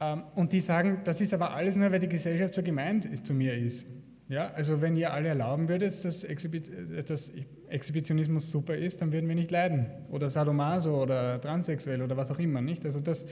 Ähm, 0.00 0.22
und 0.34 0.52
die 0.52 0.60
sagen, 0.60 0.98
das 1.04 1.20
ist 1.20 1.32
aber 1.32 1.54
alles 1.54 1.76
nur, 1.76 1.90
weil 1.90 2.00
die 2.00 2.08
Gesellschaft 2.08 2.54
so 2.54 2.62
gemeint 2.62 3.04
ist, 3.04 3.26
zu 3.26 3.34
mir 3.34 3.56
ist. 3.56 3.86
Ja, 4.28 4.50
also 4.52 4.82
wenn 4.82 4.96
ihr 4.96 5.12
alle 5.12 5.28
erlauben 5.28 5.68
würdet, 5.68 6.04
dass, 6.04 6.24
Exhibi 6.24 6.60
dass 7.06 7.32
Exhibitionismus 7.68 8.50
super 8.50 8.76
ist, 8.76 9.00
dann 9.00 9.12
würden 9.12 9.28
wir 9.28 9.36
nicht 9.36 9.52
leiden. 9.52 9.86
Oder 10.10 10.30
Sadomaso 10.30 11.00
oder 11.02 11.40
transsexuell 11.40 12.02
oder 12.02 12.16
was 12.16 12.30
auch 12.30 12.38
immer, 12.40 12.60
nicht? 12.60 12.84
Also 12.84 12.98
das, 12.98 13.26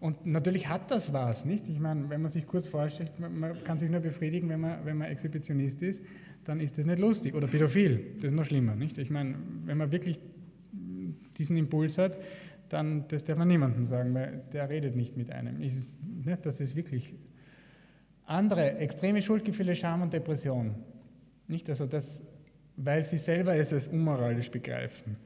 und 0.00 0.24
natürlich 0.24 0.68
hat 0.68 0.90
das 0.90 1.12
was, 1.12 1.44
nicht? 1.44 1.68
Ich 1.68 1.78
meine, 1.78 2.08
wenn 2.08 2.22
man 2.22 2.30
sich 2.30 2.46
kurz 2.46 2.68
vorstellt, 2.68 3.12
man 3.18 3.52
kann 3.64 3.78
sich 3.78 3.90
nur 3.90 4.00
befriedigen, 4.00 4.48
wenn 4.48 4.60
man, 4.60 4.84
wenn 4.84 4.96
man 4.96 5.08
Exhibitionist 5.08 5.82
ist, 5.82 6.04
dann 6.44 6.58
ist 6.58 6.78
das 6.78 6.86
nicht 6.86 7.00
lustig. 7.00 7.34
Oder 7.34 7.46
pädophil, 7.46 8.14
das 8.16 8.30
ist 8.30 8.36
noch 8.36 8.46
schlimmer, 8.46 8.74
nicht? 8.74 8.96
Ich 8.96 9.10
meine, 9.10 9.34
wenn 9.66 9.76
man 9.76 9.92
wirklich 9.92 10.18
diesen 11.36 11.58
Impuls 11.58 11.98
hat, 11.98 12.18
dann 12.70 13.06
das 13.08 13.24
darf 13.24 13.36
man 13.36 13.48
niemandem 13.48 13.84
sagen, 13.84 14.14
weil 14.14 14.42
der 14.52 14.70
redet 14.70 14.96
nicht 14.96 15.16
mit 15.16 15.34
einem. 15.34 15.60
Ist, 15.60 15.94
ne, 16.24 16.38
das 16.42 16.60
ist 16.60 16.76
wirklich 16.76 17.14
andere 18.26 18.76
extreme 18.78 19.20
Schuldgefühle, 19.20 19.74
Scham 19.74 20.02
und 20.02 20.12
Depression. 20.12 20.74
Nicht 21.48 21.68
also 21.68 21.86
das, 21.86 22.22
weil 22.76 23.02
sie 23.02 23.18
selber 23.18 23.56
es 23.56 23.72
als 23.72 23.88
unmoralisch 23.88 24.50
begreifen. 24.50 25.16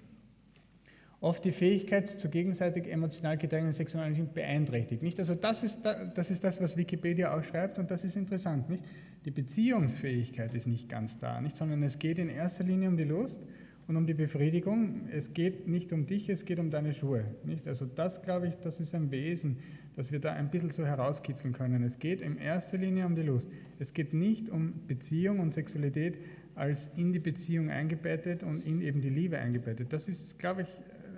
Oft 1.21 1.45
die 1.45 1.53
Fähigkeit 1.53 2.09
zur 2.09 2.31
gegenseitig 2.31 2.87
emotional 2.91 3.39
getragenen 3.39 3.73
Sexualität 3.73 4.35
beeinträchtigt. 4.35 5.03
Nicht? 5.03 5.19
Also 5.19 5.35
das 5.35 5.63
ist, 5.63 5.83
das 5.85 6.31
ist 6.31 6.45
das, 6.45 6.61
was 6.61 6.77
Wikipedia 6.77 7.35
auch 7.35 7.43
schreibt 7.43 7.79
und 7.79 7.91
das 7.91 8.05
ist 8.05 8.17
interessant. 8.17 8.69
Nicht? 8.69 8.85
Die 9.25 9.31
Beziehungsfähigkeit 9.31 10.55
ist 10.55 10.67
nicht 10.67 10.89
ganz 10.89 11.19
da, 11.19 11.41
nicht? 11.41 11.57
sondern 11.57 11.83
es 11.83 11.99
geht 11.99 12.19
in 12.19 12.29
erster 12.29 12.65
Linie 12.65 12.89
um 12.89 12.97
die 12.97 13.05
Lust 13.05 13.49
und 13.87 13.97
um 13.97 14.07
die 14.07 14.15
Befriedigung. 14.15 15.09
Es 15.13 15.35
geht 15.35 15.69
nicht 15.69 15.93
um 15.93 16.07
dich, 16.07 16.29
es 16.29 16.45
geht 16.45 16.59
um 16.59 16.71
deine 16.71 16.93
Schuhe. 16.93 17.25
Nicht? 17.45 17.69
Also 17.69 17.87
das, 17.87 18.23
glaube 18.23 18.49
ich, 18.49 18.57
das 18.57 18.81
ist 18.81 18.95
ein 18.95 19.11
Wesen, 19.11 19.59
das 19.97 20.11
wir 20.11 20.21
da 20.21 20.33
ein 20.33 20.51
bisschen 20.51 20.71
so 20.71 20.85
herauskitzeln 20.85 21.53
können. 21.53 21.83
Es 21.83 21.99
geht 21.99 22.21
in 22.21 22.39
erster 22.39 22.79
Linie 22.79 23.07
um 23.07 23.15
die 23.15 23.23
Lust. 23.23 23.51
Es 23.79 23.93
geht 23.93 24.15
nicht 24.15 24.49
um 24.49 24.87
Beziehung 24.87 25.41
und 25.41 25.55
Sexualität 25.55 26.19
als 26.55 26.91
in 26.97 27.13
die 27.13 27.19
Beziehung 27.19 27.71
eingebettet 27.71 28.43
und 28.43 28.65
in 28.65 28.81
eben 28.81 29.01
die 29.01 29.11
Liebe 29.11 29.39
eingebettet. 29.39 29.93
Das 29.93 30.09
ist, 30.09 30.39
glaube 30.39 30.63
ich, 30.63 30.69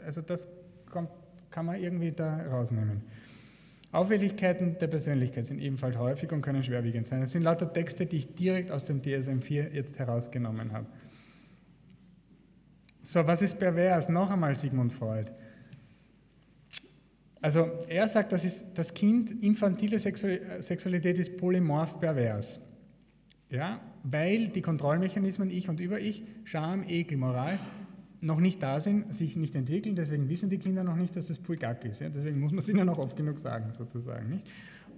also 0.04 0.22
das 0.22 0.48
kommt, 0.90 1.10
kann 1.50 1.66
man 1.66 1.80
irgendwie 1.80 2.12
da 2.12 2.46
rausnehmen. 2.46 3.02
Auffälligkeiten 3.92 4.76
der 4.78 4.88
Persönlichkeit 4.88 5.46
sind 5.46 5.60
ebenfalls 5.60 5.96
häufig 5.96 6.30
und 6.32 6.42
können 6.42 6.62
schwerwiegend 6.62 7.06
sein. 7.06 7.20
Das 7.20 7.30
sind 7.30 7.42
lauter 7.42 7.72
Texte, 7.72 8.04
die 8.04 8.16
ich 8.16 8.34
direkt 8.34 8.70
aus 8.70 8.84
dem 8.84 9.00
DSM-4 9.00 9.72
jetzt 9.72 9.98
herausgenommen 9.98 10.72
habe. 10.72 10.86
So, 13.06 13.24
was 13.24 13.40
ist 13.40 13.56
pervers? 13.60 14.08
Noch 14.08 14.30
einmal 14.30 14.56
Sigmund 14.56 14.92
Freud. 14.92 15.30
Also 17.40 17.70
er 17.86 18.08
sagt, 18.08 18.32
das, 18.32 18.44
ist, 18.44 18.76
das 18.76 18.92
Kind, 18.92 19.30
infantile 19.44 20.00
Sexualität 20.00 21.16
ist 21.16 21.36
polymorph 21.36 22.00
pervers. 22.00 22.60
Ja, 23.48 23.80
weil 24.02 24.48
die 24.48 24.60
Kontrollmechanismen 24.60 25.52
Ich 25.52 25.68
und 25.68 25.78
Über-Ich, 25.78 26.24
Scham, 26.42 26.82
Ekel, 26.88 27.16
Moral 27.18 27.60
noch 28.20 28.40
nicht 28.40 28.60
da 28.60 28.80
sind, 28.80 29.14
sich 29.14 29.36
nicht 29.36 29.54
entwickeln, 29.54 29.94
deswegen 29.94 30.28
wissen 30.28 30.50
die 30.50 30.58
Kinder 30.58 30.82
noch 30.82 30.96
nicht, 30.96 31.14
dass 31.14 31.28
das 31.28 31.38
Pulgak 31.38 31.84
ist. 31.84 32.00
Ja? 32.00 32.08
Deswegen 32.08 32.40
muss 32.40 32.50
man 32.50 32.58
es 32.58 32.68
ihnen 32.68 32.86
noch 32.86 32.98
oft 32.98 33.16
genug 33.16 33.38
sagen, 33.38 33.72
sozusagen. 33.72 34.30
Nicht? 34.30 34.46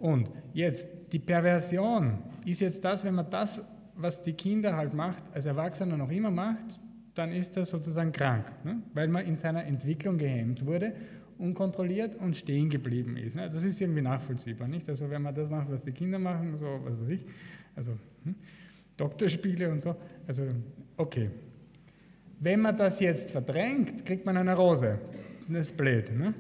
Und 0.01 0.31
jetzt, 0.55 1.13
die 1.13 1.19
Perversion 1.19 2.23
ist 2.47 2.61
jetzt 2.61 2.83
das, 2.83 3.05
wenn 3.05 3.17
man 3.17 3.29
das, 3.29 3.69
was 3.97 4.23
die 4.23 4.33
Kinder 4.33 4.75
halt 4.75 4.95
macht, 4.95 5.25
als 5.35 5.45
Erwachsener 5.45 5.99
noch 5.99 6.11
immer 6.11 6.31
macht, 6.31 6.81
dann 7.19 7.33
ist 7.33 7.57
er 7.57 7.65
sozusagen 7.65 8.13
krank, 8.13 8.47
ne? 8.65 8.81
weil 8.95 9.09
man 9.09 9.27
in 9.27 9.37
seiner 9.37 9.65
Entwicklung 9.65 10.19
gehemmt 10.19 10.65
wurde, 10.65 10.93
unkontrolliert 11.39 12.15
und 12.17 12.37
stehen 12.37 12.71
geblieben 12.71 13.17
ist. 13.17 13.37
Ne? 13.37 13.49
Das 13.49 13.65
ist 13.65 13.81
irgendwie 13.81 14.03
nachvollziehbar, 14.03 14.69
nicht? 14.69 14.89
Also 14.89 15.11
wenn 15.11 15.23
man 15.23 15.35
das 15.35 15.51
macht, 15.51 15.71
was 15.71 15.83
die 15.83 15.93
Kinder 15.93 16.19
machen, 16.19 16.57
so 16.57 16.81
was 16.85 17.01
weiß 17.01 17.09
ich, 17.11 17.25
also 17.75 17.93
hm, 18.25 18.35
Doktorspiele 18.97 19.71
und 19.71 19.81
so, 19.81 19.97
also 20.27 20.45
okay. 20.97 21.31
Wenn 22.41 22.61
man 22.61 22.77
das 22.77 23.01
jetzt 23.01 23.31
verdrängt, 23.31 24.07
kriegt 24.07 24.25
man 24.25 24.37
eine 24.37 24.55
Rose. 24.55 24.99
Das 25.49 25.67
ist 25.67 25.77
blöd. 25.77 26.17
Ne? 26.17 26.35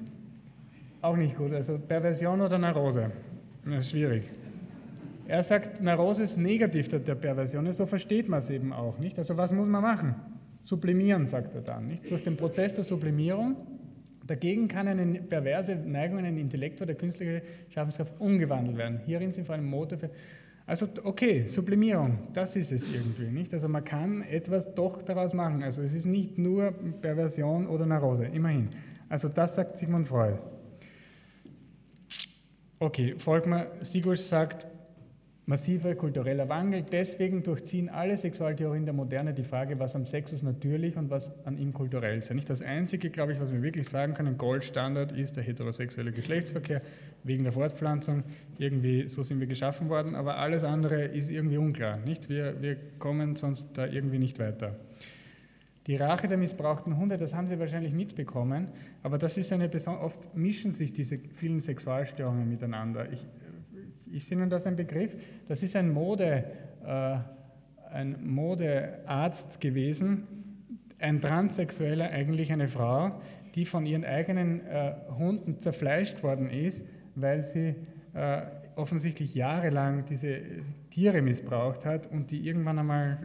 Auch 1.02 1.16
nicht 1.16 1.36
gut. 1.36 1.52
Also 1.52 1.76
Perversion 1.78 2.40
oder. 2.40 2.58
Das 2.58 3.74
ist 3.78 3.90
schwierig. 3.90 4.24
Er 5.26 5.42
sagt, 5.42 5.82
Neurose 5.82 6.22
ist 6.22 6.38
negativ 6.38 6.88
der 6.88 6.98
Perversion. 7.14 7.70
So 7.72 7.84
versteht 7.84 8.28
man 8.28 8.38
es 8.38 8.48
eben 8.48 8.72
auch 8.72 8.98
nicht. 8.98 9.18
Also 9.18 9.36
was 9.36 9.52
muss 9.52 9.68
man 9.68 9.82
machen? 9.82 10.14
Sublimieren, 10.68 11.24
sagt 11.24 11.54
er 11.54 11.62
dann. 11.62 11.86
Nicht? 11.86 12.10
Durch 12.10 12.22
den 12.22 12.36
Prozess 12.36 12.74
der 12.74 12.84
Sublimierung. 12.84 13.56
Dagegen 14.26 14.68
kann 14.68 14.86
eine 14.86 15.22
perverse 15.22 15.74
Neigung, 15.76 16.18
ein 16.18 16.36
Intellekt 16.36 16.82
oder 16.82 16.92
künstliche 16.92 17.40
Schaffenskraft 17.70 18.12
umgewandelt 18.20 18.76
werden. 18.76 19.00
Hierin 19.06 19.32
sind 19.32 19.46
vor 19.46 19.54
allem 19.54 19.70
für. 19.70 20.10
Also, 20.66 20.86
okay, 21.04 21.48
Sublimierung, 21.48 22.18
das 22.34 22.54
ist 22.54 22.70
es 22.70 22.86
irgendwie, 22.92 23.30
nicht? 23.30 23.54
Also, 23.54 23.66
man 23.70 23.82
kann 23.82 24.20
etwas 24.20 24.74
doch 24.74 25.00
daraus 25.00 25.32
machen. 25.32 25.62
Also, 25.62 25.80
es 25.80 25.94
ist 25.94 26.04
nicht 26.04 26.36
nur 26.36 26.72
Perversion 27.00 27.66
oder 27.66 27.86
Neurose, 27.86 28.26
immerhin. 28.26 28.68
Also, 29.08 29.30
das 29.30 29.54
sagt 29.54 29.78
Sigmund 29.78 30.06
Freud. 30.06 30.36
Okay, 32.78 33.14
Volkmar 33.16 33.68
Sigusch 33.80 34.20
sagt, 34.20 34.66
massiver 35.48 35.94
kultureller 35.94 36.50
Wandel. 36.50 36.82
Deswegen 36.82 37.42
durchziehen 37.42 37.88
alle 37.88 38.18
Sexualtheorien 38.18 38.84
der 38.84 38.92
Moderne 38.92 39.32
die 39.32 39.42
Frage, 39.42 39.78
was 39.78 39.96
am 39.96 40.04
Sexus 40.04 40.42
natürlich 40.42 40.96
und 40.98 41.08
was 41.08 41.32
an 41.46 41.56
ihm 41.56 41.72
kulturell 41.72 42.18
ist. 42.18 42.32
Nicht 42.34 42.50
das 42.50 42.60
Einzige, 42.60 43.08
glaube 43.08 43.32
ich, 43.32 43.40
was 43.40 43.50
wir 43.50 43.62
wirklich 43.62 43.88
sagen 43.88 44.12
können, 44.12 44.36
Goldstandard 44.36 45.10
ist 45.12 45.36
der 45.36 45.42
heterosexuelle 45.42 46.12
Geschlechtsverkehr 46.12 46.82
wegen 47.24 47.44
der 47.44 47.52
Fortpflanzung. 47.52 48.24
Irgendwie 48.58 49.08
so 49.08 49.22
sind 49.22 49.40
wir 49.40 49.46
geschaffen 49.46 49.88
worden, 49.88 50.14
aber 50.14 50.36
alles 50.36 50.64
andere 50.64 51.04
ist 51.04 51.30
irgendwie 51.30 51.56
unklar. 51.56 51.96
Nicht? 51.96 52.28
Wir, 52.28 52.60
wir 52.60 52.76
kommen 52.98 53.34
sonst 53.34 53.68
da 53.72 53.86
irgendwie 53.86 54.18
nicht 54.18 54.38
weiter. 54.38 54.76
Die 55.86 55.96
Rache 55.96 56.28
der 56.28 56.36
missbrauchten 56.36 56.98
Hunde, 56.98 57.16
das 57.16 57.34
haben 57.34 57.46
Sie 57.48 57.58
wahrscheinlich 57.58 57.94
mitbekommen, 57.94 58.68
aber 59.02 59.16
das 59.16 59.38
ist 59.38 59.50
eine 59.54 59.70
oft 59.86 60.36
mischen 60.36 60.72
sich 60.72 60.92
diese 60.92 61.18
vielen 61.32 61.60
Sexualstörungen 61.60 62.46
miteinander. 62.46 63.10
Ich 63.10 63.26
ist 64.12 64.30
Ihnen 64.30 64.50
das 64.50 64.66
ein 64.66 64.76
Begriff? 64.76 65.14
Das 65.46 65.62
ist 65.62 65.76
ein, 65.76 65.90
Mode, 65.90 66.44
äh, 66.84 67.16
ein 67.90 68.16
Modearzt 68.24 69.60
gewesen, 69.60 70.26
ein 70.98 71.20
Transsexueller, 71.20 72.10
eigentlich 72.10 72.52
eine 72.52 72.68
Frau, 72.68 73.20
die 73.54 73.64
von 73.64 73.86
ihren 73.86 74.04
eigenen 74.04 74.66
äh, 74.66 74.94
Hunden 75.18 75.58
zerfleischt 75.60 76.22
worden 76.22 76.50
ist, 76.50 76.86
weil 77.14 77.42
sie 77.42 77.74
äh, 78.14 78.42
offensichtlich 78.76 79.34
jahrelang 79.34 80.04
diese 80.04 80.38
Tiere 80.90 81.22
missbraucht 81.22 81.84
hat 81.84 82.06
und 82.08 82.30
die 82.30 82.46
irgendwann 82.46 82.78
einmal 82.78 83.18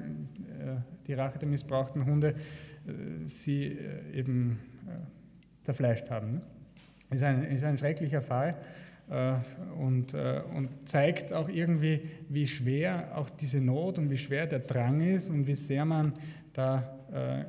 äh, 0.59 0.75
die 1.07 1.13
Rache 1.13 1.39
der 1.39 1.49
missbrauchten 1.49 2.05
Hunde 2.05 2.29
äh, 2.29 3.27
sie 3.27 3.77
äh, 3.77 4.17
eben 4.17 4.59
zerfleischt 5.63 6.09
haben. 6.09 6.41
Ist 7.09 7.23
ein, 7.23 7.43
ist 7.43 7.63
ein 7.63 7.77
schrecklicher 7.77 8.21
Fall. 8.21 8.55
Äh, 9.09 9.35
und, 9.77 10.13
äh, 10.13 10.41
und 10.55 10.69
zeigt 10.85 11.33
auch 11.33 11.49
irgendwie, 11.49 12.01
wie 12.29 12.47
schwer 12.47 13.11
auch 13.15 13.29
diese 13.29 13.59
Not 13.59 13.99
und 13.99 14.09
wie 14.09 14.17
schwer 14.17 14.47
der 14.47 14.59
Drang 14.59 15.01
ist 15.01 15.29
und 15.29 15.45
wie 15.45 15.55
sehr 15.55 15.83
man 15.83 16.13
da, 16.53 16.99
äh, 17.11 17.43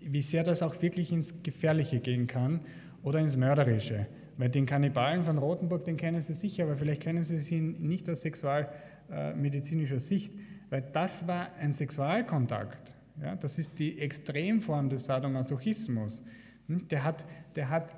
wie 0.00 0.22
sehr 0.22 0.42
das 0.42 0.62
auch 0.62 0.80
wirklich 0.82 1.12
ins 1.12 1.34
Gefährliche 1.42 2.00
gehen 2.00 2.26
kann 2.26 2.60
oder 3.02 3.20
ins 3.20 3.36
Mörderische. 3.36 4.06
Weil 4.36 4.50
den 4.50 4.66
Kannibalen 4.66 5.22
von 5.22 5.38
Rothenburg, 5.38 5.84
den 5.84 5.96
kennen 5.96 6.20
Sie 6.20 6.34
sicher, 6.34 6.64
aber 6.64 6.76
vielleicht 6.76 7.02
kennen 7.02 7.22
Sie 7.22 7.54
ihn 7.54 7.86
nicht 7.86 8.10
aus 8.10 8.22
sexualmedizinischer 8.22 10.00
Sicht, 10.00 10.34
weil 10.70 10.82
das 10.92 11.26
war 11.26 11.48
ein 11.60 11.72
Sexualkontakt. 11.72 12.94
Ja, 13.22 13.34
das 13.36 13.58
ist 13.58 13.78
die 13.78 13.98
Extremform 13.98 14.88
des 14.88 15.06
Sadomasochismus. 15.06 16.22
Hm, 16.68 16.86
der 16.88 17.04
hat, 17.04 17.24
der 17.56 17.68
hat 17.68 17.96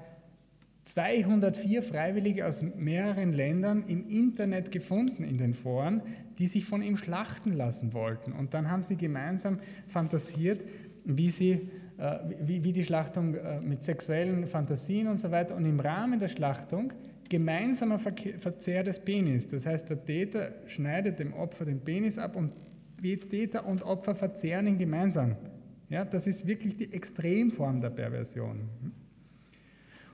204 0.90 1.84
Freiwillige 1.84 2.46
aus 2.46 2.62
mehreren 2.62 3.32
Ländern 3.32 3.84
im 3.86 4.08
Internet 4.08 4.72
gefunden 4.72 5.22
in 5.22 5.38
den 5.38 5.54
Foren, 5.54 6.02
die 6.38 6.48
sich 6.48 6.64
von 6.64 6.82
ihm 6.82 6.96
schlachten 6.96 7.52
lassen 7.52 7.92
wollten. 7.92 8.32
Und 8.32 8.54
dann 8.54 8.70
haben 8.70 8.82
sie 8.82 8.96
gemeinsam 8.96 9.60
fantasiert, 9.86 10.64
wie, 11.04 11.30
sie, 11.30 11.68
äh, 11.96 12.18
wie, 12.40 12.64
wie 12.64 12.72
die 12.72 12.82
Schlachtung 12.82 13.36
äh, 13.36 13.60
mit 13.64 13.84
sexuellen 13.84 14.46
Fantasien 14.46 15.06
und 15.06 15.20
so 15.20 15.30
weiter. 15.30 15.54
Und 15.54 15.64
im 15.64 15.78
Rahmen 15.78 16.18
der 16.18 16.28
Schlachtung 16.28 16.92
gemeinsamer 17.28 18.00
Verzehr 18.00 18.82
des 18.82 18.98
Penis. 18.98 19.46
Das 19.46 19.64
heißt, 19.64 19.88
der 19.88 20.04
Täter 20.04 20.52
schneidet 20.66 21.20
dem 21.20 21.32
Opfer 21.34 21.66
den 21.66 21.80
Penis 21.80 22.18
ab 22.18 22.34
und 22.34 22.52
Täter 23.00 23.64
und 23.64 23.84
Opfer 23.84 24.16
verzehren 24.16 24.66
ihn 24.66 24.76
gemeinsam. 24.76 25.36
Ja, 25.88 26.04
das 26.04 26.26
ist 26.26 26.46
wirklich 26.46 26.76
die 26.76 26.92
Extremform 26.92 27.80
der 27.80 27.90
Perversion. 27.90 28.68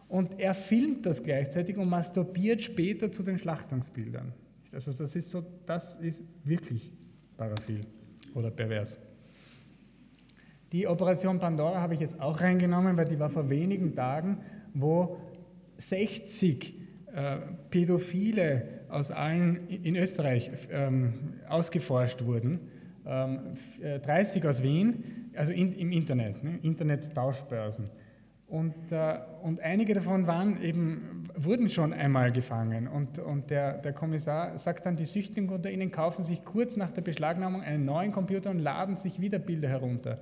Und 0.09 0.39
er 0.39 0.55
filmt 0.55 1.05
das 1.05 1.23
gleichzeitig 1.23 1.77
und 1.77 1.89
masturbiert 1.89 2.63
später 2.63 3.11
zu 3.11 3.23
den 3.23 3.39
Schlachtungsbildern. 3.39 4.33
Also 4.73 4.93
das 4.93 5.17
ist 5.17 5.31
so, 5.31 5.45
das 5.65 5.97
ist 5.97 6.25
wirklich 6.45 6.93
paraphil 7.37 7.87
oder 8.35 8.51
pervers. 8.51 8.99
Die 10.73 10.87
Operation 10.87 11.39
Pandora 11.39 11.81
habe 11.81 11.95
ich 11.95 12.01
jetzt 12.01 12.21
auch 12.21 12.41
reingenommen, 12.41 12.97
weil 12.97 13.07
die 13.07 13.19
war 13.19 13.31
vor 13.31 13.49
wenigen 13.49 13.95
Tagen, 13.95 14.39
wo 14.75 15.19
60 15.79 16.75
äh, 17.15 17.37
Pädophile 17.71 18.63
aus 18.89 19.11
allen 19.11 19.69
in 19.69 19.97
Österreich 19.97 20.51
ähm, 20.71 21.15
ausgeforscht 21.49 22.25
wurden, 22.25 22.59
ähm, 23.07 23.53
30 23.81 24.45
äh, 24.45 24.49
aus 24.49 24.63
Wien, 24.63 25.31
also 25.35 25.53
in, 25.53 25.73
im 25.73 25.93
Internet, 25.93 26.43
ne? 26.43 26.59
Internet-Tauschbörsen. 26.63 27.87
Und, 28.49 28.93
äh, 28.93 29.19
und 29.43 29.61
einige 29.61 29.95
davon 29.95 30.29
waren 30.29 30.63
eben, 30.63 31.29
wurden 31.35 31.69
schon 31.69 31.93
einmal 31.93 32.31
gefangen. 32.31 32.87
Und, 32.87 33.19
und 33.19 33.51
der, 33.51 33.79
der 33.79 33.93
Kommissar 33.93 34.57
sagt 34.59 34.87
dann, 34.87 34.97
die 34.97 35.05
Süchtigen 35.05 35.49
unter 35.49 35.71
ihnen 35.71 35.91
kaufen 35.91 36.25
sich 36.25 36.45
kurz 36.45 36.77
nach 36.77 36.93
der 36.93 37.03
Beschlagnahmung 37.03 37.63
einen 37.63 37.85
neuen 37.85 38.13
Computer 38.13 38.51
und 38.51 38.61
laden 38.61 38.97
sich 38.97 39.21
wieder 39.21 39.41
Bilder 39.41 39.69
herunter. 39.69 40.21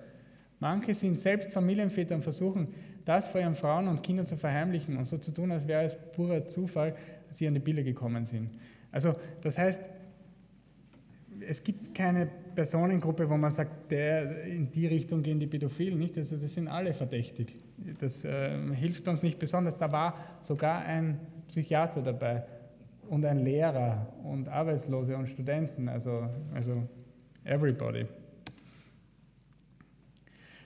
Manche 0.59 0.95
sind 0.95 1.19
selbst 1.19 1.53
Familienväter 1.53 2.15
und 2.15 2.23
versuchen, 2.23 2.69
das 3.05 3.29
vor 3.29 3.43
ihren 3.43 3.55
Frauen 3.55 3.89
und 3.89 4.03
Kindern 4.03 4.27
zu 4.27 4.39
verheimlichen 4.39 4.97
und 4.97 5.05
so 5.05 5.19
zu 5.19 5.33
tun, 5.33 5.51
als 5.53 5.69
wäre 5.69 5.85
es 5.85 5.97
purer 6.13 6.47
Zufall, 6.47 6.95
dass 7.29 7.37
sie 7.37 7.47
an 7.47 7.53
die 7.53 7.61
Bilder 7.61 7.83
gekommen 7.83 8.25
sind. 8.25 8.51
Also 8.91 9.13
das 9.43 9.59
heißt, 9.59 9.91
es 11.47 11.63
gibt 11.63 11.95
keine 11.95 12.29
Personengruppe, 12.55 13.29
wo 13.29 13.37
man 13.37 13.51
sagt, 13.51 13.91
der, 13.91 14.45
in 14.45 14.71
die 14.71 14.87
Richtung 14.87 15.23
gehen 15.23 15.39
die 15.39 15.47
Pädophilen 15.47 15.99
nicht. 15.99 16.17
Also 16.17 16.37
das 16.37 16.55
sind 16.55 16.69
alle 16.69 16.93
verdächtig. 16.93 17.57
Das 17.99 18.25
äh, 18.25 18.59
hilft 18.75 19.09
uns 19.09 19.23
nicht 19.23 19.39
besonders. 19.39 19.77
Da 19.77 19.91
war 19.93 20.15
sogar 20.43 20.85
ein 20.85 21.21
Psychiater 21.49 22.03
dabei 22.03 22.45
und 23.09 23.25
ein 23.25 23.39
Lehrer 23.39 24.07
und 24.25 24.49
Arbeitslose 24.49 25.17
und 25.17 25.29
Studenten, 25.29 25.89
also, 25.89 26.29
also 26.55 26.83
everybody. 27.45 28.07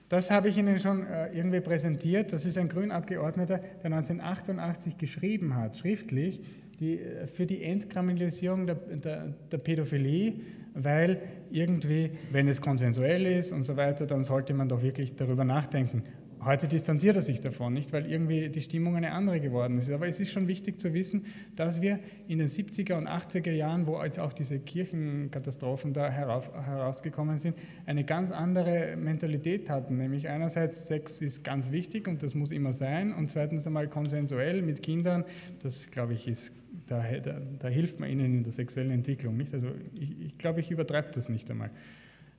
Das 0.09 0.31
habe 0.31 0.47
ich 0.49 0.57
Ihnen 0.57 0.79
schon 0.79 1.05
äh, 1.05 1.29
irgendwie 1.37 1.61
präsentiert. 1.61 2.33
Das 2.33 2.45
ist 2.45 2.57
ein 2.57 2.67
Grünabgeordneter, 2.67 3.59
der 3.59 3.85
1988 3.85 4.97
geschrieben 4.97 5.55
hat, 5.55 5.77
schriftlich, 5.77 6.41
die, 6.79 6.99
äh, 6.99 7.27
für 7.27 7.45
die 7.45 7.63
Entkriminalisierung 7.63 8.65
der, 8.65 8.75
der, 8.75 9.33
der 9.51 9.57
Pädophilie 9.57 10.33
weil 10.73 11.21
irgendwie, 11.51 12.11
wenn 12.31 12.47
es 12.47 12.61
konsensuell 12.61 13.25
ist 13.25 13.51
und 13.51 13.63
so 13.63 13.75
weiter, 13.75 14.05
dann 14.05 14.23
sollte 14.23 14.53
man 14.53 14.69
doch 14.69 14.81
wirklich 14.81 15.15
darüber 15.15 15.43
nachdenken. 15.43 16.03
Heute 16.41 16.69
distanziert 16.69 17.17
er 17.17 17.21
sich 17.21 17.41
davon, 17.41 17.73
nicht 17.73 17.91
weil 17.91 18.09
irgendwie 18.09 18.47
die 18.47 18.61
Stimmung 18.61 18.95
eine 18.95 19.11
andere 19.11 19.41
geworden 19.41 19.77
ist. 19.77 19.89
Aber 19.89 20.07
es 20.07 20.21
ist 20.21 20.31
schon 20.31 20.47
wichtig 20.47 20.79
zu 20.79 20.93
wissen, 20.93 21.25
dass 21.57 21.81
wir 21.81 21.99
in 22.29 22.39
den 22.39 22.47
70er 22.47 22.93
und 22.93 23.09
80er 23.09 23.51
Jahren, 23.51 23.87
wo 23.87 24.01
jetzt 24.01 24.19
auch 24.19 24.31
diese 24.31 24.57
Kirchenkatastrophen 24.57 25.91
da 25.91 26.09
herauf, 26.09 26.49
herausgekommen 26.53 27.39
sind, 27.39 27.57
eine 27.85 28.05
ganz 28.05 28.31
andere 28.31 28.95
Mentalität 28.95 29.69
hatten. 29.69 29.97
Nämlich 29.97 30.29
einerseits, 30.29 30.87
Sex 30.87 31.21
ist 31.21 31.43
ganz 31.43 31.71
wichtig 31.71 32.07
und 32.07 32.23
das 32.23 32.35
muss 32.35 32.51
immer 32.51 32.71
sein. 32.71 33.13
Und 33.13 33.29
zweitens 33.29 33.67
einmal 33.67 33.89
konsensuell 33.89 34.61
mit 34.61 34.81
Kindern, 34.81 35.25
das 35.61 35.91
glaube 35.91 36.13
ich 36.13 36.27
ist 36.27 36.53
da, 36.87 37.03
da, 37.21 37.41
da, 37.59 37.67
hilft 37.67 37.99
man 37.99 38.09
ihnen 38.09 38.37
in 38.37 38.43
der 38.43 38.53
sexuellen 38.53 38.91
Entwicklung. 38.91 39.35
Nicht? 39.35 39.53
Also 39.53 39.69
ich, 39.95 40.21
ich 40.21 40.37
glaube, 40.37 40.61
ich 40.61 40.71
übertreibe 40.71 41.09
das 41.13 41.27
nicht 41.27 41.49
einmal. 41.51 41.69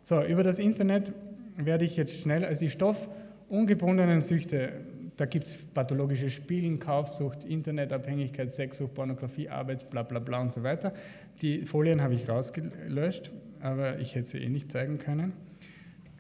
So, 0.03 0.23
über 0.25 0.43
das 0.43 0.59
Internet 0.59 1.13
werde 1.57 1.85
ich 1.85 1.97
jetzt 1.97 2.21
schnell, 2.21 2.45
also 2.45 2.61
die 2.61 2.71
stoffungebundenen 3.51 4.21
Süchte, 4.21 4.71
da 5.17 5.27
gibt 5.27 5.47
es 5.47 5.57
pathologische 5.57 6.31
Spielen, 6.31 6.79
Kaufsucht, 6.79 7.45
Internetabhängigkeit, 7.45 8.53
Sexsucht, 8.53 8.95
Pornografie, 8.95 9.49
Arbeit, 9.49 9.91
bla 9.91 10.05
bla 10.05 10.21
bla 10.21 10.41
und 10.41 10.53
so 10.53 10.63
weiter. 10.63 10.93
Die 11.43 11.67
Folien 11.67 12.01
habe 12.01 12.15
ich 12.15 12.29
rausgelöscht, 12.29 13.33
aber 13.61 13.99
ich 13.99 14.15
hätte 14.15 14.29
sie 14.29 14.39
eh 14.39 14.49
nicht 14.49 14.71
zeigen 14.71 14.99
können. 14.99 15.33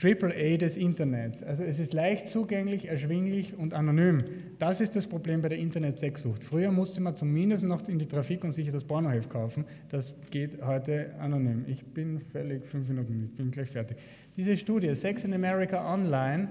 Triple 0.00 0.34
A 0.34 0.56
des 0.56 0.76
Internets. 0.76 1.44
Also 1.44 1.62
es 1.62 1.78
ist 1.78 1.92
leicht 1.92 2.28
zugänglich, 2.28 2.88
erschwinglich 2.88 3.56
und 3.56 3.74
anonym. 3.74 4.18
Das 4.58 4.80
ist 4.80 4.96
das 4.96 5.06
Problem 5.06 5.40
bei 5.40 5.50
der 5.50 5.58
Internet-Sexsucht. 5.58 6.42
Früher 6.42 6.72
musste 6.72 7.00
man 7.00 7.14
zumindest 7.14 7.64
noch 7.64 7.86
in 7.86 7.98
die 7.98 8.06
Trafik 8.06 8.42
und 8.42 8.50
sich 8.50 8.70
das 8.70 8.82
Pornoheft 8.82 9.30
kaufen. 9.30 9.66
Das 9.90 10.14
geht 10.30 10.64
heute 10.64 11.14
anonym. 11.20 11.64
Ich 11.68 11.84
bin 11.84 12.18
völlig 12.18 12.66
fünf 12.66 12.88
Minuten, 12.88 13.28
ich 13.30 13.36
bin 13.36 13.52
gleich 13.52 13.70
fertig. 13.70 13.98
Diese 14.36 14.56
Studie, 14.56 14.94
Sex 14.96 15.22
in 15.22 15.32
America 15.32 15.94
Online, 15.94 16.48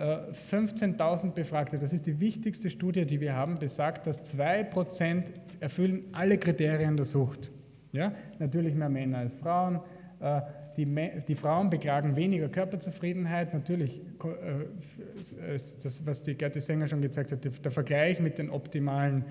15.000 0.00 1.28
äh, 1.28 1.30
Befragte, 1.34 1.78
das 1.78 1.92
ist 1.92 2.06
die 2.06 2.20
wichtigste 2.20 2.70
Studie, 2.70 3.04
die 3.04 3.20
wir 3.20 3.34
haben, 3.34 3.56
besagt, 3.56 4.06
dass 4.06 4.34
2% 4.34 5.24
erfüllen 5.60 6.04
alle 6.12 6.38
Kriterien 6.38 6.96
der 6.96 7.04
Sucht. 7.04 7.50
Ja? 7.92 8.12
Natürlich 8.38 8.74
mehr 8.74 8.88
Männer 8.88 9.18
als 9.18 9.36
Frauen 9.36 9.80
äh, 10.20 10.40
die, 10.76 10.86
die, 11.28 11.34
Frauen 11.34 11.68
beklagen 11.68 12.16
weniger 12.16 12.48
Körperzufriedenheit. 12.48 13.52
Natürlich, 13.52 14.00
äh, 14.00 15.52
das, 15.52 16.06
was 16.06 16.22
die 16.22 16.34
Gerti 16.34 16.60
Sänger 16.60 16.88
schon 16.88 17.02
gezeigt 17.02 17.32
hat, 17.32 17.44
der 17.44 17.70
Vergleich 17.70 18.20
mit 18.20 18.38
den 18.38 18.48
optimalen 18.48 19.24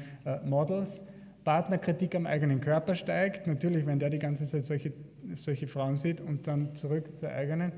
Models. 0.45 1.01
Partnerkritik 1.43 2.15
am 2.15 2.27
eigenen 2.27 2.59
Körper 2.59 2.93
steigt. 2.93 3.47
Natürlich, 3.47 3.85
wenn 3.85 3.97
der 3.97 4.09
die 4.09 4.19
ganze 4.19 4.45
Zeit 4.45 4.65
solche, 4.65 4.91
solche 5.35 5.67
Frauen 5.67 5.95
sieht 5.95 6.21
und 6.21 6.45
dann 6.45 6.75
zurück 6.75 7.17
zur 7.17 7.31
eigenen. 7.31 7.71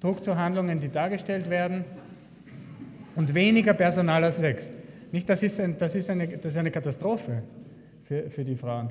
Druck 0.00 0.24
zu 0.24 0.36
Handlungen, 0.36 0.80
die 0.80 0.88
dargestellt 0.88 1.48
werden. 1.48 1.84
Und 3.14 3.34
weniger 3.34 3.74
Personal 3.74 4.24
als 4.24 4.40
wächst. 4.40 4.78
Nicht, 5.10 5.28
das, 5.28 5.42
ist 5.42 5.60
ein, 5.60 5.76
das, 5.78 5.94
ist 5.94 6.08
eine, 6.08 6.28
das 6.28 6.52
ist 6.52 6.56
eine 6.56 6.70
Katastrophe 6.70 7.42
für, 8.02 8.30
für 8.30 8.44
die 8.44 8.56
Frauen 8.56 8.88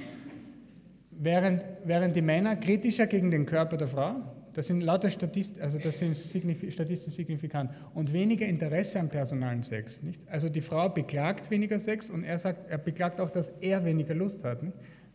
während, 1.22 1.64
während 1.86 2.16
die 2.16 2.22
Männer 2.22 2.56
kritischer 2.56 3.08
gegen 3.08 3.32
den 3.32 3.46
Körper 3.46 3.78
der 3.78 3.88
Frau, 3.88 4.16
das 4.54 4.68
sind 4.68 4.82
lauter 4.82 5.10
Statist, 5.10 5.62
also 5.62 5.78
das 5.78 6.00
sind 6.00 6.16
statistisch 6.16 7.14
signifikant, 7.14 7.72
und 7.94 8.12
weniger 8.12 8.46
Interesse 8.46 9.00
am 9.00 9.08
personalen 9.08 9.64
Sex. 9.64 10.04
Nicht? 10.04 10.20
Also 10.30 10.50
die 10.50 10.60
Frau 10.60 10.90
beklagt 10.90 11.50
weniger 11.52 11.80
Sex 11.80 12.10
und 12.10 12.24
er 12.26 12.38
sagt, 12.38 12.70
er 12.70 12.78
beklagt 12.78 13.22
auch, 13.22 13.30
dass 13.30 13.50
er 13.62 13.86
weniger 13.86 14.14
Lust 14.14 14.44
hat, 14.44 14.60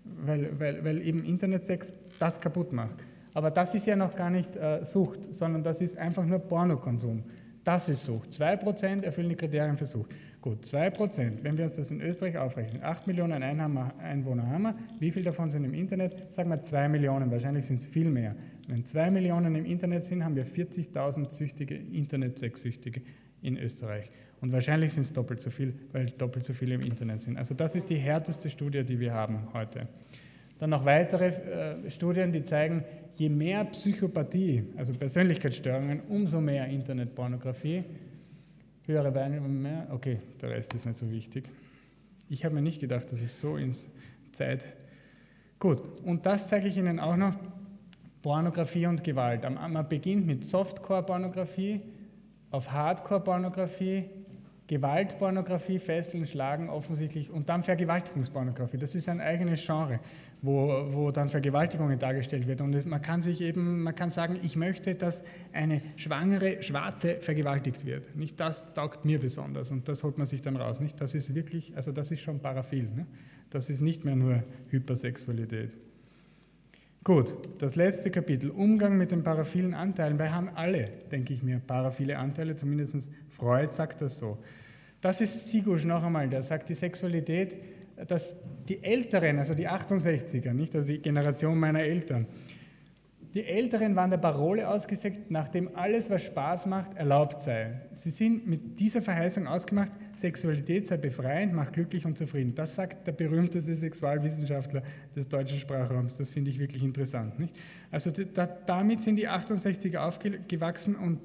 Weil, 0.05 0.59
weil, 0.59 0.85
weil 0.85 1.03
eben 1.03 1.25
Internetsex 1.25 1.97
das 2.19 2.41
kaputt 2.41 2.73
macht. 2.73 3.05
Aber 3.35 3.51
das 3.51 3.75
ist 3.75 3.87
ja 3.87 3.97
noch 3.97 4.15
gar 4.15 4.31
nicht 4.31 4.57
äh, 4.57 4.85
Sucht, 4.85 5.35
sondern 5.35 5.63
das 5.63 5.81
ist 5.81 5.99
einfach 5.99 6.25
nur 6.25 6.39
Pornokonsum. 6.39 7.25
Das 7.67 7.89
ist 7.89 8.05
Sucht. 8.05 8.31
2% 8.31 9.03
erfüllen 9.03 9.29
die 9.29 9.35
Kriterien 9.35 9.77
für 9.77 9.87
Sucht. 9.87 10.13
Gut, 10.41 10.65
2%, 10.65 11.43
wenn 11.43 11.59
wir 11.59 11.65
uns 11.65 11.75
das 11.75 11.91
in 11.91 12.01
Österreich 12.01 12.39
aufrechnen, 12.39 12.81
8 12.85 13.09
Millionen 13.09 13.43
Einwohner 13.43 14.47
haben 14.47 14.63
wir, 14.63 14.75
wie 15.01 15.11
viel 15.11 15.25
davon 15.25 15.51
sind 15.51 15.65
im 15.65 15.75
Internet? 15.75 16.33
Sagen 16.33 16.49
wir 16.51 16.63
2 16.63 16.89
Millionen, 16.89 17.29
wahrscheinlich 17.29 17.67
sind 17.67 17.81
es 17.81 17.87
viel 17.87 18.09
mehr. 18.09 18.37
Wenn 18.69 18.85
2 18.85 19.11
Millionen 19.11 19.57
im 19.57 19.65
Internet 19.65 20.05
sind, 20.05 20.25
haben 20.25 20.37
wir 20.37 20.47
40.000 20.47 21.29
süchtige, 21.29 21.75
Internet-Sexsüchtige 21.75 23.03
in 23.43 23.57
Österreich. 23.57 24.13
Und 24.41 24.53
wahrscheinlich 24.53 24.93
sind 24.93 25.03
es 25.03 25.13
doppelt 25.13 25.41
so 25.41 25.51
viel, 25.51 25.75
weil 25.91 26.07
doppelt 26.07 26.45
so 26.45 26.53
viele 26.53 26.77
im 26.77 26.83
Internet 26.83 27.23
sind. 27.23 27.37
Also 27.37 27.57
das 27.57 27.75
ist 27.75 27.91
die 27.91 27.97
härteste 27.97 28.49
Studie, 28.49 28.85
die 28.85 29.01
wir 29.01 29.13
haben 29.13 29.49
heute. 29.55 29.89
Dann 30.61 30.71
noch 30.71 30.85
weitere 30.85 31.31
äh, 31.31 31.91
Studien, 31.91 32.33
die 32.33 32.45
zeigen, 32.45 32.85
je 33.17 33.29
mehr 33.29 33.65
Psychopathie, 33.65 34.65
also 34.77 34.93
Persönlichkeitsstörungen, 34.93 36.01
umso 36.09 36.41
mehr 36.41 36.67
Internetpornografie. 36.69 37.85
Höhere 38.87 39.15
Wahrnehmung 39.15 39.61
mehr. 39.61 39.89
Okay, 39.91 40.19
der 40.41 40.51
Rest 40.51 40.75
ist 40.75 40.87
nicht 40.87 40.99
so 40.99 41.11
wichtig. 41.11 41.51
Ich 42.29 42.45
habe 42.45 42.55
mir 42.55 42.63
nicht 42.63 42.81
gedacht, 42.81 43.11
dass 43.11 43.21
ich 43.21 43.33
so 43.33 43.57
in 43.57 43.75
Zeit. 44.33 44.65
Gut, 45.59 46.01
und 46.03 46.27
das 46.27 46.49
zeige 46.49 46.69
ich 46.69 46.77
Ihnen 46.77 47.01
auch 47.01 47.17
noch. 47.17 47.35
Pornografie 48.23 48.87
und 48.87 49.05
Gewalt. 49.05 49.49
Man 49.49 49.89
beginnt 49.89 50.27
mit 50.27 50.45
Softcore-Pornografie, 50.45 51.81
auf 52.51 52.73
Hardcore-Pornografie, 52.73 54.05
Gewaltpornografie, 54.69 55.79
Fesseln, 55.79 56.27
Schlagen 56.27 56.69
offensichtlich 56.69 57.31
und 57.31 57.49
dann 57.49 57.63
Vergewaltigungspornografie. 57.63 58.79
Das 58.79 58.95
ist 58.97 59.09
ein 59.09 59.21
eigenes 59.21 59.65
Genre, 59.65 60.01
wo, 60.43 60.87
wo 60.91 61.11
dann 61.13 61.29
Vergewaltigungen 61.29 61.99
dargestellt 61.99 62.49
wird. 62.49 62.61
Und 62.61 62.85
man 62.87 63.01
kann 63.01 63.23
sich 63.23 63.41
eben, 63.41 63.83
man 63.83 63.95
kann 63.95 64.11
sagen, 64.11 64.39
ich 64.43 64.57
möchte, 64.57 64.97
dass 64.97 65.23
eine 65.53 65.83
schwangere 65.95 66.63
Schwarze 66.63 67.19
vergewaltigt 67.21 67.87
wird. 67.87 68.17
Nicht 68.17 68.41
das 68.41 68.75
taugt 68.75 69.05
mir 69.05 69.21
besonders 69.21 69.71
und 69.71 69.89
das 69.89 70.03
holt 70.03 70.19
man 70.19 70.27
sich 70.27 70.43
dann 70.43 70.57
raus. 70.57 70.81
Nicht? 70.81 71.01
Das 71.01 71.15
ist 71.15 71.35
wirklich, 71.35 71.77
also 71.77 71.93
das 71.93 72.11
ist 72.11 72.21
schon 72.21 72.41
paraphil. 72.41 72.89
Ne? 72.95 73.07
Das 73.51 73.71
ist 73.71 73.81
nicht 73.81 74.05
mehr 74.05 74.17
nur 74.17 74.43
Hypersexualität. 74.71 75.77
Gut, 77.07 77.37
das 77.59 77.77
letzte 77.77 78.11
Kapitel, 78.11 78.51
Umgang 78.51 78.97
mit 78.97 79.13
den 79.13 79.23
paraphilen 79.23 79.75
Anteilen. 79.75 80.19
Wir 80.19 80.35
haben 80.35 80.49
alle, 80.57 80.87
denke 81.13 81.35
ich 81.35 81.41
mir, 81.41 81.61
paraphile 81.61 82.19
Anteile, 82.19 82.57
zumindest 82.57 83.13
Freud 83.29 83.73
sagt 83.73 84.03
das 84.03 84.19
so. 84.19 84.39
Das 85.01 85.21
ist 85.21 85.49
Sigusch 85.49 85.85
noch 85.85 86.03
einmal, 86.03 86.29
der 86.29 86.43
sagt, 86.43 86.69
die 86.69 86.75
Sexualität 86.75 87.59
dass 88.09 88.65
die 88.65 88.83
Älteren, 88.83 89.39
also 89.39 89.55
die 89.55 89.69
68er, 89.69 90.53
nicht, 90.53 90.75
also 90.75 90.89
die 90.89 90.99
Generation 90.99 91.57
meiner 91.57 91.81
Eltern, 91.81 92.27
die 93.35 93.45
Älteren 93.45 93.95
waren 93.95 94.11
der 94.11 94.19
Parole 94.19 94.69
ausgesetzt, 94.69 95.21
nachdem 95.29 95.77
alles, 95.77 96.11
was 96.11 96.25
Spaß 96.25 96.67
macht, 96.67 96.97
erlaubt 96.97 97.43
sei. 97.43 97.83
Sie 97.93 98.11
sind 98.11 98.49
mit 98.49 98.81
dieser 98.81 99.01
Verheißung 99.01 99.47
ausgemacht, 99.47 99.93
Sexualität 100.17 100.87
sei 100.87 100.97
befreiend, 100.97 101.53
macht 101.53 101.75
glücklich 101.75 102.07
und 102.07 102.17
zufrieden. 102.17 102.55
Das 102.55 102.75
sagt 102.75 103.07
der 103.07 103.13
berühmteste 103.13 103.75
Sexualwissenschaftler 103.75 104.83
des 105.15 105.29
deutschen 105.29 105.59
Sprachraums. 105.59 106.17
Das 106.17 106.31
finde 106.31 106.51
ich 106.51 106.59
wirklich 106.59 106.83
interessant. 106.83 107.39
Nicht? 107.39 107.55
Also 107.91 108.11
da, 108.11 108.47
damit 108.47 109.03
sind 109.03 109.17
die 109.17 109.29
68er 109.29 109.99
aufgewachsen 109.99 110.97
und, 110.97 111.21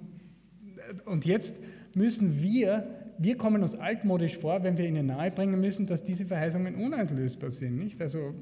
und 1.05 1.25
jetzt 1.25 1.63
müssen 1.95 2.41
wir, 2.41 2.87
wir 3.17 3.37
kommen 3.37 3.61
uns 3.61 3.75
altmodisch 3.75 4.37
vor, 4.37 4.63
wenn 4.63 4.77
wir 4.77 4.85
ihnen 4.85 5.05
nahebringen 5.07 5.59
müssen, 5.59 5.87
dass 5.87 6.03
diese 6.03 6.25
Verheißungen 6.25 6.75
uneinlösbar 6.75 7.51
sind. 7.51 7.77
Nicht? 7.77 8.01
Also 8.01 8.33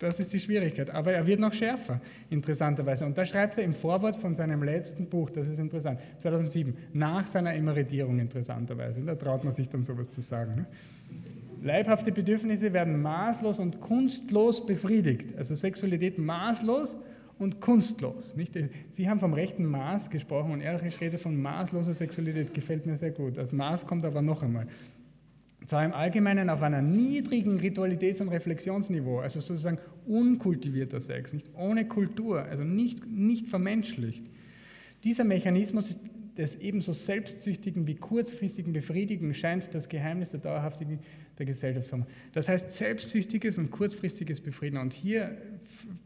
das 0.00 0.18
ist 0.18 0.32
die 0.32 0.40
Schwierigkeit. 0.40 0.90
Aber 0.90 1.12
er 1.12 1.26
wird 1.26 1.40
noch 1.40 1.52
schärfer, 1.52 2.00
interessanterweise. 2.30 3.04
Und 3.04 3.16
da 3.16 3.24
schreibt 3.24 3.58
er 3.58 3.64
im 3.64 3.74
Vorwort 3.74 4.16
von 4.16 4.34
seinem 4.34 4.62
letzten 4.62 5.06
Buch, 5.06 5.30
das 5.30 5.46
ist 5.46 5.58
interessant, 5.58 6.00
2007, 6.18 6.74
nach 6.94 7.26
seiner 7.26 7.54
Emeritierung 7.54 8.18
interessanterweise. 8.18 9.02
Da 9.02 9.14
traut 9.14 9.44
man 9.44 9.54
sich 9.54 9.68
dann 9.68 9.84
sowas 9.84 10.10
zu 10.10 10.22
sagen. 10.22 10.54
Ne? 10.56 10.66
Leibhafte 11.62 12.10
Bedürfnisse 12.10 12.72
werden 12.72 13.02
maßlos 13.02 13.58
und 13.58 13.80
kunstlos 13.80 14.64
befriedigt. 14.64 15.36
Also 15.36 15.54
Sexualität 15.54 16.18
maßlos 16.18 16.98
und 17.38 17.60
kunstlos. 17.60 18.34
Nicht? 18.36 18.58
Sie 18.88 19.08
haben 19.08 19.20
vom 19.20 19.34
rechten 19.34 19.66
Maß 19.66 20.08
gesprochen 20.08 20.52
und 20.52 20.62
Erich 20.62 20.98
redet 21.02 21.20
von 21.20 21.40
maßloser 21.40 21.92
Sexualität, 21.92 22.54
gefällt 22.54 22.86
mir 22.86 22.96
sehr 22.96 23.10
gut. 23.10 23.36
Das 23.36 23.52
Maß 23.52 23.86
kommt 23.86 24.06
aber 24.06 24.22
noch 24.22 24.42
einmal 24.42 24.66
zwar 25.70 25.84
im 25.84 25.92
Allgemeinen 25.92 26.50
auf 26.50 26.62
einer 26.62 26.82
niedrigen 26.82 27.60
Ritualitäts- 27.60 28.20
und 28.20 28.28
Reflexionsniveau, 28.30 29.20
also 29.20 29.38
sozusagen 29.38 29.78
unkultivierter 30.04 31.00
Sex, 31.00 31.32
nicht 31.32 31.48
ohne 31.54 31.86
Kultur, 31.86 32.42
also 32.42 32.64
nicht, 32.64 33.06
nicht 33.06 33.46
vermenschlicht. 33.46 34.26
Dieser 35.04 35.22
Mechanismus 35.22 35.96
des 36.36 36.56
ebenso 36.56 36.92
selbstsüchtigen 36.92 37.86
wie 37.86 37.94
kurzfristigen 37.94 38.72
Befriedigen 38.72 39.32
scheint 39.32 39.72
das 39.72 39.88
Geheimnis 39.88 40.30
der 40.30 40.40
dauerhaftigen 40.40 40.98
der 41.38 41.46
Gesellschaftsform. 41.46 42.04
Das 42.32 42.48
heißt 42.48 42.72
selbstsüchtiges 42.72 43.56
und 43.56 43.70
kurzfristiges 43.70 44.40
Befrieden. 44.40 44.80
Und 44.80 44.92
hier 44.92 45.38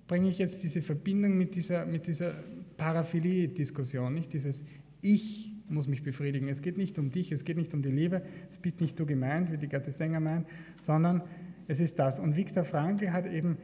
bringe 0.06 0.28
ich 0.28 0.36
jetzt 0.36 0.62
diese 0.62 0.82
Verbindung 0.82 1.38
mit 1.38 1.54
dieser, 1.54 1.86
mit 1.86 2.06
dieser 2.06 2.34
Paraphilie-Diskussion, 2.76 4.12
nicht 4.12 4.34
dieses 4.34 4.62
Ich 5.00 5.53
muss 5.68 5.86
mich 5.86 6.02
befriedigen. 6.02 6.48
Es 6.48 6.62
geht 6.62 6.76
nicht 6.76 6.98
um 6.98 7.10
dich, 7.10 7.32
es 7.32 7.44
geht 7.44 7.56
nicht 7.56 7.74
um 7.74 7.82
die 7.82 7.90
Liebe, 7.90 8.22
es 8.50 8.62
wird 8.62 8.80
nicht 8.80 8.98
du 8.98 9.06
gemeint, 9.06 9.50
wie 9.50 9.58
die 9.58 9.68
Gatte 9.68 9.92
Sänger 9.92 10.20
meint, 10.20 10.46
sondern 10.80 11.22
es 11.68 11.80
ist 11.80 11.98
das. 11.98 12.18
Und 12.18 12.36
Viktor 12.36 12.64
Frankl 12.64 13.12
hat 13.12 13.26
eben 13.26 13.58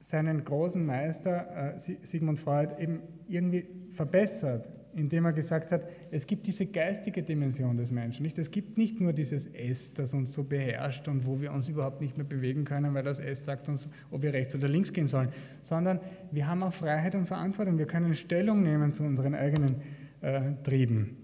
seinen 0.00 0.44
großen 0.44 0.84
Meister 0.84 1.74
äh, 1.74 1.78
Sigmund 1.78 2.40
Freud 2.40 2.74
eben 2.78 3.00
irgendwie 3.28 3.66
verbessert, 3.90 4.70
indem 4.94 5.26
er 5.26 5.32
gesagt 5.32 5.70
hat, 5.72 5.88
es 6.10 6.26
gibt 6.26 6.46
diese 6.46 6.66
geistige 6.66 7.22
Dimension 7.22 7.76
des 7.76 7.92
Menschen. 7.92 8.24
Nicht? 8.24 8.36
Es 8.38 8.50
gibt 8.50 8.76
nicht 8.78 9.00
nur 9.00 9.12
dieses 9.12 9.46
S, 9.46 9.94
das 9.94 10.12
uns 10.12 10.32
so 10.32 10.44
beherrscht 10.44 11.08
und 11.08 11.24
wo 11.24 11.40
wir 11.40 11.52
uns 11.52 11.68
überhaupt 11.68 12.00
nicht 12.00 12.16
mehr 12.16 12.26
bewegen 12.26 12.64
können, 12.64 12.94
weil 12.94 13.04
das 13.04 13.20
S 13.20 13.44
sagt 13.44 13.68
uns, 13.68 13.88
ob 14.10 14.22
wir 14.22 14.32
rechts 14.34 14.54
oder 14.54 14.68
links 14.68 14.92
gehen 14.92 15.06
sollen, 15.06 15.28
sondern 15.60 16.00
wir 16.30 16.48
haben 16.48 16.62
auch 16.62 16.74
Freiheit 16.74 17.14
und 17.14 17.26
Verantwortung. 17.26 17.78
Wir 17.78 17.86
können 17.86 18.14
Stellung 18.14 18.62
nehmen 18.62 18.92
zu 18.92 19.04
unseren 19.04 19.34
eigenen 19.34 19.76
äh, 20.22 20.52
trieben. 20.62 21.16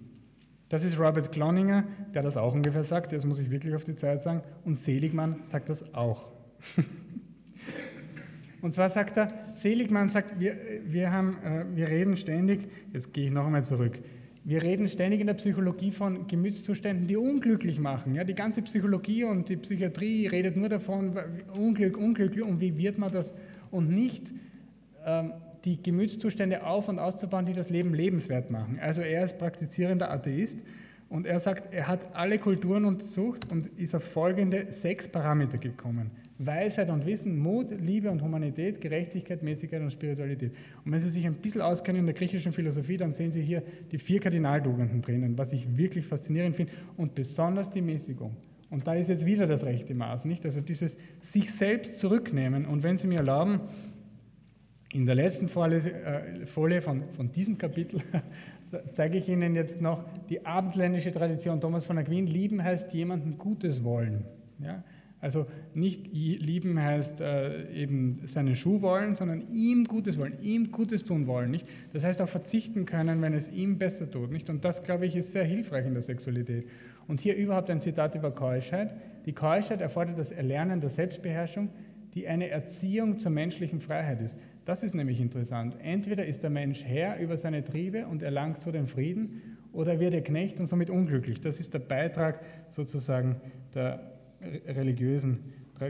Das 0.69 0.85
ist 0.85 0.99
Robert 0.99 1.33
Cloninger, 1.33 1.85
der 2.13 2.23
das 2.23 2.37
auch 2.37 2.55
ungefähr 2.55 2.83
sagt, 2.83 3.13
das 3.13 3.25
muss 3.25 3.41
ich 3.41 3.51
wirklich 3.51 3.75
auf 3.75 3.85
die 3.85 3.97
Zeit 3.97 4.23
sagen, 4.23 4.43
und 4.65 4.75
Seligmann 4.75 5.41
sagt 5.43 5.71
das 5.71 5.95
auch. 5.95 6.29
und 8.63 8.75
zwar 8.75 8.91
sagt 8.91 9.17
er, 9.17 9.33
Seligmann 9.55 10.09
sagt, 10.09 10.39
wir, 10.39 10.57
wir, 10.85 11.11
haben, 11.11 11.39
äh, 11.43 11.65
wir 11.75 11.89
reden 11.89 12.17
ständig, 12.17 12.69
jetzt 12.93 13.15
gehe 13.15 13.27
ich 13.27 13.33
noch 13.33 13.47
einmal 13.47 13.65
zurück, 13.65 13.99
wir 14.45 14.63
reden 14.63 14.89
ständig 14.89 15.21
in 15.21 15.27
der 15.27 15.35
Psychologie 15.35 15.91
von 15.91 16.27
Gemütszuständen, 16.27 17.07
die 17.07 17.17
unglücklich 17.17 17.81
machen. 17.81 18.15
Ja, 18.15 18.25
die 18.25 18.35
ganze 18.35 18.63
Psychologie 18.63 19.25
und 19.25 19.49
die 19.49 19.57
Psychiatrie 19.57 20.27
redet 20.27 20.57
nur 20.57 20.69
davon, 20.69 21.19
Unglück, 21.57 21.97
Unglück 21.97 22.35
und 22.43 22.61
wie 22.61 22.77
wird 22.77 22.99
man 22.99 23.13
das 23.13 23.35
und 23.71 23.91
nicht 23.91 24.33
ähm, 25.05 25.33
die 25.65 25.83
Gemütszustände 25.83 26.65
auf- 26.65 26.89
und 26.89 26.99
auszubauen, 26.99 27.45
die 27.45 27.53
das 27.53 27.71
Leben 27.71 27.95
lebenswert 27.95 28.51
machen. 28.51 28.79
Also 28.81 29.03
er 29.03 29.25
ist 29.25 29.39
praktizierender 29.39 30.11
Atheist 30.11 30.61
und 31.09 31.27
er 31.27 31.41
sagt, 31.41 31.75
er 31.75 31.89
hat 31.89 32.15
alle 32.15 32.39
Kulturen 32.39 32.85
untersucht 32.85 33.51
und 33.51 33.67
ist 33.79 33.95
auf 33.95 34.05
folgende 34.05 34.67
sechs 34.71 35.09
Parameter 35.09 35.59
gekommen. 35.59 36.11
Weisheit 36.39 36.91
und 36.91 37.05
Wissen, 37.07 37.37
Mut, 37.39 37.69
Liebe 37.81 38.11
und 38.11 38.23
Humanität, 38.23 38.81
Gerechtigkeit, 38.81 39.43
Mäßigkeit 39.43 39.83
und 39.83 39.93
Spiritualität. 39.93 40.53
Und 40.85 40.93
wenn 40.93 41.01
Sie 41.01 41.11
sich 41.11 41.27
ein 41.27 41.35
bisschen 41.35 41.63
auskennen 41.63 42.01
in 42.01 42.07
der 42.07 42.15
griechischen 42.15 42.53
Philosophie, 42.53 42.97
dann 42.97 43.13
sehen 43.13 43.33
Sie 43.33 43.43
hier 43.43 43.63
die 43.91 43.99
vier 43.99 44.21
Kardinaltugenden 44.21 45.03
drinnen, 45.03 45.37
was 45.37 45.53
ich 45.53 45.77
wirklich 45.77 46.07
faszinierend 46.07 46.55
finde 46.55 46.73
und 46.97 47.15
besonders 47.15 47.71
die 47.71 47.83
Mäßigung. 47.83 48.37
Und 48.71 48.87
da 48.87 48.95
ist 48.95 49.09
jetzt 49.09 49.25
wieder 49.25 49.47
das 49.47 49.65
rechte 49.65 49.95
Maß, 49.95 50.27
nicht? 50.27 50.45
Also 50.45 50.61
dieses 50.61 50.99
sich 51.23 51.51
selbst 51.51 51.99
zurücknehmen. 51.99 52.67
Und 52.67 52.83
wenn 52.83 52.99
Sie 52.99 53.07
mir 53.07 53.19
erlauben, 53.19 53.61
in 54.93 55.07
der 55.07 55.15
letzten 55.15 55.47
äh, 55.47 56.47
Folie 56.47 56.81
von, 56.81 57.03
von 57.11 57.31
diesem 57.31 57.59
Kapitel 57.59 58.01
zeige 58.93 59.19
ich 59.19 59.29
Ihnen 59.29 59.55
jetzt 59.55 59.81
noch 59.81 60.05
die 60.29 60.45
abendländische 60.45 61.13
Tradition. 61.13 61.61
Thomas 61.61 61.85
von 61.85 61.99
Aquin, 61.99 62.27
lieben 62.27 62.63
heißt 62.63 62.93
jemandem 62.93 63.37
Gutes 63.37 63.85
wollen. 63.85 64.25
Ja? 64.59 64.83
Also 65.21 65.47
nicht 65.75 66.07
lieben 66.13 66.81
heißt 66.81 67.21
äh, 67.21 67.73
eben 67.73 68.23
seinen 68.27 68.55
Schuh 68.55 68.83
wollen, 68.83 69.17
sondern 69.17 69.43
ihm 69.51 69.85
Gutes 69.85 70.17
wollen, 70.17 70.35
ihm 70.41 70.71
Gutes 70.71 71.03
tun 71.03 71.27
wollen. 71.27 71.51
Nicht? 71.51 71.67
Das 71.93 72.05
heißt 72.05 72.23
auch 72.23 72.29
verzichten 72.29 72.87
können, 72.87 73.21
wenn 73.21 73.35
es 73.35 73.49
ihm 73.49 73.79
besser 73.79 74.09
tut. 74.11 74.31
Nicht? 74.31 74.49
Und 74.49 74.65
das, 74.65 74.85
glaube 74.85 75.07
ich, 75.07 75.17
ist 75.17 75.33
sehr 75.33 75.45
hilfreich 75.45 75.87
in 75.87 75.95
der 75.95 76.03
Sexualität. 76.03 76.67
Und 77.09 77.21
hier 77.21 77.37
überhaupt 77.37 77.69
ein 77.71 77.81
Zitat 77.81 78.15
über 78.15 78.31
Keuschheit. 78.31 78.93
Die 79.27 79.33
Keuschheit 79.33 79.81
erfordert 79.81 80.19
das 80.19 80.31
Erlernen 80.31 80.81
der 80.81 80.91
Selbstbeherrschung, 80.91 81.71
die 82.19 82.27
eine 82.27 82.49
Erziehung 82.49 83.19
zur 83.19 83.31
menschlichen 83.31 83.81
Freiheit 83.81 84.21
ist. 84.21 84.41
Das 84.65 84.83
ist 84.83 84.95
nämlich 84.95 85.21
interessant. 85.21 85.77
Entweder 85.81 86.27
ist 86.27 86.43
der 86.43 86.51
Mensch 86.51 86.83
Herr 86.85 87.21
über 87.21 87.39
seine 87.39 87.63
Triebe 87.63 88.07
und 88.09 88.23
erlangt 88.23 88.61
so 88.61 88.73
den 88.73 88.89
Frieden, 88.89 89.57
oder 89.73 90.01
wird 90.01 90.15
er 90.15 90.23
Knecht 90.23 90.59
und 90.59 90.67
somit 90.67 90.91
unglücklich. 90.91 91.41
Das 91.41 91.61
ist 91.61 91.75
der 91.75 91.79
Beitrag 91.79 92.41
sozusagen 92.71 93.37
der 93.73 94.01
religiösen, 94.67 95.39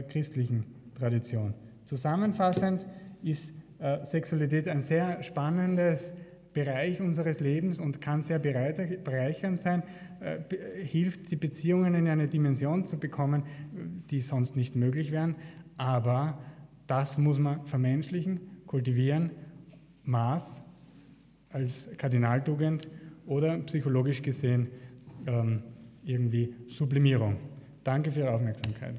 christlichen 0.07 0.65
Tradition. 0.93 1.55
Zusammenfassend 1.85 2.85
ist 3.23 3.51
äh, 3.79 4.05
Sexualität 4.05 4.67
ein 4.67 4.81
sehr 4.81 5.23
spannendes 5.23 6.13
Bereich 6.53 7.01
unseres 7.01 7.39
Lebens 7.39 7.79
und 7.79 8.01
kann 8.01 8.21
sehr 8.21 8.39
bereichernd 8.39 9.61
sein, 9.61 9.83
äh, 10.19 10.39
hilft, 10.83 11.31
die 11.31 11.35
Beziehungen 11.35 11.93
in 11.93 12.07
eine 12.07 12.27
Dimension 12.27 12.85
zu 12.85 12.99
bekommen, 12.99 13.43
die 14.09 14.19
sonst 14.19 14.55
nicht 14.55 14.75
möglich 14.75 15.11
wären. 15.11 15.35
Aber 15.79 16.37
das 16.87 17.17
muss 17.17 17.39
man 17.39 17.65
vermenschlichen, 17.65 18.41
kultivieren, 18.67 19.31
Maß 20.03 20.61
als 21.51 21.89
Kardinaltugend 21.97 22.89
oder 23.25 23.57
psychologisch 23.59 24.21
gesehen 24.21 24.67
ähm, 25.25 25.63
irgendwie 26.03 26.53
Sublimierung. 26.67 27.37
Danke 27.83 28.11
für 28.11 28.21
Ihre 28.21 28.31
Aufmerksamkeit. 28.31 28.95